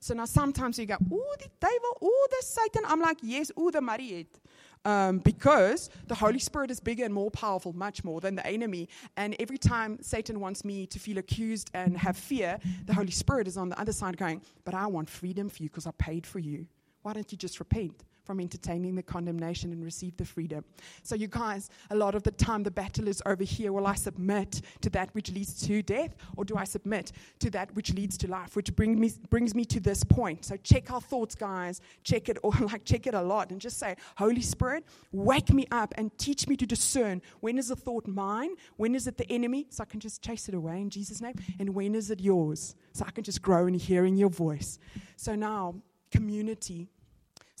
So 0.00 0.12
now 0.12 0.26
sometimes 0.26 0.78
you 0.78 0.84
go, 0.84 0.96
oh, 1.12 1.34
the 1.38 1.48
devil, 1.60 1.98
oh, 2.02 2.28
the 2.30 2.44
Satan. 2.44 2.82
I'm 2.86 3.00
like, 3.00 3.16
yes, 3.22 3.50
oh, 3.56 3.70
the 3.70 3.80
Mariette. 3.80 4.38
Um, 4.84 5.18
because 5.20 5.88
the 6.08 6.14
Holy 6.14 6.38
Spirit 6.38 6.70
is 6.70 6.78
bigger 6.78 7.06
and 7.06 7.14
more 7.14 7.30
powerful, 7.30 7.72
much 7.72 8.04
more 8.04 8.20
than 8.20 8.34
the 8.34 8.46
enemy. 8.46 8.90
And 9.16 9.34
every 9.38 9.56
time 9.56 9.98
Satan 10.02 10.40
wants 10.40 10.62
me 10.62 10.86
to 10.88 10.98
feel 10.98 11.16
accused 11.16 11.70
and 11.72 11.96
have 11.96 12.18
fear, 12.18 12.58
the 12.84 12.92
Holy 12.92 13.12
Spirit 13.12 13.48
is 13.48 13.56
on 13.56 13.70
the 13.70 13.80
other 13.80 13.92
side 13.92 14.18
going, 14.18 14.42
But 14.66 14.74
I 14.74 14.86
want 14.88 15.08
freedom 15.08 15.48
for 15.48 15.62
you 15.62 15.70
because 15.70 15.86
I 15.86 15.92
paid 15.92 16.26
for 16.26 16.38
you. 16.38 16.66
Why 17.00 17.14
don't 17.14 17.32
you 17.32 17.38
just 17.38 17.58
repent 17.58 18.04
from 18.24 18.40
entertaining 18.40 18.94
the 18.94 19.02
condemnation 19.02 19.72
and 19.72 19.84
receive 19.84 20.16
the 20.16 20.24
freedom? 20.24 20.64
So, 21.02 21.14
you 21.14 21.28
guys, 21.28 21.70
a 21.90 21.96
lot 21.96 22.14
of 22.14 22.22
the 22.22 22.30
time 22.30 22.62
the 22.62 22.70
battle 22.70 23.08
is 23.08 23.22
over 23.26 23.44
here. 23.44 23.72
Will 23.72 23.86
I 23.86 23.94
submit 23.94 24.62
to 24.80 24.90
that 24.90 25.14
which 25.14 25.30
leads 25.30 25.66
to 25.66 25.82
death, 25.82 26.14
or 26.36 26.44
do 26.44 26.56
I 26.56 26.64
submit 26.64 27.12
to 27.40 27.50
that 27.50 27.74
which 27.74 27.92
leads 27.94 28.16
to 28.18 28.30
life, 28.30 28.56
which 28.56 28.74
bring 28.74 28.98
me, 28.98 29.12
brings 29.30 29.54
me 29.54 29.64
to 29.66 29.80
this 29.80 30.02
point? 30.04 30.44
So, 30.44 30.56
check 30.56 30.90
our 30.90 31.00
thoughts, 31.00 31.34
guys. 31.34 31.80
Check 32.02 32.28
it, 32.28 32.38
or 32.42 32.52
like 32.60 32.84
check 32.84 33.06
it 33.06 33.14
a 33.14 33.22
lot, 33.22 33.50
and 33.50 33.60
just 33.60 33.78
say, 33.78 33.96
Holy 34.16 34.42
Spirit, 34.42 34.84
wake 35.12 35.52
me 35.52 35.66
up 35.70 35.94
and 35.96 36.16
teach 36.18 36.48
me 36.48 36.56
to 36.56 36.66
discern 36.66 37.22
when 37.40 37.58
is 37.58 37.68
the 37.68 37.76
thought 37.76 38.06
mine, 38.06 38.50
when 38.76 38.94
is 38.94 39.06
it 39.06 39.16
the 39.16 39.30
enemy, 39.30 39.66
so 39.70 39.82
I 39.82 39.86
can 39.86 40.00
just 40.00 40.22
chase 40.22 40.48
it 40.48 40.54
away 40.54 40.80
in 40.80 40.90
Jesus' 40.90 41.20
name, 41.20 41.34
and 41.58 41.74
when 41.74 41.94
is 41.94 42.10
it 42.10 42.20
yours, 42.20 42.74
so 42.92 43.04
I 43.06 43.10
can 43.10 43.24
just 43.24 43.42
grow 43.42 43.66
in 43.66 43.74
hearing 43.74 44.16
your 44.16 44.30
voice. 44.30 44.78
So 45.16 45.34
now, 45.34 45.74
community. 46.10 46.88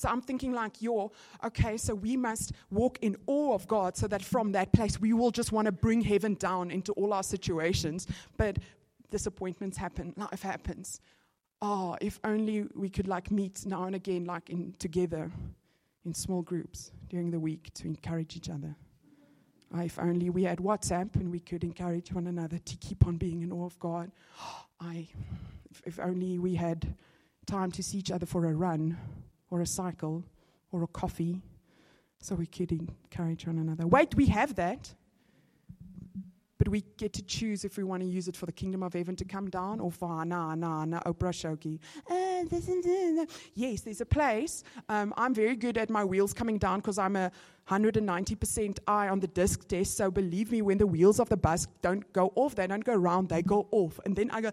So 0.04 0.10
I'm 0.10 0.20
thinking 0.20 0.52
like 0.52 0.82
you're, 0.82 1.10
okay, 1.44 1.78
so 1.78 1.94
we 1.94 2.14
must 2.14 2.52
walk 2.70 2.98
in 3.00 3.16
awe 3.26 3.54
of 3.54 3.66
God 3.66 3.96
so 3.96 4.06
that 4.08 4.22
from 4.22 4.52
that 4.52 4.70
place 4.70 5.00
we 5.00 5.14
will 5.14 5.30
just 5.30 5.50
want 5.50 5.64
to 5.64 5.72
bring 5.72 6.02
heaven 6.02 6.34
down 6.34 6.70
into 6.70 6.92
all 6.92 7.14
our 7.14 7.22
situations. 7.22 8.06
But 8.36 8.58
disappointments 9.10 9.78
happen, 9.78 10.12
life 10.18 10.42
happens. 10.42 11.00
Oh, 11.62 11.96
if 12.02 12.20
only 12.22 12.66
we 12.74 12.90
could 12.90 13.08
like 13.08 13.30
meet 13.30 13.64
now 13.64 13.84
and 13.84 13.96
again, 13.96 14.26
like 14.26 14.50
in 14.50 14.74
together 14.78 15.30
in 16.04 16.12
small 16.12 16.42
groups 16.42 16.92
during 17.08 17.30
the 17.30 17.40
week 17.40 17.72
to 17.72 17.86
encourage 17.86 18.36
each 18.36 18.50
other. 18.50 18.76
Oh, 19.74 19.80
if 19.80 19.98
only 19.98 20.28
we 20.28 20.42
had 20.42 20.58
WhatsApp 20.58 21.14
and 21.14 21.32
we 21.32 21.40
could 21.40 21.64
encourage 21.64 22.12
one 22.12 22.26
another 22.26 22.58
to 22.58 22.76
keep 22.76 23.06
on 23.06 23.16
being 23.16 23.40
in 23.40 23.50
awe 23.50 23.64
of 23.64 23.78
God. 23.78 24.12
I, 24.80 25.08
if, 25.70 25.82
if 25.86 25.98
only 25.98 26.38
we 26.38 26.56
had 26.56 26.94
time 27.46 27.72
to 27.72 27.82
see 27.82 27.96
each 27.96 28.10
other 28.10 28.26
for 28.26 28.44
a 28.44 28.52
run 28.52 28.98
or 29.54 29.60
a 29.60 29.66
cycle 29.66 30.24
or 30.72 30.82
a 30.82 30.88
coffee 30.88 31.40
so 32.20 32.34
we 32.34 32.46
could 32.46 32.72
encourage 32.72 33.46
one 33.46 33.58
another. 33.58 33.86
Wait, 33.86 34.12
we 34.16 34.26
have 34.26 34.56
that. 34.56 34.92
But 36.58 36.68
we 36.68 36.82
get 36.96 37.12
to 37.12 37.22
choose 37.22 37.64
if 37.64 37.76
we 37.76 37.84
want 37.84 38.02
to 38.02 38.08
use 38.08 38.26
it 38.26 38.36
for 38.36 38.46
the 38.46 38.52
kingdom 38.52 38.82
of 38.82 38.94
heaven 38.94 39.14
to 39.16 39.24
come 39.24 39.48
down 39.50 39.78
or 39.78 39.92
for 39.92 40.24
na 40.24 40.54
na 40.56 40.84
na 40.84 41.00
Oprah 41.00 41.34
Shoki. 41.40 41.78
Uh, 42.10 43.26
yes, 43.54 43.82
there's 43.82 44.00
a 44.00 44.06
place. 44.06 44.64
Um, 44.88 45.14
I'm 45.16 45.34
very 45.34 45.54
good 45.54 45.78
at 45.78 45.88
my 45.88 46.04
wheels 46.04 46.32
coming 46.32 46.58
down 46.58 46.80
because 46.80 46.98
I'm 46.98 47.14
a 47.14 47.30
190% 47.68 48.78
eye 48.88 49.08
on 49.08 49.20
the 49.20 49.28
disc 49.28 49.68
test. 49.68 49.96
So 49.96 50.10
believe 50.10 50.50
me, 50.50 50.62
when 50.62 50.78
the 50.78 50.86
wheels 50.86 51.20
of 51.20 51.28
the 51.28 51.36
bus 51.36 51.66
don't 51.82 52.10
go 52.12 52.32
off, 52.34 52.56
they 52.56 52.66
don't 52.66 52.84
go 52.84 52.94
round, 52.94 53.28
they 53.28 53.42
go 53.42 53.68
off. 53.70 54.00
And 54.04 54.16
then 54.16 54.30
I 54.32 54.40
go, 54.40 54.50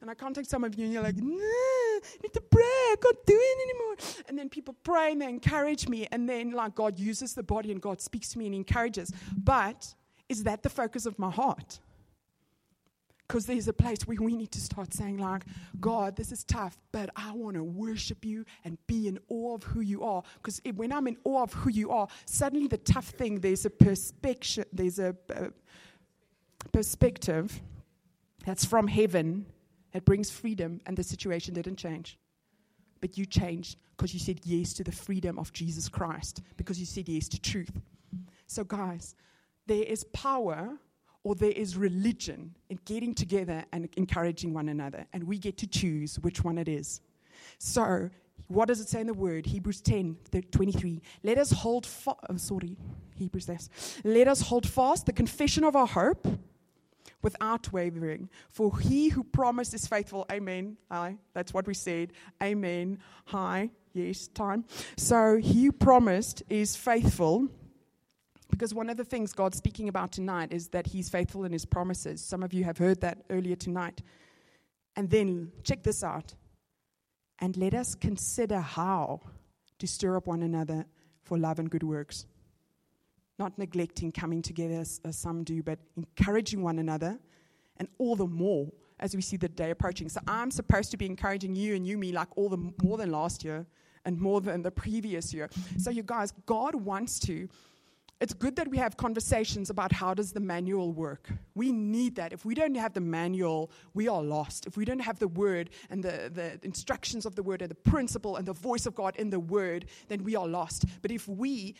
and 0.00 0.10
I 0.10 0.14
contact 0.14 0.48
some 0.48 0.64
of 0.64 0.74
you, 0.76 0.84
and 0.84 0.92
you're 0.92 1.02
like, 1.02 1.16
nah, 1.16 1.34
I 1.34 2.00
need 2.22 2.32
to 2.32 2.40
pray. 2.40 2.62
I 2.62 2.96
can't 3.00 3.26
do 3.26 3.38
it 3.38 3.70
anymore. 3.70 4.24
And 4.28 4.38
then 4.38 4.48
people 4.48 4.74
pray 4.82 5.12
and 5.12 5.22
they 5.22 5.28
encourage 5.28 5.88
me. 5.88 6.06
And 6.10 6.28
then, 6.28 6.52
like, 6.52 6.74
God 6.74 6.98
uses 6.98 7.34
the 7.34 7.42
body 7.42 7.72
and 7.72 7.80
God 7.80 8.00
speaks 8.00 8.30
to 8.30 8.38
me 8.38 8.46
and 8.46 8.54
encourages. 8.54 9.12
But 9.36 9.94
is 10.28 10.44
that 10.44 10.62
the 10.62 10.70
focus 10.70 11.06
of 11.06 11.18
my 11.18 11.30
heart? 11.30 11.80
Because 13.26 13.46
there's 13.46 13.68
a 13.68 13.72
place 13.72 14.06
where 14.06 14.18
we 14.20 14.36
need 14.36 14.52
to 14.52 14.60
start 14.60 14.92
saying, 14.92 15.16
like, 15.16 15.44
God, 15.80 16.14
this 16.14 16.30
is 16.30 16.44
tough, 16.44 16.78
but 16.92 17.08
I 17.16 17.32
want 17.32 17.56
to 17.56 17.64
worship 17.64 18.24
you 18.24 18.44
and 18.64 18.76
be 18.86 19.08
in 19.08 19.18
awe 19.28 19.54
of 19.54 19.62
who 19.62 19.80
you 19.80 20.04
are. 20.04 20.22
Because 20.36 20.60
when 20.74 20.92
I'm 20.92 21.06
in 21.06 21.16
awe 21.24 21.42
of 21.42 21.52
who 21.54 21.70
you 21.70 21.90
are, 21.90 22.06
suddenly 22.26 22.68
the 22.68 22.76
tough 22.76 23.08
thing, 23.08 23.40
there's 23.40 23.64
a 23.64 23.70
perspective, 23.70 24.66
there's 24.72 24.98
a, 24.98 25.16
a 25.30 25.50
perspective 26.70 27.62
that's 28.44 28.66
from 28.66 28.88
heaven 28.88 29.46
that 29.94 30.04
brings 30.04 30.28
freedom, 30.28 30.80
and 30.86 30.96
the 30.96 31.04
situation 31.04 31.54
didn't 31.54 31.76
change. 31.76 32.18
But 33.00 33.16
you 33.16 33.24
changed 33.24 33.78
because 33.96 34.12
you 34.12 34.18
said 34.18 34.40
yes 34.42 34.74
to 34.74 34.84
the 34.84 34.92
freedom 34.92 35.38
of 35.38 35.52
Jesus 35.52 35.88
Christ, 35.88 36.42
because 36.56 36.80
you 36.80 36.84
said 36.84 37.08
yes 37.08 37.28
to 37.28 37.40
truth. 37.40 37.70
So, 38.48 38.64
guys, 38.64 39.14
there 39.66 39.84
is 39.84 40.02
power 40.12 40.76
or 41.22 41.36
there 41.36 41.52
is 41.52 41.76
religion 41.76 42.56
in 42.68 42.80
getting 42.84 43.14
together 43.14 43.64
and 43.72 43.88
encouraging 43.96 44.52
one 44.52 44.68
another. 44.68 45.06
And 45.12 45.24
we 45.24 45.38
get 45.38 45.56
to 45.58 45.66
choose 45.68 46.18
which 46.18 46.42
one 46.42 46.58
it 46.58 46.68
is. 46.68 47.00
So, 47.58 48.10
what 48.48 48.66
does 48.66 48.80
it 48.80 48.88
say 48.88 49.00
in 49.00 49.06
the 49.06 49.14
word? 49.14 49.46
Hebrews 49.46 49.80
10 49.80 50.16
23. 50.50 51.02
Let 51.22 51.38
us 51.38 51.52
hold 51.52 51.86
fast, 51.86 52.18
oh, 52.28 52.36
sorry, 52.36 52.76
Hebrews 53.14 53.46
this. 53.46 53.70
Let 54.02 54.26
us 54.26 54.40
hold 54.40 54.66
fast 54.66 55.06
the 55.06 55.12
confession 55.12 55.62
of 55.62 55.76
our 55.76 55.86
hope 55.86 56.26
without 57.24 57.72
wavering. 57.72 58.28
For 58.50 58.78
he 58.78 59.08
who 59.08 59.24
promised 59.24 59.74
is 59.74 59.86
faithful. 59.86 60.26
Amen. 60.30 60.76
Aye, 60.90 61.16
that's 61.32 61.52
what 61.52 61.66
we 61.66 61.74
said. 61.74 62.12
Amen. 62.42 62.98
Hi. 63.26 63.70
Yes, 63.94 64.28
time. 64.28 64.64
So 64.96 65.36
he 65.36 65.66
who 65.66 65.72
promised 65.72 66.42
is 66.48 66.76
faithful. 66.76 67.48
Because 68.50 68.74
one 68.74 68.88
of 68.88 68.96
the 68.96 69.04
things 69.04 69.32
God's 69.32 69.58
speaking 69.58 69.88
about 69.88 70.12
tonight 70.12 70.52
is 70.52 70.68
that 70.68 70.86
He's 70.86 71.08
faithful 71.08 71.44
in 71.44 71.50
His 71.50 71.64
promises. 71.64 72.20
Some 72.20 72.44
of 72.44 72.52
you 72.52 72.62
have 72.62 72.78
heard 72.78 73.00
that 73.00 73.24
earlier 73.28 73.56
tonight. 73.56 74.00
And 74.94 75.10
then, 75.10 75.50
check 75.64 75.82
this 75.82 76.04
out. 76.04 76.34
And 77.40 77.56
let 77.56 77.74
us 77.74 77.96
consider 77.96 78.60
how 78.60 79.22
to 79.80 79.86
stir 79.88 80.16
up 80.16 80.28
one 80.28 80.42
another 80.42 80.86
for 81.24 81.36
love 81.36 81.58
and 81.58 81.68
good 81.68 81.82
works. 81.82 82.26
Not 83.38 83.58
neglecting 83.58 84.12
coming 84.12 84.42
together 84.42 84.74
as, 84.74 85.00
as 85.04 85.16
some 85.16 85.44
do, 85.44 85.62
but 85.62 85.78
encouraging 85.96 86.62
one 86.62 86.78
another, 86.78 87.18
and 87.78 87.88
all 87.98 88.16
the 88.16 88.26
more 88.26 88.68
as 89.00 89.14
we 89.14 89.22
see 89.22 89.36
the 89.36 89.48
day 89.48 89.70
approaching. 89.70 90.08
So 90.08 90.20
I'm 90.28 90.50
supposed 90.50 90.90
to 90.92 90.96
be 90.96 91.06
encouraging 91.06 91.56
you 91.56 91.74
and 91.74 91.86
you 91.86 91.98
me 91.98 92.12
like 92.12 92.28
all 92.36 92.48
the 92.48 92.72
more 92.82 92.96
than 92.96 93.10
last 93.10 93.44
year 93.44 93.66
and 94.04 94.20
more 94.20 94.40
than 94.40 94.62
the 94.62 94.70
previous 94.70 95.34
year. 95.34 95.50
So 95.78 95.90
you 95.90 96.02
guys, 96.02 96.32
God 96.46 96.74
wants 96.74 97.18
to 97.20 97.48
it's 98.20 98.32
good 98.32 98.56
that 98.56 98.68
we 98.68 98.78
have 98.78 98.96
conversations 98.96 99.70
about 99.70 99.92
how 99.92 100.14
does 100.14 100.32
the 100.32 100.40
manual 100.40 100.92
work. 100.92 101.28
We 101.54 101.72
need 101.72 102.16
that. 102.16 102.32
If 102.32 102.44
we 102.44 102.54
don't 102.54 102.74
have 102.76 102.94
the 102.94 103.00
manual, 103.00 103.70
we 103.92 104.08
are 104.08 104.22
lost. 104.22 104.66
If 104.66 104.76
we 104.76 104.84
don't 104.84 105.00
have 105.00 105.18
the 105.18 105.28
word 105.28 105.70
and 105.90 106.02
the, 106.02 106.30
the 106.32 106.58
instructions 106.62 107.26
of 107.26 107.34
the 107.34 107.42
word 107.42 107.60
and 107.60 107.70
the 107.70 107.74
principle 107.74 108.36
and 108.36 108.46
the 108.46 108.52
voice 108.52 108.86
of 108.86 108.94
God 108.94 109.16
in 109.16 109.30
the 109.30 109.40
word, 109.40 109.86
then 110.08 110.22
we 110.22 110.36
are 110.36 110.46
lost. 110.46 110.86
But 111.02 111.10
if 111.10 111.28
we 111.28 111.74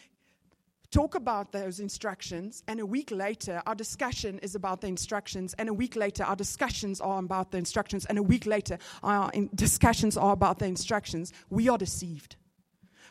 talk 0.94 1.16
about 1.16 1.50
those 1.50 1.80
instructions, 1.80 2.62
and 2.68 2.78
a 2.78 2.86
week 2.86 3.10
later, 3.10 3.60
our 3.66 3.74
discussion 3.74 4.38
is 4.44 4.54
about 4.54 4.80
the 4.80 4.86
instructions, 4.86 5.52
and 5.58 5.68
a 5.68 5.74
week 5.74 5.96
later, 5.96 6.22
our 6.22 6.36
discussions 6.36 7.00
are 7.00 7.18
about 7.18 7.50
the 7.50 7.58
instructions, 7.58 8.06
and 8.06 8.16
a 8.16 8.22
week 8.22 8.46
later, 8.46 8.78
our 9.02 9.28
discussions 9.56 10.16
are 10.16 10.32
about 10.32 10.60
the 10.60 10.66
instructions, 10.66 11.32
we 11.50 11.68
are 11.68 11.78
deceived. 11.78 12.36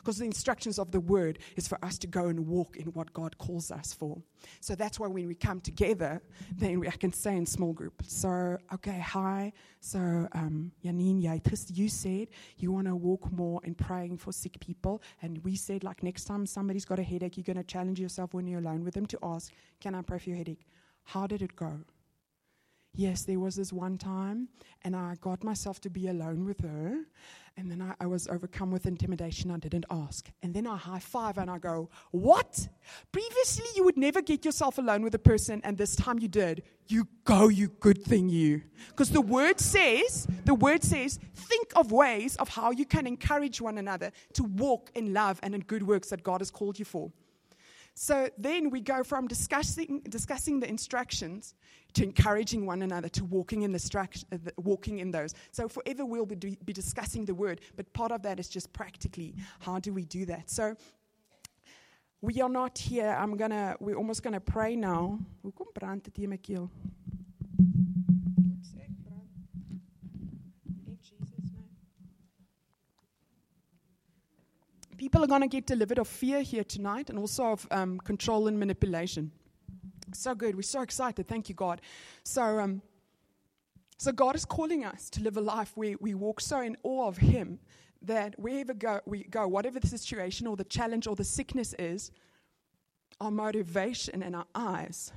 Because 0.04 0.18
the 0.18 0.26
instructions 0.26 0.80
of 0.80 0.92
the 0.92 1.00
word 1.00 1.40
is 1.56 1.66
for 1.66 1.84
us 1.84 1.98
to 2.00 2.08
go 2.08 2.28
and 2.28 2.46
walk 2.46 2.76
in 2.76 2.88
what 2.88 3.14
God 3.14 3.38
calls 3.38 3.72
us 3.72 3.94
for. 3.94 4.22
So 4.60 4.76
that's 4.76 5.00
why 5.00 5.08
when 5.08 5.28
we 5.28 5.36
come 5.36 5.62
together, 5.62 6.22
then 6.54 6.82
we, 6.82 6.90
I 6.90 6.92
can 6.92 7.14
say 7.14 7.38
in 7.38 7.46
small 7.46 7.72
group. 7.72 8.04
So, 8.06 8.58
okay, 8.74 9.00
hi. 9.00 9.54
So, 9.80 10.00
um, 10.34 10.74
Janine, 10.84 11.22
you 11.74 11.88
said 11.88 12.28
you 12.58 12.74
want 12.74 12.88
to 12.88 12.96
walk 12.98 13.32
more 13.32 13.62
in 13.64 13.76
praying 13.76 14.18
for 14.18 14.34
sick 14.34 14.60
people. 14.60 15.02
And 15.22 15.42
we 15.46 15.56
said, 15.56 15.86
like, 15.86 16.04
next 16.04 16.26
time 16.26 16.46
somebody's 16.46 16.84
got 16.84 17.00
a 17.00 17.04
headache, 17.04 17.38
you're 17.38 17.46
going 17.46 17.56
to 17.56 17.64
challenge 17.64 18.00
yourself 18.00 18.34
when 18.34 18.46
you're 18.46 18.60
alone 18.60 18.84
with 18.84 18.96
them 18.96 19.06
to 19.06 19.20
ask, 19.24 19.54
Can 19.80 19.96
I 19.96 20.02
pray 20.02 20.20
for 20.20 20.30
your 20.32 20.38
headache? 20.38 20.68
How 21.06 21.28
did 21.28 21.42
it 21.42 21.56
go? 21.56 21.80
Yes, 22.96 23.24
there 23.24 23.40
was 23.40 23.56
this 23.56 23.74
one 23.74 23.98
time, 23.98 24.50
and 24.84 24.96
I 24.96 25.16
got 25.20 25.44
myself 25.44 25.82
to 25.82 25.90
be 25.90 26.10
alone 26.10 26.46
with 26.46 26.62
her, 26.62 27.00
and 27.58 27.72
then 27.72 27.82
I, 27.82 27.96
I, 28.00 28.06
was 28.06 28.28
overcome 28.28 28.70
with 28.70 28.86
intimidation. 28.86 29.50
I 29.50 29.58
didn't 29.58 29.86
ask. 29.90 30.30
And 30.44 30.54
then 30.54 30.68
I 30.68 30.78
high 30.78 31.00
five 31.00 31.40
and 31.40 31.50
I 31.50 31.58
go, 31.58 31.90
What? 32.12 32.68
Previously, 33.12 33.66
you 33.76 33.84
would 33.84 33.98
never 33.98 34.22
get 34.22 34.46
yourself 34.46 34.78
alone 34.78 35.02
with 35.02 35.16
a 35.16 35.20
person, 35.20 35.60
and 35.64 35.76
this 35.76 35.96
time 35.96 36.20
you 36.20 36.28
did. 36.28 36.62
You 36.88 37.08
go, 37.24 37.48
you 37.48 37.70
good 37.80 38.04
thing, 38.04 38.30
you. 38.30 38.62
Because 38.90 39.10
the 39.10 39.22
word 39.22 39.60
says, 39.60 40.28
the 40.46 40.54
word 40.54 40.84
says, 40.84 41.18
think 41.34 41.72
of 41.76 41.92
ways 41.92 42.36
of 42.36 42.50
how 42.50 42.72
you 42.72 42.86
can 42.86 43.08
encourage 43.08 43.62
one 43.62 43.78
another 43.78 44.12
to 44.34 44.44
walk 44.44 44.92
in 44.94 45.14
love 45.14 45.40
and 45.42 45.56
in 45.56 45.62
good 45.62 45.84
works 45.84 46.10
that 46.10 46.24
God 46.24 46.42
has 46.42 46.52
called 46.52 46.78
you 46.78 46.86
for. 46.86 47.12
So 47.96 48.30
then 48.38 48.70
we 48.70 48.82
go 48.82 49.04
from 49.04 49.28
discussing, 49.28 50.02
discussing 50.10 50.60
the 50.60 50.68
instructions 50.68 51.54
to 51.94 52.04
encouraging 52.04 52.66
one 52.66 52.82
another 52.82 53.08
to 53.10 53.24
walking 53.24 53.62
in, 53.62 53.72
the 53.72 54.18
uh, 54.32 54.38
walking 54.58 55.00
in 55.00 55.12
those. 55.12 55.36
So 55.52 55.68
forever 55.68 56.04
we'll 56.06 56.26
be, 56.26 56.58
be 56.66 56.74
discussing 56.74 57.26
the 57.26 57.36
word, 57.36 57.62
but 57.76 57.92
part 57.94 58.12
of 58.12 58.24
that 58.24 58.40
is 58.40 58.50
just 58.50 58.74
practically 58.74 59.36
how 59.60 59.80
do 59.80 59.94
we 59.94 60.06
do 60.06 60.26
that? 60.26 60.50
So 60.50 60.76
we 62.22 62.42
are 62.42 62.50
not 62.50 62.78
here. 62.78 63.10
I'm 63.10 63.36
gonna. 63.36 63.76
We're 63.82 63.98
almost 63.98 64.24
gonna 64.24 64.40
pray 64.40 64.78
now. 64.78 65.20
People 75.04 75.22
are 75.22 75.28
going 75.28 75.42
to 75.42 75.50
get 75.50 75.66
delivered 75.66 76.00
of 76.00 76.08
fear 76.08 76.42
here 76.42 76.64
tonight 76.64 77.10
and 77.10 77.20
also 77.20 77.48
of 77.48 77.68
um, 77.72 78.00
control 78.00 78.48
and 78.48 78.58
manipulation. 78.58 79.34
So 80.14 80.34
good. 80.34 80.56
We're 80.56 80.62
so 80.62 80.82
excited. 80.82 81.28
Thank 81.28 81.50
you, 81.50 81.56
God. 81.56 81.82
So, 82.24 82.42
um, 82.58 82.82
so 83.98 84.14
God 84.14 84.34
is 84.34 84.46
calling 84.46 84.86
us 84.86 85.10
to 85.10 85.22
live 85.22 85.36
a 85.36 85.42
life 85.42 85.74
where 85.76 85.96
we 86.00 86.14
walk 86.14 86.40
so 86.40 86.62
in 86.62 86.78
awe 86.84 87.06
of 87.10 87.18
Him 87.18 87.60
that 88.02 88.40
wherever 88.40 88.74
go, 88.74 89.02
we 89.06 89.26
go, 89.26 89.46
whatever 89.46 89.78
the 89.78 89.88
situation 89.88 90.48
or 90.48 90.56
the 90.56 90.64
challenge 90.64 91.06
or 91.06 91.18
the 91.18 91.26
sickness 91.26 91.76
is, 91.78 92.10
our 93.20 93.32
motivation 93.32 94.24
and 94.24 94.38
our 94.38 94.48
eyes 94.56 95.12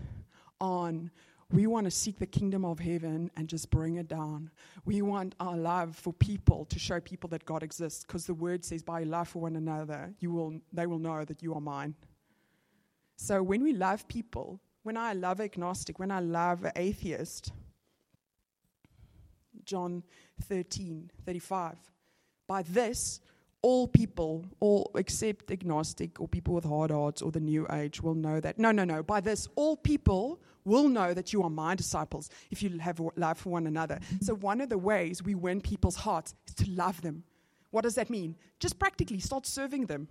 on 0.61 1.12
we 1.52 1.66
want 1.66 1.85
to 1.85 1.90
seek 1.90 2.18
the 2.18 2.26
kingdom 2.26 2.64
of 2.64 2.80
heaven 2.80 3.30
and 3.37 3.48
just 3.48 3.70
bring 3.70 3.96
it 3.96 4.09
down. 4.09 4.50
We 4.85 5.00
want 5.02 5.37
our 5.38 5.56
love 5.56 5.94
for 5.94 6.12
people 6.12 6.64
to 6.66 6.78
show 6.78 6.98
people 6.98 7.28
that 7.30 7.44
God 7.44 7.62
exists 7.62 8.04
because 8.04 8.26
the 8.26 8.35
word 8.35 8.64
says, 8.64 8.82
by 8.82 9.04
love 9.04 9.28
for 9.28 9.42
one 9.42 9.54
another, 9.54 10.12
you 10.18 10.32
will, 10.32 10.61
they 10.72 10.87
will 10.87 10.98
know 10.98 11.24
that 11.24 11.42
you 11.42 11.54
are 11.54 11.61
mine. 11.61 11.94
So 13.16 13.42
when 13.42 13.62
we 13.62 13.72
love 13.72 14.09
people, 14.09 14.61
when 14.82 14.96
I 14.96 15.12
love 15.12 15.40
agnostic, 15.40 15.98
when 15.98 16.11
I 16.11 16.20
love 16.20 16.66
atheist, 16.74 17.52
John 19.64 20.02
13, 20.42 21.11
35, 21.24 21.76
by 22.48 22.62
this, 22.62 23.20
all 23.62 23.88
people, 23.88 24.44
all 24.61 24.90
except 24.96 25.50
agnostic 25.50 26.20
or 26.20 26.28
people 26.28 26.54
with 26.54 26.64
hard 26.64 26.90
hearts 26.90 27.22
or 27.22 27.32
the 27.32 27.40
new 27.40 27.66
age 27.72 28.00
will 28.00 28.14
know 28.14 28.40
that. 28.40 28.59
No, 28.59 28.70
no, 28.70 28.85
no. 28.85 29.02
By 29.02 29.20
this, 29.20 29.48
all 29.56 29.76
people 29.76 30.40
will 30.66 30.88
know 30.88 31.14
that 31.14 31.33
you 31.33 31.42
are 31.42 31.50
my 31.50 31.74
disciples 31.74 32.29
if 32.50 32.62
you 32.62 32.79
have 32.79 33.00
love 33.16 33.38
for 33.38 33.50
one 33.50 33.66
another. 33.66 33.98
So, 34.20 34.35
one 34.35 34.61
of 34.61 34.68
the 34.68 34.79
ways 34.79 35.22
we 35.22 35.35
win 35.35 35.62
people's 35.62 35.96
hearts 35.96 36.35
is 36.46 36.55
to 36.57 36.70
love 36.70 37.00
them. 37.00 37.24
What 37.70 37.85
does 37.85 37.94
that 37.94 38.11
mean? 38.11 38.37
Just 38.61 38.79
practically 38.79 39.20
start 39.20 39.46
serving 39.46 39.87
them. 39.87 40.09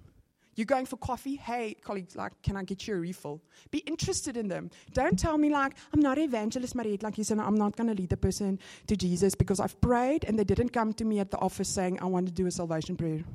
You're 0.56 0.66
going 0.66 0.86
for 0.86 0.96
coffee? 0.96 1.36
Hey, 1.36 1.76
colleagues, 1.82 2.16
like, 2.16 2.32
can 2.42 2.56
I 2.56 2.64
get 2.64 2.88
you 2.88 2.96
a 2.96 2.98
refill? 2.98 3.42
Be 3.72 3.80
interested 3.80 4.38
in 4.38 4.48
them. 4.48 4.72
Don't 4.94 5.20
tell 5.20 5.38
me, 5.38 5.50
like, 5.50 5.74
I'm 5.94 6.00
not 6.00 6.18
an 6.18 6.24
evangelist, 6.24 6.76
Mariette, 6.76 7.04
like 7.04 7.18
you 7.18 7.26
said, 7.26 7.40
I'm 7.40 7.58
not 7.58 7.76
going 7.76 7.88
to 7.88 7.94
lead 7.94 8.10
the 8.10 8.18
person 8.18 8.60
to 8.88 8.96
Jesus 8.96 9.36
because 9.36 9.60
I've 9.60 9.80
prayed 9.82 10.24
and 10.24 10.40
they 10.40 10.46
didn't 10.46 10.70
come 10.70 10.94
to 10.94 11.04
me 11.04 11.20
at 11.20 11.30
the 11.30 11.38
office 11.40 11.68
saying, 11.68 12.00
I 12.02 12.06
want 12.06 12.28
to 12.28 12.32
do 12.32 12.46
a 12.46 12.52
salvation 12.52 12.96
prayer. 12.96 13.26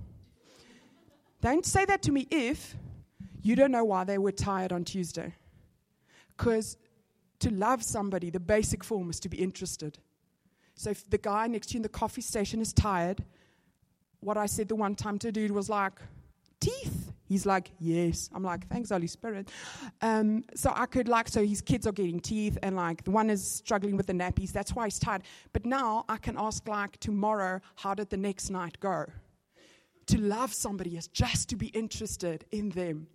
Don't 1.42 1.66
say 1.66 1.84
that 1.84 2.03
to 2.03 2.12
me 2.12 2.26
if 2.30 2.74
you 3.42 3.55
don't 3.55 3.70
know 3.70 3.84
why 3.84 4.05
they 4.05 4.18
were 4.18 4.32
tired 4.32 4.72
on 4.72 4.84
Tuesday. 4.84 5.34
Because 6.36 6.78
to 7.41 7.51
love 7.51 7.82
somebody, 7.82 8.30
the 8.30 8.41
basic 8.41 8.84
form 8.84 9.11
is 9.11 9.20
to 9.20 9.28
be 9.28 9.38
interested. 9.38 9.99
So 10.74 10.91
if 10.91 11.09
the 11.11 11.18
guy 11.18 11.47
next 11.47 11.68
to 11.68 11.74
you 11.74 11.78
in 11.78 11.82
the 11.82 11.88
coffee 11.88 12.22
station 12.22 12.61
is 12.61 12.72
tired, 12.72 13.24
what 14.20 14.36
I 14.36 14.47
said 14.47 14.68
the 14.68 14.76
one 14.76 14.95
time 14.95 15.18
to 15.20 15.28
a 15.28 15.32
dude 15.32 15.51
was 15.51 15.68
like, 15.68 16.01
teeth. 16.61 17.12
He's 17.26 17.47
like, 17.47 17.70
yes. 17.78 18.28
I'm 18.34 18.43
like, 18.43 18.66
thanks, 18.68 18.91
Holy 18.91 19.07
Spirit. 19.07 19.51
Um, 20.03 20.45
so 20.55 20.72
I 20.74 20.86
could 20.86 21.09
like, 21.09 21.28
so 21.28 21.45
his 21.45 21.61
kids 21.61 21.86
are 21.86 21.93
getting 21.93 22.20
teeth, 22.20 22.59
and 22.62 22.76
like 22.76 23.05
the 23.05 23.12
one 23.12 23.30
is 23.30 23.49
struggling 23.49 23.97
with 23.97 24.07
the 24.07 24.12
nappies. 24.12 24.53
That's 24.53 24.74
why 24.74 24.86
he's 24.86 24.99
tired. 24.99 25.22
But 25.53 25.64
now 25.64 26.05
I 26.09 26.16
can 26.16 26.36
ask 26.36 26.66
like 26.66 26.99
tomorrow, 26.99 27.61
how 27.76 27.95
did 27.95 28.11
the 28.11 28.16
next 28.16 28.51
night 28.51 28.78
go? 28.80 29.07
To 30.07 30.18
love 30.18 30.53
somebody 30.53 30.97
is 30.97 31.07
just 31.07 31.49
to 31.51 31.57
be 31.57 31.68
interested 31.68 32.45
in 32.51 32.70
them. 32.70 33.07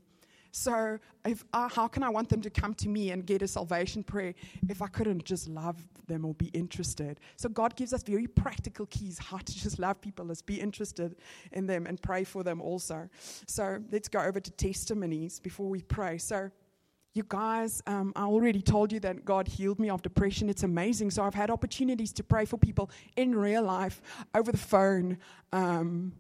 So, 0.58 0.98
if 1.26 1.44
I, 1.52 1.68
how 1.68 1.90
can 1.90 2.02
I 2.02 2.08
want 2.08 2.30
them 2.30 2.40
to 2.40 2.50
come 2.50 2.74
to 2.76 2.88
me 2.88 3.12
and 3.12 3.26
get 3.26 3.42
a 3.42 3.48
salvation 3.48 4.04
prayer 4.04 4.34
if 4.70 4.82
I 4.82 4.88
couldn't 4.88 5.26
just 5.26 5.50
love 5.50 5.86
them 6.08 6.24
or 6.24 6.34
be 6.34 6.46
interested? 6.48 7.20
So, 7.36 7.50
God 7.50 7.76
gives 7.76 7.92
us 7.92 8.04
very 8.04 8.26
practical 8.26 8.86
keys 8.86 9.20
how 9.20 9.40
to 9.40 9.54
just 9.54 9.80
love 9.80 10.00
people, 10.00 10.32
is 10.32 10.42
be 10.42 10.62
interested 10.62 11.18
in 11.52 11.68
them 11.68 11.86
and 11.86 12.02
pray 12.02 12.24
for 12.24 12.42
them 12.42 12.62
also. 12.62 13.10
So, 13.48 13.84
let's 13.92 14.08
go 14.08 14.20
over 14.20 14.40
to 14.40 14.52
testimonies 14.52 15.42
before 15.42 15.68
we 15.68 15.82
pray. 15.82 16.18
So, 16.20 16.50
you 17.14 17.26
guys, 17.28 17.84
um, 17.86 18.14
I 18.16 18.24
already 18.24 18.62
told 18.62 18.94
you 18.94 19.02
that 19.02 19.26
God 19.26 19.50
healed 19.50 19.78
me 19.78 19.90
of 19.90 20.02
depression. 20.04 20.50
It's 20.50 20.64
amazing. 20.64 21.12
So 21.12 21.24
I've 21.24 21.34
had 21.34 21.50
opportunities 21.50 22.14
to 22.14 22.24
pray 22.24 22.46
for 22.46 22.58
people 22.58 22.90
in 23.16 23.36
real 23.36 23.64
life, 23.64 24.02
over 24.34 24.52
the 24.52 24.58
phone, 24.58 25.18
um, 25.54 26.14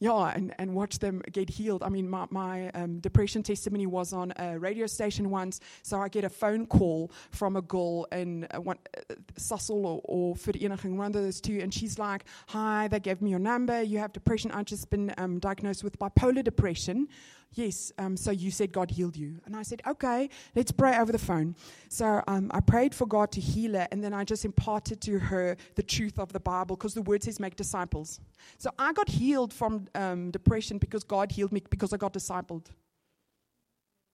yeah, 0.00 0.32
and, 0.34 0.54
and 0.58 0.74
watch 0.74 0.98
them 0.98 1.22
get 1.30 1.48
healed. 1.48 1.82
I 1.82 1.88
mean, 1.88 2.08
my, 2.08 2.26
my 2.30 2.70
um, 2.70 2.98
depression 2.98 3.42
testimony 3.42 3.86
was 3.86 4.12
on 4.12 4.32
a 4.36 4.58
radio 4.58 4.86
station 4.86 5.30
once, 5.30 5.60
so 5.82 6.00
I 6.00 6.08
get 6.08 6.24
a 6.24 6.28
phone 6.28 6.66
call 6.66 7.12
from 7.30 7.56
a 7.56 7.62
girl 7.62 8.06
in 8.10 8.46
uh, 8.54 8.60
one, 8.60 8.78
uh, 8.96 9.14
Sassel 9.38 9.84
or, 9.84 10.00
or 10.04 10.34
Vereeniging, 10.34 10.96
one 10.96 11.06
of 11.06 11.12
those 11.12 11.40
two, 11.40 11.60
and 11.60 11.72
she's 11.72 11.98
like, 11.98 12.24
Hi, 12.48 12.88
they 12.88 13.00
gave 13.00 13.22
me 13.22 13.30
your 13.30 13.38
number. 13.38 13.82
You 13.82 13.98
have 13.98 14.12
depression. 14.12 14.50
I've 14.50 14.66
just 14.66 14.90
been 14.90 15.14
um, 15.16 15.38
diagnosed 15.38 15.84
with 15.84 15.98
bipolar 15.98 16.42
depression. 16.42 17.08
Yes, 17.54 17.92
um, 17.98 18.16
so 18.16 18.32
you 18.32 18.50
said 18.50 18.72
God 18.72 18.90
healed 18.90 19.16
you. 19.16 19.40
And 19.46 19.56
I 19.56 19.62
said, 19.62 19.80
okay, 19.86 20.28
let's 20.56 20.72
pray 20.72 20.98
over 20.98 21.12
the 21.12 21.18
phone. 21.18 21.54
So 21.88 22.22
um, 22.26 22.50
I 22.52 22.60
prayed 22.60 22.94
for 22.94 23.06
God 23.06 23.30
to 23.32 23.40
heal 23.40 23.74
her, 23.74 23.86
and 23.92 24.02
then 24.02 24.12
I 24.12 24.24
just 24.24 24.44
imparted 24.44 25.00
to 25.02 25.18
her 25.20 25.56
the 25.76 25.82
truth 25.82 26.18
of 26.18 26.32
the 26.32 26.40
Bible 26.40 26.76
because 26.76 26.94
the 26.94 27.02
word 27.02 27.22
says 27.22 27.38
make 27.38 27.54
disciples. 27.54 28.20
So 28.58 28.70
I 28.78 28.92
got 28.92 29.08
healed 29.08 29.52
from 29.52 29.86
um, 29.94 30.32
depression 30.32 30.78
because 30.78 31.04
God 31.04 31.30
healed 31.30 31.52
me 31.52 31.62
because 31.70 31.92
I 31.92 31.96
got 31.96 32.12
discipled. 32.12 32.66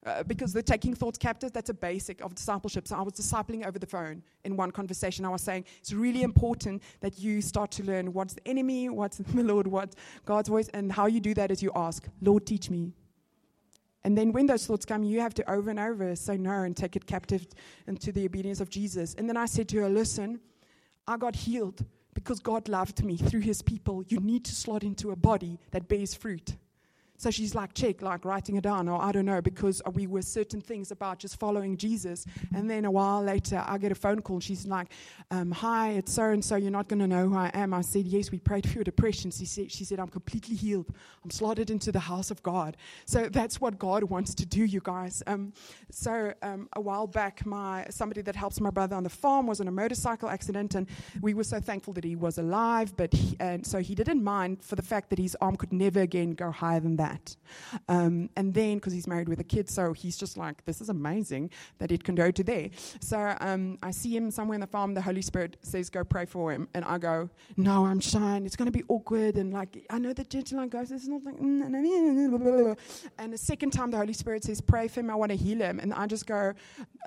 Uh, 0.05 0.23
because 0.23 0.55
the 0.55 0.63
taking 0.63 0.95
thoughts 0.95 1.19
captive, 1.19 1.53
that's 1.53 1.69
a 1.69 1.75
basic 1.75 2.23
of 2.23 2.35
discipleship. 2.35 2.89
So 2.89 2.97
I 2.97 3.03
was 3.03 3.13
discipling 3.13 3.67
over 3.67 3.79
the 3.79 3.87
phone 3.87 4.23
in 4.45 4.57
one 4.57 4.71
conversation. 4.71 5.27
I 5.27 5.29
was 5.29 5.43
saying 5.43 5.67
it's 5.79 5.93
really 5.93 6.23
important 6.23 6.83
that 7.01 7.19
you 7.19 7.43
start 7.43 7.71
to 7.73 7.85
learn 7.85 8.15
what's 8.15 8.33
the 8.33 8.49
enemy, 8.49 8.89
what's 8.89 9.19
the 9.35 9.43
Lord, 9.43 9.67
what's 9.67 9.97
God's 10.25 10.49
voice, 10.49 10.69
and 10.69 10.91
how 10.91 11.07
you 11.07 11.21
do 11.21 11.35
that 11.35 11.51
is 11.51 11.63
you 11.63 11.71
ask, 11.75 12.07
Lord, 12.23 12.47
teach 12.47 12.71
me. 12.71 12.93
And 14.03 14.17
then 14.17 14.33
when 14.33 14.47
those 14.47 14.67
thoughts 14.67 14.85
come, 14.85 15.03
you 15.03 15.21
have 15.21 15.35
to 15.35 15.51
over 15.51 15.71
and 15.71 15.79
over 15.79 16.17
say 16.17 16.37
no 16.37 16.63
and 16.63 16.77
take 16.77 16.97
it 16.97 17.07
captive 17.07 17.47
into 17.87 18.13
the 18.13 18.25
obedience 18.25 18.61
of 18.61 18.71
Jesus. 18.71 19.15
And 19.15 19.29
then 19.29 19.37
I 19.37 19.47
said 19.47 19.69
to 19.69 19.79
her, 19.79 19.89
Listen, 19.89 20.41
I 21.07 21.17
got 21.17 21.37
healed 21.37 21.85
because 22.15 22.41
God 22.41 22.69
loved 22.69 23.05
me 23.05 23.17
through 23.17 23.41
his 23.41 23.63
people. 23.63 24.03
You 24.09 24.21
need 24.21 24.45
to 24.47 24.55
slot 24.55 24.85
into 24.85 25.11
a 25.11 25.17
body 25.17 25.59
that 25.71 25.89
bears 25.89 26.15
fruit. 26.15 26.57
So 27.21 27.31
she's 27.31 27.55
like, 27.55 27.75
check, 27.75 28.01
like 28.01 28.25
writing 28.25 28.57
it 28.57 28.63
down, 28.63 28.89
or 28.89 28.99
I 28.99 29.13
don't 29.13 29.27
know, 29.27 29.43
because 29.43 29.83
we 29.93 30.07
were 30.07 30.23
certain 30.23 30.63
things 30.63 30.91
about 30.91 31.19
just 31.19 31.39
following 31.39 31.77
Jesus. 31.77 32.25
And 32.55 32.69
then 32.71 32.87
a 32.87 32.91
while 32.91 33.23
later, 33.23 33.63
I 33.67 33.77
get 33.77 33.93
a 33.93 33.95
phone 33.95 34.23
call. 34.23 34.41
She's 34.41 34.65
like, 34.65 34.87
um, 35.31 35.51
Hi, 35.51 35.91
it's 35.91 36.15
so 36.15 36.31
and 36.31 36.43
so. 36.43 36.57
You're 36.57 36.71
not 36.71 36.89
going 36.89 37.01
to 37.01 37.07
know 37.07 37.29
who 37.29 37.37
I 37.37 37.51
am. 37.53 37.75
I 37.75 37.83
said, 37.83 38.07
Yes, 38.07 38.31
we 38.31 38.39
prayed 38.39 38.67
for 38.67 38.77
your 38.77 38.85
depression. 38.85 39.31
She 39.31 39.45
said, 39.45 39.71
she 39.71 39.85
said, 39.85 40.01
I'm 40.01 40.09
completely 40.09 40.57
healed. 40.57 40.87
I'm 41.23 41.31
slotted 41.31 41.69
into 41.69 41.93
the 41.93 42.01
house 42.01 42.31
of 42.31 42.43
God. 42.43 42.79
So 43.05 43.29
that's 43.29 43.61
what 43.61 43.79
God 43.79 44.05
wants 44.05 44.35
to 44.37 44.47
do, 44.47 44.65
you 44.65 44.81
guys. 44.83 45.23
Um, 45.27 45.53
so 45.91 46.33
um, 46.41 46.71
a 46.75 46.81
while 46.81 47.07
back, 47.07 47.45
my 47.45 47.85
somebody 47.91 48.23
that 48.23 48.35
helps 48.35 48.63
my 48.63 48.71
brother 48.71 48.97
on 48.97 49.03
the 49.03 49.11
farm 49.11 49.47
was 49.47 49.61
in 49.61 49.69
a 49.69 49.71
motorcycle 49.71 50.31
accident, 50.31 50.75
and 50.75 50.87
we 51.21 51.35
were 51.35 51.45
so 51.45 51.61
thankful 51.61 51.93
that 51.93 52.05
he 52.05 52.17
was 52.17 52.39
alive. 52.39 52.97
But 52.97 53.13
he, 53.13 53.37
and 53.41 53.67
so 53.67 53.81
he 53.81 53.95
didn't 53.95 54.25
mind 54.25 54.65
for 54.65 54.77
the 54.77 54.83
fact 54.83 55.11
that 55.11 55.19
his 55.19 55.37
arm 55.43 55.57
could 55.57 55.75
never 55.75 56.01
again 56.01 56.33
go 56.33 56.51
higher 56.51 56.81
than 56.81 56.97
that 56.97 57.10
that. 57.11 57.37
Um, 57.89 58.31
and 58.37 58.55
then, 58.55 58.77
because 58.77 58.93
he's 58.93 59.07
married 59.07 59.29
with 59.29 59.41
a 59.41 59.45
kid, 59.45 59.69
so 59.69 59.93
he's 59.93 60.17
just 60.17 60.37
like, 60.37 60.65
this 60.65 60.81
is 60.81 60.89
amazing 60.89 61.51
that 61.79 61.91
it 61.93 62.05
can 62.05 62.15
go 62.15 62.31
to 62.31 62.43
there. 62.43 62.71
So 63.01 63.35
um, 63.41 63.79
I 63.83 63.91
see 63.91 64.17
him 64.17 64.31
somewhere 64.31 64.55
in 64.55 64.61
the 64.61 64.67
farm. 64.67 64.95
The 64.95 65.03
Holy 65.03 65.23
Spirit 65.23 65.57
says, 65.63 65.91
go 65.91 66.05
pray 66.05 66.27
for 66.27 66.53
him. 66.53 66.69
And 66.75 66.85
I 66.85 66.99
go, 66.99 67.29
no, 67.57 67.87
I'm 67.87 68.01
shy. 68.01 68.41
It's 68.45 68.57
going 68.57 68.71
to 68.73 68.79
be 68.81 68.85
awkward. 68.89 69.37
And 69.37 69.53
like, 69.53 69.85
I 69.91 69.99
know 69.99 70.13
the 70.13 70.25
gentleman 70.25 70.69
goes, 70.69 70.91
it's 70.91 71.07
not 71.07 71.25
like, 71.25 71.37
mm, 71.37 72.77
and 73.19 73.33
the 73.33 73.39
second 73.39 73.71
time 73.71 73.91
the 73.91 73.97
Holy 73.97 74.13
Spirit 74.13 74.45
says, 74.45 74.61
pray 74.61 74.89
for 74.89 75.01
him. 75.01 75.11
I 75.11 75.15
want 75.15 75.31
to 75.31 75.37
heal 75.37 75.59
him. 75.59 75.81
And 75.81 75.93
I 75.93 76.07
just 76.07 76.27
go, 76.27 76.53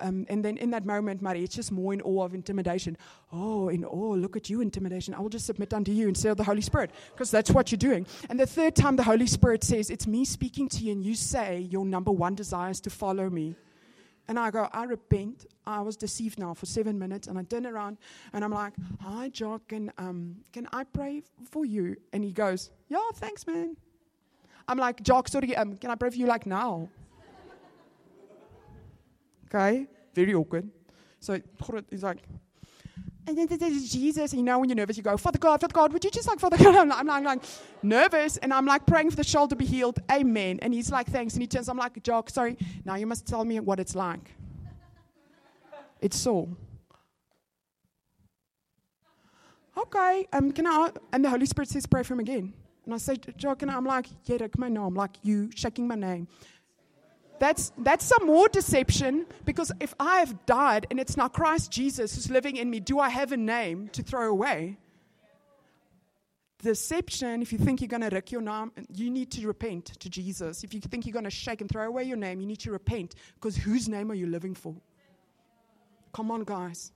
um, 0.02 0.26
and 0.30 0.44
then 0.44 0.58
in 0.58 0.72
that 0.72 0.86
moment, 0.86 1.22
Marie, 1.22 1.44
it's 1.44 1.56
just 1.56 1.72
more 1.72 1.94
in 1.94 2.02
awe 2.02 2.24
of 2.24 2.34
intimidation. 2.34 2.98
Oh, 3.32 3.70
in 3.70 3.86
awe, 3.86 4.14
look 4.14 4.36
at 4.36 4.50
you, 4.50 4.62
intimidation. 4.62 5.14
I 5.14 5.20
will 5.20 5.30
just 5.30 5.46
submit 5.46 5.74
unto 5.74 5.92
you 5.92 6.08
instead 6.08 6.32
of 6.32 6.38
the 6.38 6.44
Holy 6.44 6.62
Spirit, 6.62 6.92
because 7.12 7.32
that's 7.32 7.52
what 7.52 7.72
you're 7.72 7.78
doing. 7.78 8.06
And 8.30 8.40
the 8.40 8.46
third 8.46 8.76
time 8.76 8.96
the 8.96 9.04
Holy 9.04 9.28
Spirit 9.28 9.64
says, 9.64 9.90
it's 9.94 10.08
me 10.08 10.26
speaking 10.26 10.68
to 10.70 10.80
you, 10.84 10.92
and 10.92 11.06
you 11.06 11.14
say 11.14 11.60
your 11.70 11.86
number 11.86 12.12
one 12.12 12.34
desire 12.34 12.72
is 12.72 12.82
to 12.82 12.90
follow 12.90 13.30
me. 13.30 13.56
And 14.28 14.40
I 14.40 14.50
go, 14.50 14.68
I 14.74 14.86
repent. 14.86 15.46
I 15.68 15.82
was 15.82 15.96
deceived 15.96 16.40
now 16.40 16.56
for 16.56 16.66
seven 16.66 16.98
minutes, 16.98 17.28
and 17.28 17.38
I 17.38 17.44
turn 17.44 17.68
around 17.68 17.98
and 18.34 18.44
I'm 18.44 18.52
like, 18.52 18.74
Hi, 19.02 19.30
Jock, 19.30 19.68
can, 19.68 19.92
um, 20.00 20.38
can 20.52 20.68
I 20.74 20.84
pray 20.84 21.22
for 21.52 21.64
you? 21.64 21.96
And 22.12 22.24
he 22.24 22.32
goes, 22.32 22.72
Yeah, 22.90 22.98
thanks, 23.14 23.46
man. 23.46 23.78
I'm 24.68 24.80
like, 24.80 25.04
Jock, 25.04 25.28
sorry, 25.28 25.56
um, 25.56 25.78
can 25.78 25.92
I 25.92 25.96
pray 25.96 26.10
for 26.10 26.16
you 26.16 26.26
like 26.26 26.48
now? 26.48 26.90
okay, 29.46 29.86
very 30.16 30.34
awkward. 30.34 30.68
So 31.20 31.40
he's 31.92 32.02
like, 32.02 32.24
and 33.26 33.38
then 33.38 33.48
there's 33.48 33.90
Jesus. 33.92 34.32
and 34.32 34.40
You 34.40 34.46
know, 34.46 34.60
when 34.60 34.70
you're 34.70 34.76
nervous, 34.76 34.98
you 34.98 35.04
go, 35.04 35.16
Father 35.16 35.40
God, 35.40 35.62
Father 35.62 35.74
God, 35.74 35.94
would 35.94 36.04
you 36.04 36.12
just 36.12 36.28
like, 36.28 36.40
Father 36.40 36.58
God? 36.58 36.76
I'm 36.76 36.90
like, 36.90 37.00
I'm 37.00 37.08
like, 37.08 37.24
like 37.24 37.44
nervous. 37.82 38.38
And 38.38 38.54
I'm 38.54 38.66
like 38.66 38.86
praying 38.86 39.12
for 39.12 39.16
the 39.16 39.24
shoulder 39.24 39.52
to 39.52 39.56
be 39.56 39.66
healed. 39.66 40.00
Amen. 40.12 40.60
And 40.62 40.74
he's 40.74 40.92
like, 40.92 41.08
thanks. 41.08 41.34
And 41.34 41.42
he 41.42 41.48
turns, 41.48 41.70
I'm 41.70 41.78
like, 41.78 42.02
Jock, 42.04 42.30
sorry. 42.30 42.58
Now 42.84 42.96
you 42.96 43.08
must 43.08 43.26
tell 43.26 43.46
me 43.46 43.60
what 43.60 43.80
it's 43.80 43.96
like. 43.96 44.32
It's 46.02 46.18
so. 46.18 46.50
Okay. 49.78 50.28
Um, 50.34 50.52
can 50.52 50.68
I? 50.68 50.90
And 51.14 51.24
the 51.24 51.30
Holy 51.30 51.46
Spirit 51.46 51.70
says, 51.70 51.86
pray 51.86 52.04
for 52.04 52.14
him 52.14 52.20
again. 52.20 52.54
And 52.86 52.94
I 52.94 52.98
say, 52.98 53.16
Jock, 53.38 53.62
and 53.62 53.72
I'm 53.72 53.86
like, 53.86 54.08
yeah, 54.26 54.48
come. 54.50 54.64
I'm 54.78 54.94
like, 54.94 55.12
you 55.22 55.50
shaking 55.56 55.88
my 55.88 55.96
name. 55.96 56.28
That's, 57.40 57.72
that's 57.78 58.06
some 58.06 58.26
more 58.26 58.48
deception 58.48 59.26
because 59.44 59.72
if 59.80 59.94
I 60.00 60.20
have 60.20 60.46
died 60.46 60.88
and 60.90 61.00
it's 61.00 61.18
now 61.18 61.28
Christ 61.28 61.72
Jesus 61.72 62.16
who's 62.16 62.30
living 62.30 62.58
in 62.58 62.70
me, 62.70 62.80
do 62.80 63.00
I 63.00 63.10
have 63.10 63.32
a 63.32 63.38
name 63.38 63.90
to 63.90 64.04
throw 64.04 64.30
away? 64.30 64.78
Deception, 66.60 67.42
if 67.42 67.52
you 67.52 67.58
think 67.58 67.82
you're 67.82 67.90
going 67.90 68.02
to 68.02 68.10
wreck 68.10 68.32
your 68.32 68.42
name, 68.42 68.72
you 68.94 69.10
need 69.10 69.30
to 69.32 69.46
repent 69.46 69.88
to 70.00 70.10
Jesus. 70.10 70.64
If 70.64 70.74
you 70.74 70.80
think 70.80 71.06
you're 71.06 71.14
going 71.14 71.26
to 71.26 71.30
shake 71.30 71.60
and 71.60 71.70
throw 71.70 71.86
away 71.86 72.06
your 72.06 72.16
name, 72.16 72.40
you 72.40 72.48
need 72.48 72.60
to 72.60 72.72
repent 72.72 73.16
because 73.36 73.58
whose 73.58 73.90
name 73.90 74.10
are 74.10 74.16
you 74.16 74.28
living 74.28 74.56
for? 74.56 74.76
Come 76.14 76.32
on, 76.32 76.46
guys. 76.46 76.94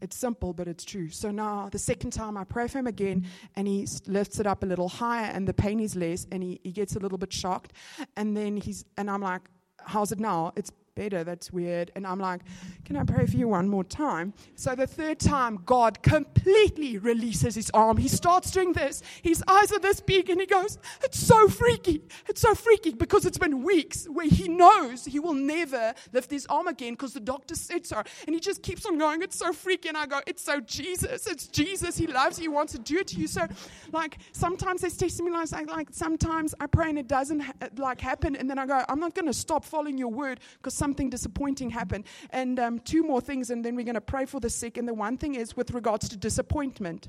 It's 0.00 0.16
simple, 0.16 0.52
but 0.52 0.68
it's 0.68 0.84
true. 0.84 1.08
So 1.08 1.30
now, 1.30 1.70
the 1.70 1.78
second 1.78 2.12
time 2.12 2.36
I 2.36 2.44
pray 2.44 2.68
for 2.68 2.78
him 2.78 2.86
again, 2.86 3.26
and 3.56 3.66
he 3.66 3.88
lifts 4.06 4.38
it 4.38 4.46
up 4.46 4.62
a 4.62 4.66
little 4.66 4.88
higher, 4.88 5.30
and 5.32 5.48
the 5.48 5.54
pain 5.54 5.80
is 5.80 5.96
less, 5.96 6.26
and 6.30 6.42
he, 6.42 6.60
he 6.62 6.72
gets 6.72 6.94
a 6.94 6.98
little 6.98 7.16
bit 7.16 7.32
shocked. 7.32 7.72
And 8.16 8.36
then 8.36 8.58
he's, 8.58 8.84
and 8.98 9.10
I'm 9.10 9.22
like, 9.22 9.40
how's 9.86 10.12
it 10.12 10.20
now? 10.20 10.52
It's 10.56 10.70
better. 10.94 11.24
That's 11.24 11.52
weird. 11.52 11.90
And 11.94 12.06
I'm 12.06 12.18
like, 12.18 12.42
can 12.84 12.96
I 12.96 13.04
pray 13.04 13.26
for 13.26 13.36
you 13.36 13.48
one 13.48 13.68
more 13.68 13.84
time? 13.84 14.32
So 14.54 14.74
the 14.74 14.86
third 14.86 15.18
time, 15.18 15.60
God 15.64 16.02
completely 16.02 16.98
releases 16.98 17.54
his 17.54 17.70
arm. 17.70 17.96
He 17.96 18.08
starts 18.08 18.50
doing 18.50 18.72
this. 18.72 19.02
His 19.22 19.42
eyes 19.48 19.72
are 19.72 19.78
this 19.78 20.00
big 20.00 20.30
and 20.30 20.40
he 20.40 20.46
goes, 20.46 20.78
it's 21.02 21.18
so 21.18 21.48
freaky. 21.48 22.02
It's 22.28 22.40
so 22.40 22.54
freaky 22.54 22.92
because 22.94 23.26
it's 23.26 23.38
been 23.38 23.62
weeks 23.62 24.06
where 24.06 24.28
he 24.28 24.48
knows 24.48 25.04
he 25.04 25.18
will 25.18 25.34
never 25.34 25.94
lift 26.12 26.30
his 26.30 26.46
arm 26.46 26.68
again 26.68 26.92
because 26.92 27.12
the 27.12 27.20
doctor 27.20 27.54
said 27.54 27.86
so. 27.86 28.02
And 28.26 28.34
he 28.34 28.40
just 28.40 28.62
keeps 28.62 28.86
on 28.86 28.98
going, 28.98 29.22
it's 29.22 29.36
so 29.36 29.52
freaky. 29.52 29.88
And 29.88 29.96
I 29.96 30.06
go, 30.06 30.20
it's 30.26 30.42
so 30.42 30.60
Jesus. 30.60 31.26
It's 31.26 31.48
Jesus. 31.48 31.96
He 31.96 32.06
loves 32.06 32.38
you. 32.38 32.42
He 32.42 32.48
wants 32.48 32.72
to 32.72 32.78
do 32.78 32.98
it 32.98 33.08
to 33.08 33.16
you. 33.16 33.26
So 33.26 33.46
like 33.92 34.18
sometimes 34.32 34.82
there's 34.82 34.96
testimonies 34.96 35.52
like, 35.52 35.68
like 35.68 35.88
sometimes 35.90 36.54
I 36.60 36.66
pray 36.66 36.90
and 36.90 36.98
it 36.98 37.08
doesn't 37.08 37.42
like 37.78 38.00
happen. 38.00 38.36
And 38.36 38.48
then 38.48 38.58
I 38.58 38.66
go, 38.66 38.84
I'm 38.88 39.00
not 39.00 39.14
going 39.14 39.26
to 39.26 39.32
stop 39.32 39.64
following 39.64 39.98
your 39.98 40.08
word 40.08 40.40
because 40.58 40.83
something 40.84 41.08
disappointing 41.08 41.70
happened. 41.70 42.04
And 42.30 42.58
um, 42.58 42.78
two 42.78 43.02
more 43.02 43.22
things, 43.22 43.50
and 43.50 43.64
then 43.64 43.74
we're 43.74 43.90
going 43.92 44.02
to 44.04 44.10
pray 44.14 44.26
for 44.26 44.38
the 44.38 44.50
sick. 44.50 44.76
And 44.76 44.86
the 44.86 44.94
one 45.06 45.16
thing 45.16 45.34
is 45.34 45.56
with 45.56 45.70
regards 45.70 46.08
to 46.10 46.16
disappointment. 46.16 47.08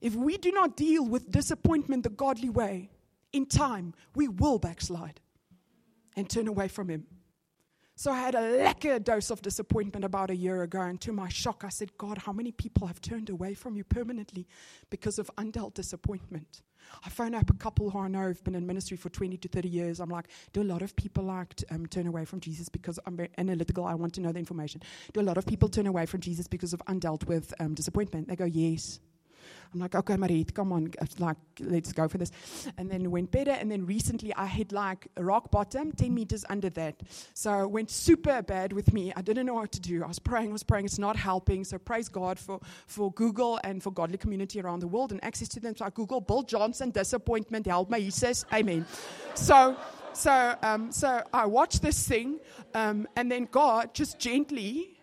If 0.00 0.14
we 0.14 0.38
do 0.38 0.50
not 0.50 0.76
deal 0.76 1.04
with 1.04 1.30
disappointment 1.30 2.02
the 2.02 2.14
godly 2.24 2.48
way, 2.48 2.90
in 3.32 3.46
time, 3.46 3.94
we 4.14 4.28
will 4.28 4.58
backslide 4.58 5.20
and 6.16 6.30
turn 6.30 6.48
away 6.48 6.68
from 6.68 6.88
Him. 6.88 7.06
So 7.96 8.10
I 8.10 8.18
had 8.18 8.34
a 8.34 8.40
lekker 8.40 9.02
dose 9.02 9.30
of 9.30 9.40
disappointment 9.40 10.04
about 10.04 10.30
a 10.30 10.36
year 10.36 10.62
ago, 10.62 10.80
and 10.80 11.00
to 11.02 11.12
my 11.12 11.28
shock, 11.28 11.62
I 11.64 11.68
said, 11.68 11.96
God, 11.96 12.18
how 12.18 12.32
many 12.32 12.50
people 12.50 12.88
have 12.88 13.00
turned 13.00 13.30
away 13.30 13.54
from 13.54 13.76
you 13.76 13.84
permanently 13.84 14.48
because 14.90 15.20
of 15.20 15.30
undealt 15.38 15.74
disappointment? 15.74 16.62
I 17.04 17.08
phone 17.08 17.34
up 17.34 17.50
a 17.50 17.54
couple 17.54 17.90
who 17.90 17.98
I 17.98 18.08
know 18.08 18.26
have 18.26 18.42
been 18.42 18.56
in 18.56 18.66
ministry 18.66 18.96
for 18.96 19.10
20 19.10 19.36
to 19.38 19.48
30 19.48 19.68
years. 19.68 20.00
I'm 20.00 20.10
like, 20.10 20.26
do 20.52 20.60
a 20.60 20.64
lot 20.64 20.82
of 20.82 20.96
people 20.96 21.24
like 21.24 21.54
to, 21.54 21.74
um, 21.74 21.86
turn 21.86 22.06
away 22.08 22.24
from 22.24 22.40
Jesus 22.40 22.68
because 22.68 22.98
I'm 23.06 23.16
very 23.16 23.30
analytical? 23.38 23.84
I 23.84 23.94
want 23.94 24.12
to 24.14 24.20
know 24.20 24.32
the 24.32 24.40
information. 24.40 24.82
Do 25.12 25.20
a 25.20 25.22
lot 25.22 25.38
of 25.38 25.46
people 25.46 25.68
turn 25.68 25.86
away 25.86 26.04
from 26.06 26.20
Jesus 26.20 26.48
because 26.48 26.72
of 26.72 26.82
undealt 26.86 27.26
with 27.26 27.54
um, 27.60 27.74
disappointment? 27.74 28.28
They 28.28 28.36
go, 28.36 28.44
yes. 28.44 28.98
I'm 29.72 29.80
like, 29.80 29.94
okay, 29.94 30.16
Marit, 30.16 30.54
come 30.54 30.72
on, 30.72 30.92
like, 31.18 31.36
let's 31.60 31.92
go 31.92 32.06
for 32.08 32.18
this. 32.18 32.30
And 32.78 32.90
then 32.90 33.10
went 33.10 33.30
better. 33.30 33.50
And 33.50 33.70
then 33.70 33.86
recently 33.86 34.32
I 34.34 34.46
hit 34.46 34.72
like 34.72 35.08
rock 35.18 35.50
bottom, 35.50 35.92
10 35.92 36.14
meters 36.14 36.44
under 36.48 36.70
that. 36.70 37.02
So 37.34 37.62
it 37.62 37.70
went 37.70 37.90
super 37.90 38.42
bad 38.42 38.72
with 38.72 38.92
me. 38.92 39.12
I 39.16 39.22
didn't 39.22 39.46
know 39.46 39.54
what 39.54 39.72
to 39.72 39.80
do. 39.80 40.02
I 40.04 40.06
was 40.06 40.18
praying, 40.18 40.50
I 40.50 40.52
was 40.52 40.62
praying. 40.62 40.84
It's 40.84 40.98
not 40.98 41.16
helping. 41.16 41.64
So 41.64 41.78
praise 41.78 42.08
God 42.08 42.38
for, 42.38 42.60
for 42.86 43.12
Google 43.12 43.58
and 43.64 43.82
for 43.82 43.90
godly 43.90 44.18
community 44.18 44.60
around 44.60 44.80
the 44.80 44.88
world 44.88 45.12
and 45.12 45.22
access 45.24 45.48
to 45.50 45.60
them. 45.60 45.76
So 45.76 45.84
I 45.84 45.90
Google 45.90 46.20
Bill 46.20 46.42
Johnson 46.42 46.90
disappointment, 46.90 47.66
help 47.66 47.90
me. 47.90 48.00
He 48.00 48.10
says, 48.10 48.44
Amen. 48.52 48.86
So, 49.34 49.76
so, 50.12 50.54
um, 50.62 50.92
so 50.92 51.22
I 51.32 51.46
watched 51.46 51.82
this 51.82 52.06
thing, 52.06 52.38
um, 52.74 53.08
and 53.16 53.30
then 53.30 53.48
God 53.50 53.94
just 53.94 54.18
gently, 54.18 55.00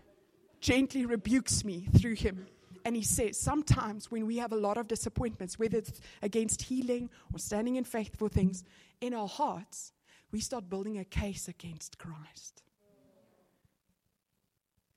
gently 0.62 1.06
rebukes 1.06 1.66
me 1.66 1.88
through 1.98 2.16
him. 2.16 2.48
And 2.84 2.96
he 2.96 3.04
says, 3.04 3.40
sometimes 3.40 4.10
when 4.10 4.26
we 4.26 4.38
have 4.38 4.52
a 4.52 4.58
lot 4.58 4.78
of 4.78 4.88
disappointments, 4.88 5.60
whether 5.60 5.78
it's 5.78 6.02
against 6.22 6.64
healing 6.64 7.10
or 7.32 7.40
standing 7.40 7.76
in 7.76 7.84
faith 7.84 8.18
for 8.18 8.30
things, 8.30 8.64
in 9.02 9.14
our 9.14 9.28
hearts, 9.28 9.94
we 10.32 10.40
start 10.40 10.70
building 10.70 10.98
a 10.98 11.06
case 11.06 11.48
against 11.48 11.98
Christ. 11.98 12.64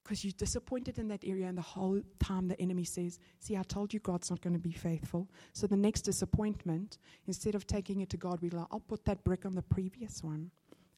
Because 0.03 0.23
you're 0.23 0.35
disappointed 0.37 0.99
in 0.99 1.09
that 1.09 1.25
area, 1.25 1.47
and 1.47 1.57
the 1.57 1.63
whole 1.63 2.01
time 2.19 2.47
the 2.47 2.61
enemy 2.61 2.85
says, 2.85 3.19
See, 3.41 3.57
I 3.57 3.63
told 3.63 3.95
you 3.95 4.01
God's 4.01 4.29
not 4.29 4.43
going 4.43 4.53
to 4.53 4.59
be 4.59 4.73
faithful. 4.73 5.31
So 5.55 5.67
the 5.67 5.79
next 5.79 6.03
disappointment, 6.03 6.99
instead 7.27 7.55
of 7.55 7.67
taking 7.67 8.03
it 8.03 8.11
to 8.11 8.19
God, 8.19 8.41
we're 8.43 8.51
like, 8.51 8.67
I'll 8.71 8.81
put 8.81 9.07
that 9.07 9.25
brick 9.25 9.47
on 9.47 9.55
the 9.55 9.63
previous 9.63 10.23
one. 10.23 10.51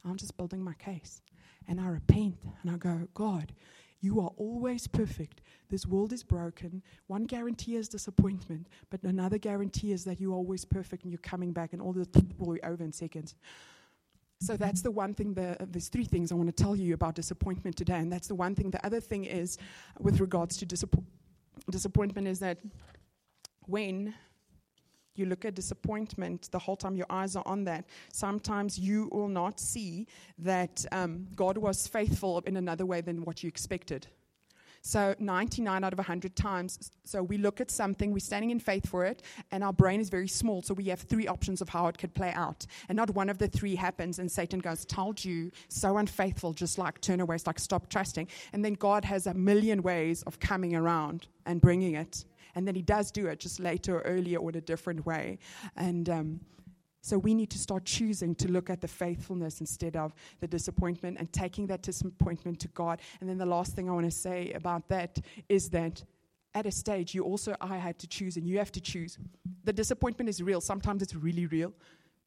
I'm 0.04 0.16
just 0.16 0.36
building 0.36 0.62
my 0.62 0.74
case. 0.74 1.22
And 1.68 1.80
I 1.80 1.86
repent 1.86 2.36
and 2.62 2.70
I 2.70 2.76
go, 2.76 3.06
God, 3.14 3.52
you 4.00 4.20
are 4.20 4.30
always 4.36 4.86
perfect. 4.86 5.40
This 5.68 5.86
world 5.86 6.12
is 6.12 6.22
broken. 6.22 6.82
One 7.06 7.24
guarantee 7.24 7.76
is 7.76 7.88
disappointment, 7.88 8.68
but 8.90 9.02
another 9.02 9.38
guarantee 9.38 9.92
is 9.92 10.04
that 10.04 10.20
you're 10.20 10.34
always 10.34 10.64
perfect 10.64 11.02
and 11.04 11.12
you're 11.12 11.18
coming 11.18 11.52
back 11.52 11.72
and 11.72 11.82
all 11.82 11.92
the 11.92 12.06
will 12.38 12.54
be 12.54 12.62
over 12.62 12.84
in 12.84 12.92
seconds. 12.92 13.34
So 14.40 14.56
that's 14.56 14.82
the 14.82 14.90
one 14.90 15.14
thing. 15.14 15.32
The, 15.32 15.56
there's 15.60 15.88
three 15.88 16.04
things 16.04 16.30
I 16.30 16.34
want 16.34 16.54
to 16.54 16.62
tell 16.62 16.76
you 16.76 16.92
about 16.92 17.14
disappointment 17.14 17.76
today, 17.76 17.96
and 17.96 18.12
that's 18.12 18.28
the 18.28 18.34
one 18.34 18.54
thing. 18.54 18.70
The 18.70 18.84
other 18.84 19.00
thing 19.00 19.24
is, 19.24 19.56
with 19.98 20.20
regards 20.20 20.58
to 20.58 20.66
disapp- 20.66 21.02
disappointment, 21.70 22.28
is 22.28 22.38
that 22.40 22.58
when 23.62 24.14
you 25.18 25.26
look 25.26 25.44
at 25.44 25.54
disappointment 25.54 26.48
the 26.50 26.58
whole 26.58 26.76
time 26.76 26.96
your 26.96 27.06
eyes 27.10 27.36
are 27.36 27.44
on 27.46 27.64
that 27.64 27.84
sometimes 28.12 28.78
you 28.78 29.08
will 29.12 29.28
not 29.28 29.60
see 29.60 30.06
that 30.38 30.84
um, 30.92 31.26
god 31.34 31.58
was 31.58 31.86
faithful 31.86 32.42
in 32.46 32.56
another 32.56 32.86
way 32.86 33.00
than 33.00 33.24
what 33.24 33.42
you 33.42 33.48
expected 33.48 34.06
so 34.86 35.16
99 35.18 35.82
out 35.82 35.92
of 35.92 35.98
100 35.98 36.36
times. 36.36 36.92
So 37.02 37.20
we 37.20 37.38
look 37.38 37.60
at 37.60 37.72
something, 37.72 38.12
we're 38.12 38.20
standing 38.20 38.50
in 38.50 38.60
faith 38.60 38.88
for 38.88 39.04
it, 39.04 39.20
and 39.50 39.64
our 39.64 39.72
brain 39.72 40.00
is 40.00 40.08
very 40.08 40.28
small. 40.28 40.62
So 40.62 40.74
we 40.74 40.84
have 40.84 41.00
three 41.00 41.26
options 41.26 41.60
of 41.60 41.68
how 41.68 41.88
it 41.88 41.98
could 41.98 42.14
play 42.14 42.32
out. 42.32 42.64
And 42.88 42.94
not 42.94 43.10
one 43.10 43.28
of 43.28 43.38
the 43.38 43.48
three 43.48 43.74
happens, 43.74 44.20
and 44.20 44.30
Satan 44.30 44.60
goes, 44.60 44.84
Told 44.84 45.24
you, 45.24 45.50
so 45.68 45.98
unfaithful, 45.98 46.52
just 46.52 46.78
like 46.78 47.00
turn 47.00 47.20
away, 47.20 47.34
it's 47.34 47.48
like 47.48 47.58
stop 47.58 47.88
trusting. 47.88 48.28
And 48.52 48.64
then 48.64 48.74
God 48.74 49.04
has 49.04 49.26
a 49.26 49.34
million 49.34 49.82
ways 49.82 50.22
of 50.22 50.38
coming 50.38 50.76
around 50.76 51.26
and 51.46 51.60
bringing 51.60 51.94
it. 51.94 52.24
And 52.56 52.66
then 52.66 52.74
he 52.74 52.82
does 52.82 53.12
do 53.12 53.28
it 53.28 53.38
just 53.38 53.60
later 53.60 53.98
or 53.98 54.00
earlier 54.00 54.38
or 54.38 54.50
in 54.50 54.56
a 54.56 54.60
different 54.60 55.06
way. 55.06 55.38
And 55.76 56.08
um, 56.08 56.40
so 57.02 57.16
we 57.16 57.34
need 57.34 57.50
to 57.50 57.58
start 57.58 57.84
choosing 57.84 58.34
to 58.34 58.50
look 58.50 58.68
at 58.68 58.80
the 58.80 58.88
faithfulness 58.88 59.60
instead 59.60 59.94
of 59.94 60.12
the 60.40 60.48
disappointment 60.48 61.18
and 61.20 61.32
taking 61.32 61.68
that 61.68 61.82
disappointment 61.82 62.58
to 62.58 62.68
God. 62.68 63.00
And 63.20 63.30
then 63.30 63.38
the 63.38 63.46
last 63.46 63.76
thing 63.76 63.88
I 63.88 63.92
want 63.92 64.06
to 64.06 64.10
say 64.10 64.50
about 64.54 64.88
that 64.88 65.20
is 65.48 65.70
that 65.70 66.02
at 66.54 66.66
a 66.66 66.72
stage, 66.72 67.14
you 67.14 67.22
also, 67.22 67.54
I 67.60 67.76
had 67.76 67.98
to 68.00 68.08
choose, 68.08 68.38
and 68.38 68.44
you 68.44 68.58
have 68.58 68.72
to 68.72 68.80
choose. 68.80 69.18
The 69.62 69.72
disappointment 69.72 70.30
is 70.30 70.42
real. 70.42 70.60
Sometimes 70.60 71.02
it's 71.02 71.14
really 71.14 71.46
real. 71.46 71.72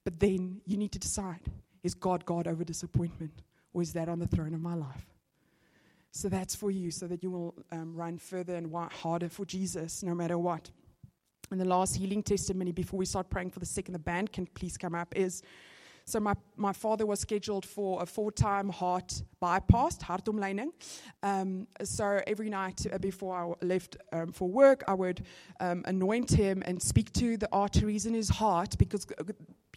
But 0.05 0.19
then 0.19 0.61
you 0.65 0.77
need 0.77 0.93
to 0.93 0.99
decide 0.99 1.41
is 1.83 1.93
God 1.93 2.25
God 2.25 2.47
over 2.47 2.63
disappointment? 2.63 3.41
Or 3.73 3.81
is 3.81 3.93
that 3.93 4.07
on 4.07 4.19
the 4.19 4.27
throne 4.27 4.53
of 4.53 4.61
my 4.61 4.75
life? 4.75 5.07
So 6.11 6.27
that's 6.27 6.55
for 6.55 6.71
you, 6.71 6.91
so 6.91 7.07
that 7.07 7.21
you 7.23 7.31
will 7.31 7.55
um, 7.71 7.95
run 7.95 8.17
further 8.17 8.55
and 8.55 8.73
harder 8.91 9.29
for 9.29 9.45
Jesus 9.45 10.03
no 10.03 10.15
matter 10.15 10.37
what. 10.37 10.71
And 11.51 11.59
the 11.59 11.65
last 11.65 11.95
healing 11.95 12.23
testimony 12.23 12.71
before 12.71 12.97
we 12.97 13.05
start 13.05 13.29
praying 13.29 13.51
for 13.51 13.59
the 13.59 13.65
sick 13.65 13.87
and 13.87 13.95
the 13.95 13.99
band 13.99 14.31
can 14.31 14.45
please 14.47 14.77
come 14.77 14.95
up 14.95 15.15
is 15.15 15.41
so 16.09 16.19
my, 16.19 16.33
my 16.57 16.73
father 16.73 17.05
was 17.05 17.19
scheduled 17.19 17.65
for 17.65 18.01
a 18.01 18.05
four-time 18.05 18.69
heart 18.69 19.21
bypass, 19.39 19.97
hartomleiding. 19.99 20.71
Um, 21.21 21.67
so 21.83 22.19
every 22.25 22.49
night 22.49 22.87
uh, 22.91 22.97
before 22.97 23.35
I 23.61 23.65
left 23.65 23.97
um, 24.11 24.31
for 24.31 24.49
work, 24.49 24.83
I 24.87 24.95
would 24.95 25.23
um, 25.59 25.83
anoint 25.85 26.31
him 26.31 26.63
and 26.65 26.81
speak 26.81 27.13
to 27.13 27.37
the 27.37 27.47
arteries 27.51 28.07
in 28.07 28.15
his 28.15 28.27
heart 28.27 28.75
because 28.79 29.05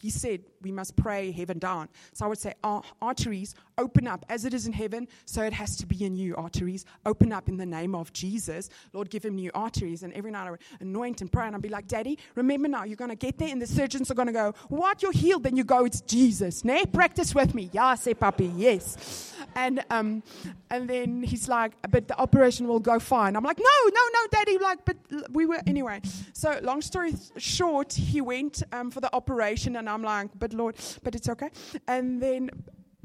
he 0.00 0.08
said 0.08 0.40
we 0.62 0.72
must 0.72 0.96
pray 0.96 1.32
heaven 1.32 1.58
down. 1.58 1.88
So 2.14 2.24
I 2.24 2.28
would 2.28 2.38
say, 2.38 2.54
arteries, 3.02 3.54
open 3.82 4.06
up 4.06 4.24
as 4.28 4.44
it 4.44 4.54
is 4.54 4.66
in 4.66 4.72
heaven, 4.72 5.08
so 5.24 5.42
it 5.42 5.52
has 5.52 5.76
to 5.76 5.86
be 5.86 6.04
in 6.04 6.14
you, 6.16 6.34
arteries. 6.36 6.84
Open 7.04 7.32
up 7.32 7.48
in 7.48 7.56
the 7.56 7.66
name 7.66 7.94
of 7.94 8.12
Jesus. 8.12 8.70
Lord, 8.92 9.10
give 9.10 9.24
him 9.24 9.34
new 9.34 9.50
arteries. 9.54 10.02
And 10.04 10.12
every 10.12 10.30
night 10.30 10.46
I 10.46 10.50
would 10.52 10.60
anoint 10.80 11.20
and 11.20 11.30
pray, 11.30 11.46
and 11.46 11.56
I'd 11.56 11.62
be 11.62 11.68
like, 11.68 11.88
Daddy, 11.88 12.18
remember 12.34 12.68
now, 12.68 12.84
you're 12.84 12.96
going 12.96 13.10
to 13.10 13.16
get 13.16 13.38
there, 13.38 13.50
and 13.50 13.60
the 13.60 13.66
surgeons 13.66 14.10
are 14.10 14.14
going 14.14 14.28
to 14.28 14.32
go, 14.32 14.54
What? 14.68 15.02
You're 15.02 15.12
healed. 15.12 15.42
Then 15.42 15.56
you 15.56 15.64
go, 15.64 15.84
It's 15.84 16.00
Jesus. 16.00 16.64
Nay, 16.64 16.84
Practice 16.86 17.34
with 17.34 17.54
me. 17.54 17.70
Yeah, 17.72 17.94
say, 17.96 18.14
Papi, 18.14 18.52
yes. 18.56 19.34
And, 19.56 19.84
um, 19.90 20.22
and 20.70 20.88
then 20.88 21.22
he's 21.22 21.48
like, 21.48 21.72
But 21.90 22.08
the 22.08 22.18
operation 22.18 22.68
will 22.68 22.80
go 22.80 22.98
fine. 22.98 23.36
I'm 23.36 23.44
like, 23.44 23.58
No, 23.58 23.76
no, 23.98 24.02
no, 24.14 24.20
Daddy. 24.30 24.58
Like, 24.58 24.84
but 24.84 24.96
we 25.30 25.46
were, 25.46 25.60
anyway. 25.66 26.00
So, 26.32 26.58
long 26.62 26.82
story 26.82 27.14
short, 27.36 27.92
he 27.92 28.20
went 28.20 28.62
um, 28.72 28.90
for 28.90 29.00
the 29.00 29.14
operation, 29.14 29.76
and 29.76 29.88
I'm 29.88 30.02
like, 30.02 30.30
but 30.38 30.52
Lord, 30.52 30.76
but 31.02 31.14
it's 31.14 31.28
okay. 31.28 31.50
And 31.88 32.22
then, 32.22 32.50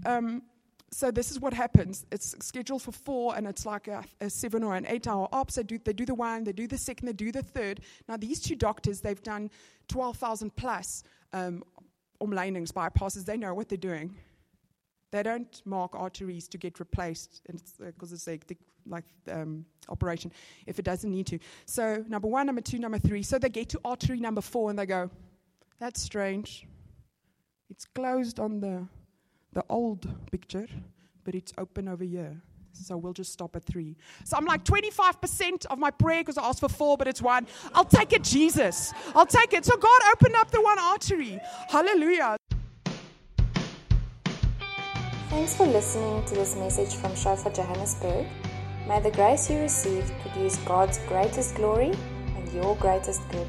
um, 0.05 0.43
so 0.91 1.11
this 1.11 1.31
is 1.31 1.39
what 1.39 1.53
happens. 1.53 2.05
It's 2.11 2.35
scheduled 2.45 2.81
for 2.81 2.91
four, 2.91 3.35
and 3.35 3.45
it's 3.47 3.65
like 3.65 3.87
a, 3.87 4.03
a 4.21 4.29
seven 4.29 4.63
or 4.63 4.75
an 4.75 4.85
eight-hour 4.87 5.27
ops. 5.31 5.55
They 5.55 5.63
do, 5.63 5.79
they 5.83 5.93
do 5.93 6.05
the 6.05 6.15
one, 6.15 6.43
they 6.43 6.53
do 6.53 6.67
the 6.67 6.77
second, 6.77 7.07
they 7.07 7.13
do 7.13 7.31
the 7.31 7.43
third. 7.43 7.81
Now 8.07 8.17
these 8.17 8.39
two 8.39 8.55
doctors, 8.55 9.01
they've 9.01 9.21
done 9.21 9.49
twelve 9.87 10.17
thousand 10.17 10.55
plus 10.55 11.03
um, 11.33 11.63
omleidings, 12.21 12.71
bypasses. 12.71 13.25
They 13.25 13.37
know 13.37 13.53
what 13.53 13.69
they're 13.69 13.77
doing. 13.77 14.15
They 15.11 15.23
don't 15.23 15.61
mark 15.65 15.95
arteries 15.95 16.47
to 16.49 16.57
get 16.57 16.79
replaced 16.79 17.41
because 17.45 18.11
it's, 18.11 18.27
uh, 18.27 18.31
it's 18.33 18.49
like, 18.49 18.57
like 18.85 19.05
um, 19.31 19.65
operation 19.87 20.31
if 20.65 20.79
it 20.79 20.85
doesn't 20.85 21.09
need 21.09 21.27
to. 21.27 21.39
So 21.65 22.03
number 22.07 22.27
one, 22.27 22.45
number 22.45 22.61
two, 22.61 22.77
number 22.77 22.99
three. 22.99 23.23
So 23.23 23.39
they 23.39 23.49
get 23.49 23.69
to 23.69 23.79
artery 23.85 24.19
number 24.19 24.41
four 24.41 24.69
and 24.69 24.77
they 24.77 24.85
go, 24.85 25.09
"That's 25.79 26.01
strange. 26.01 26.67
It's 27.69 27.85
closed 27.85 28.39
on 28.39 28.59
the, 28.59 28.87
the 29.53 29.63
old 29.69 30.07
picture, 30.31 30.67
but 31.23 31.35
it's 31.35 31.53
open 31.57 31.87
over 31.87 32.03
here. 32.03 32.41
So 32.73 32.95
we'll 32.95 33.13
just 33.13 33.33
stop 33.33 33.55
at 33.55 33.63
three. 33.63 33.95
So 34.23 34.37
I'm 34.37 34.45
like 34.45 34.63
25% 34.63 35.65
of 35.65 35.79
my 35.79 35.89
prayer 35.89 36.21
because 36.21 36.37
I 36.37 36.43
asked 36.45 36.59
for 36.59 36.69
four, 36.69 36.97
but 36.97 37.07
it's 37.07 37.21
one. 37.21 37.47
I'll 37.73 37.85
take 37.85 38.13
it, 38.13 38.23
Jesus. 38.23 38.93
I'll 39.15 39.25
take 39.25 39.53
it. 39.53 39.65
So 39.65 39.75
God 39.75 40.01
opened 40.11 40.35
up 40.35 40.51
the 40.51 40.61
one 40.61 40.77
artery. 40.77 41.39
Hallelujah. 41.69 42.37
Thanks 45.29 45.55
for 45.55 45.67
listening 45.67 46.23
to 46.25 46.35
this 46.35 46.55
message 46.55 46.95
from 46.95 47.15
Shofar 47.15 47.51
Johannesburg. 47.51 48.25
May 48.87 49.01
the 49.01 49.11
grace 49.11 49.49
you 49.49 49.59
received 49.59 50.11
produce 50.21 50.57
God's 50.59 50.99
greatest 50.99 51.55
glory 51.55 51.93
and 52.35 52.53
your 52.53 52.75
greatest 52.77 53.27
good. 53.29 53.47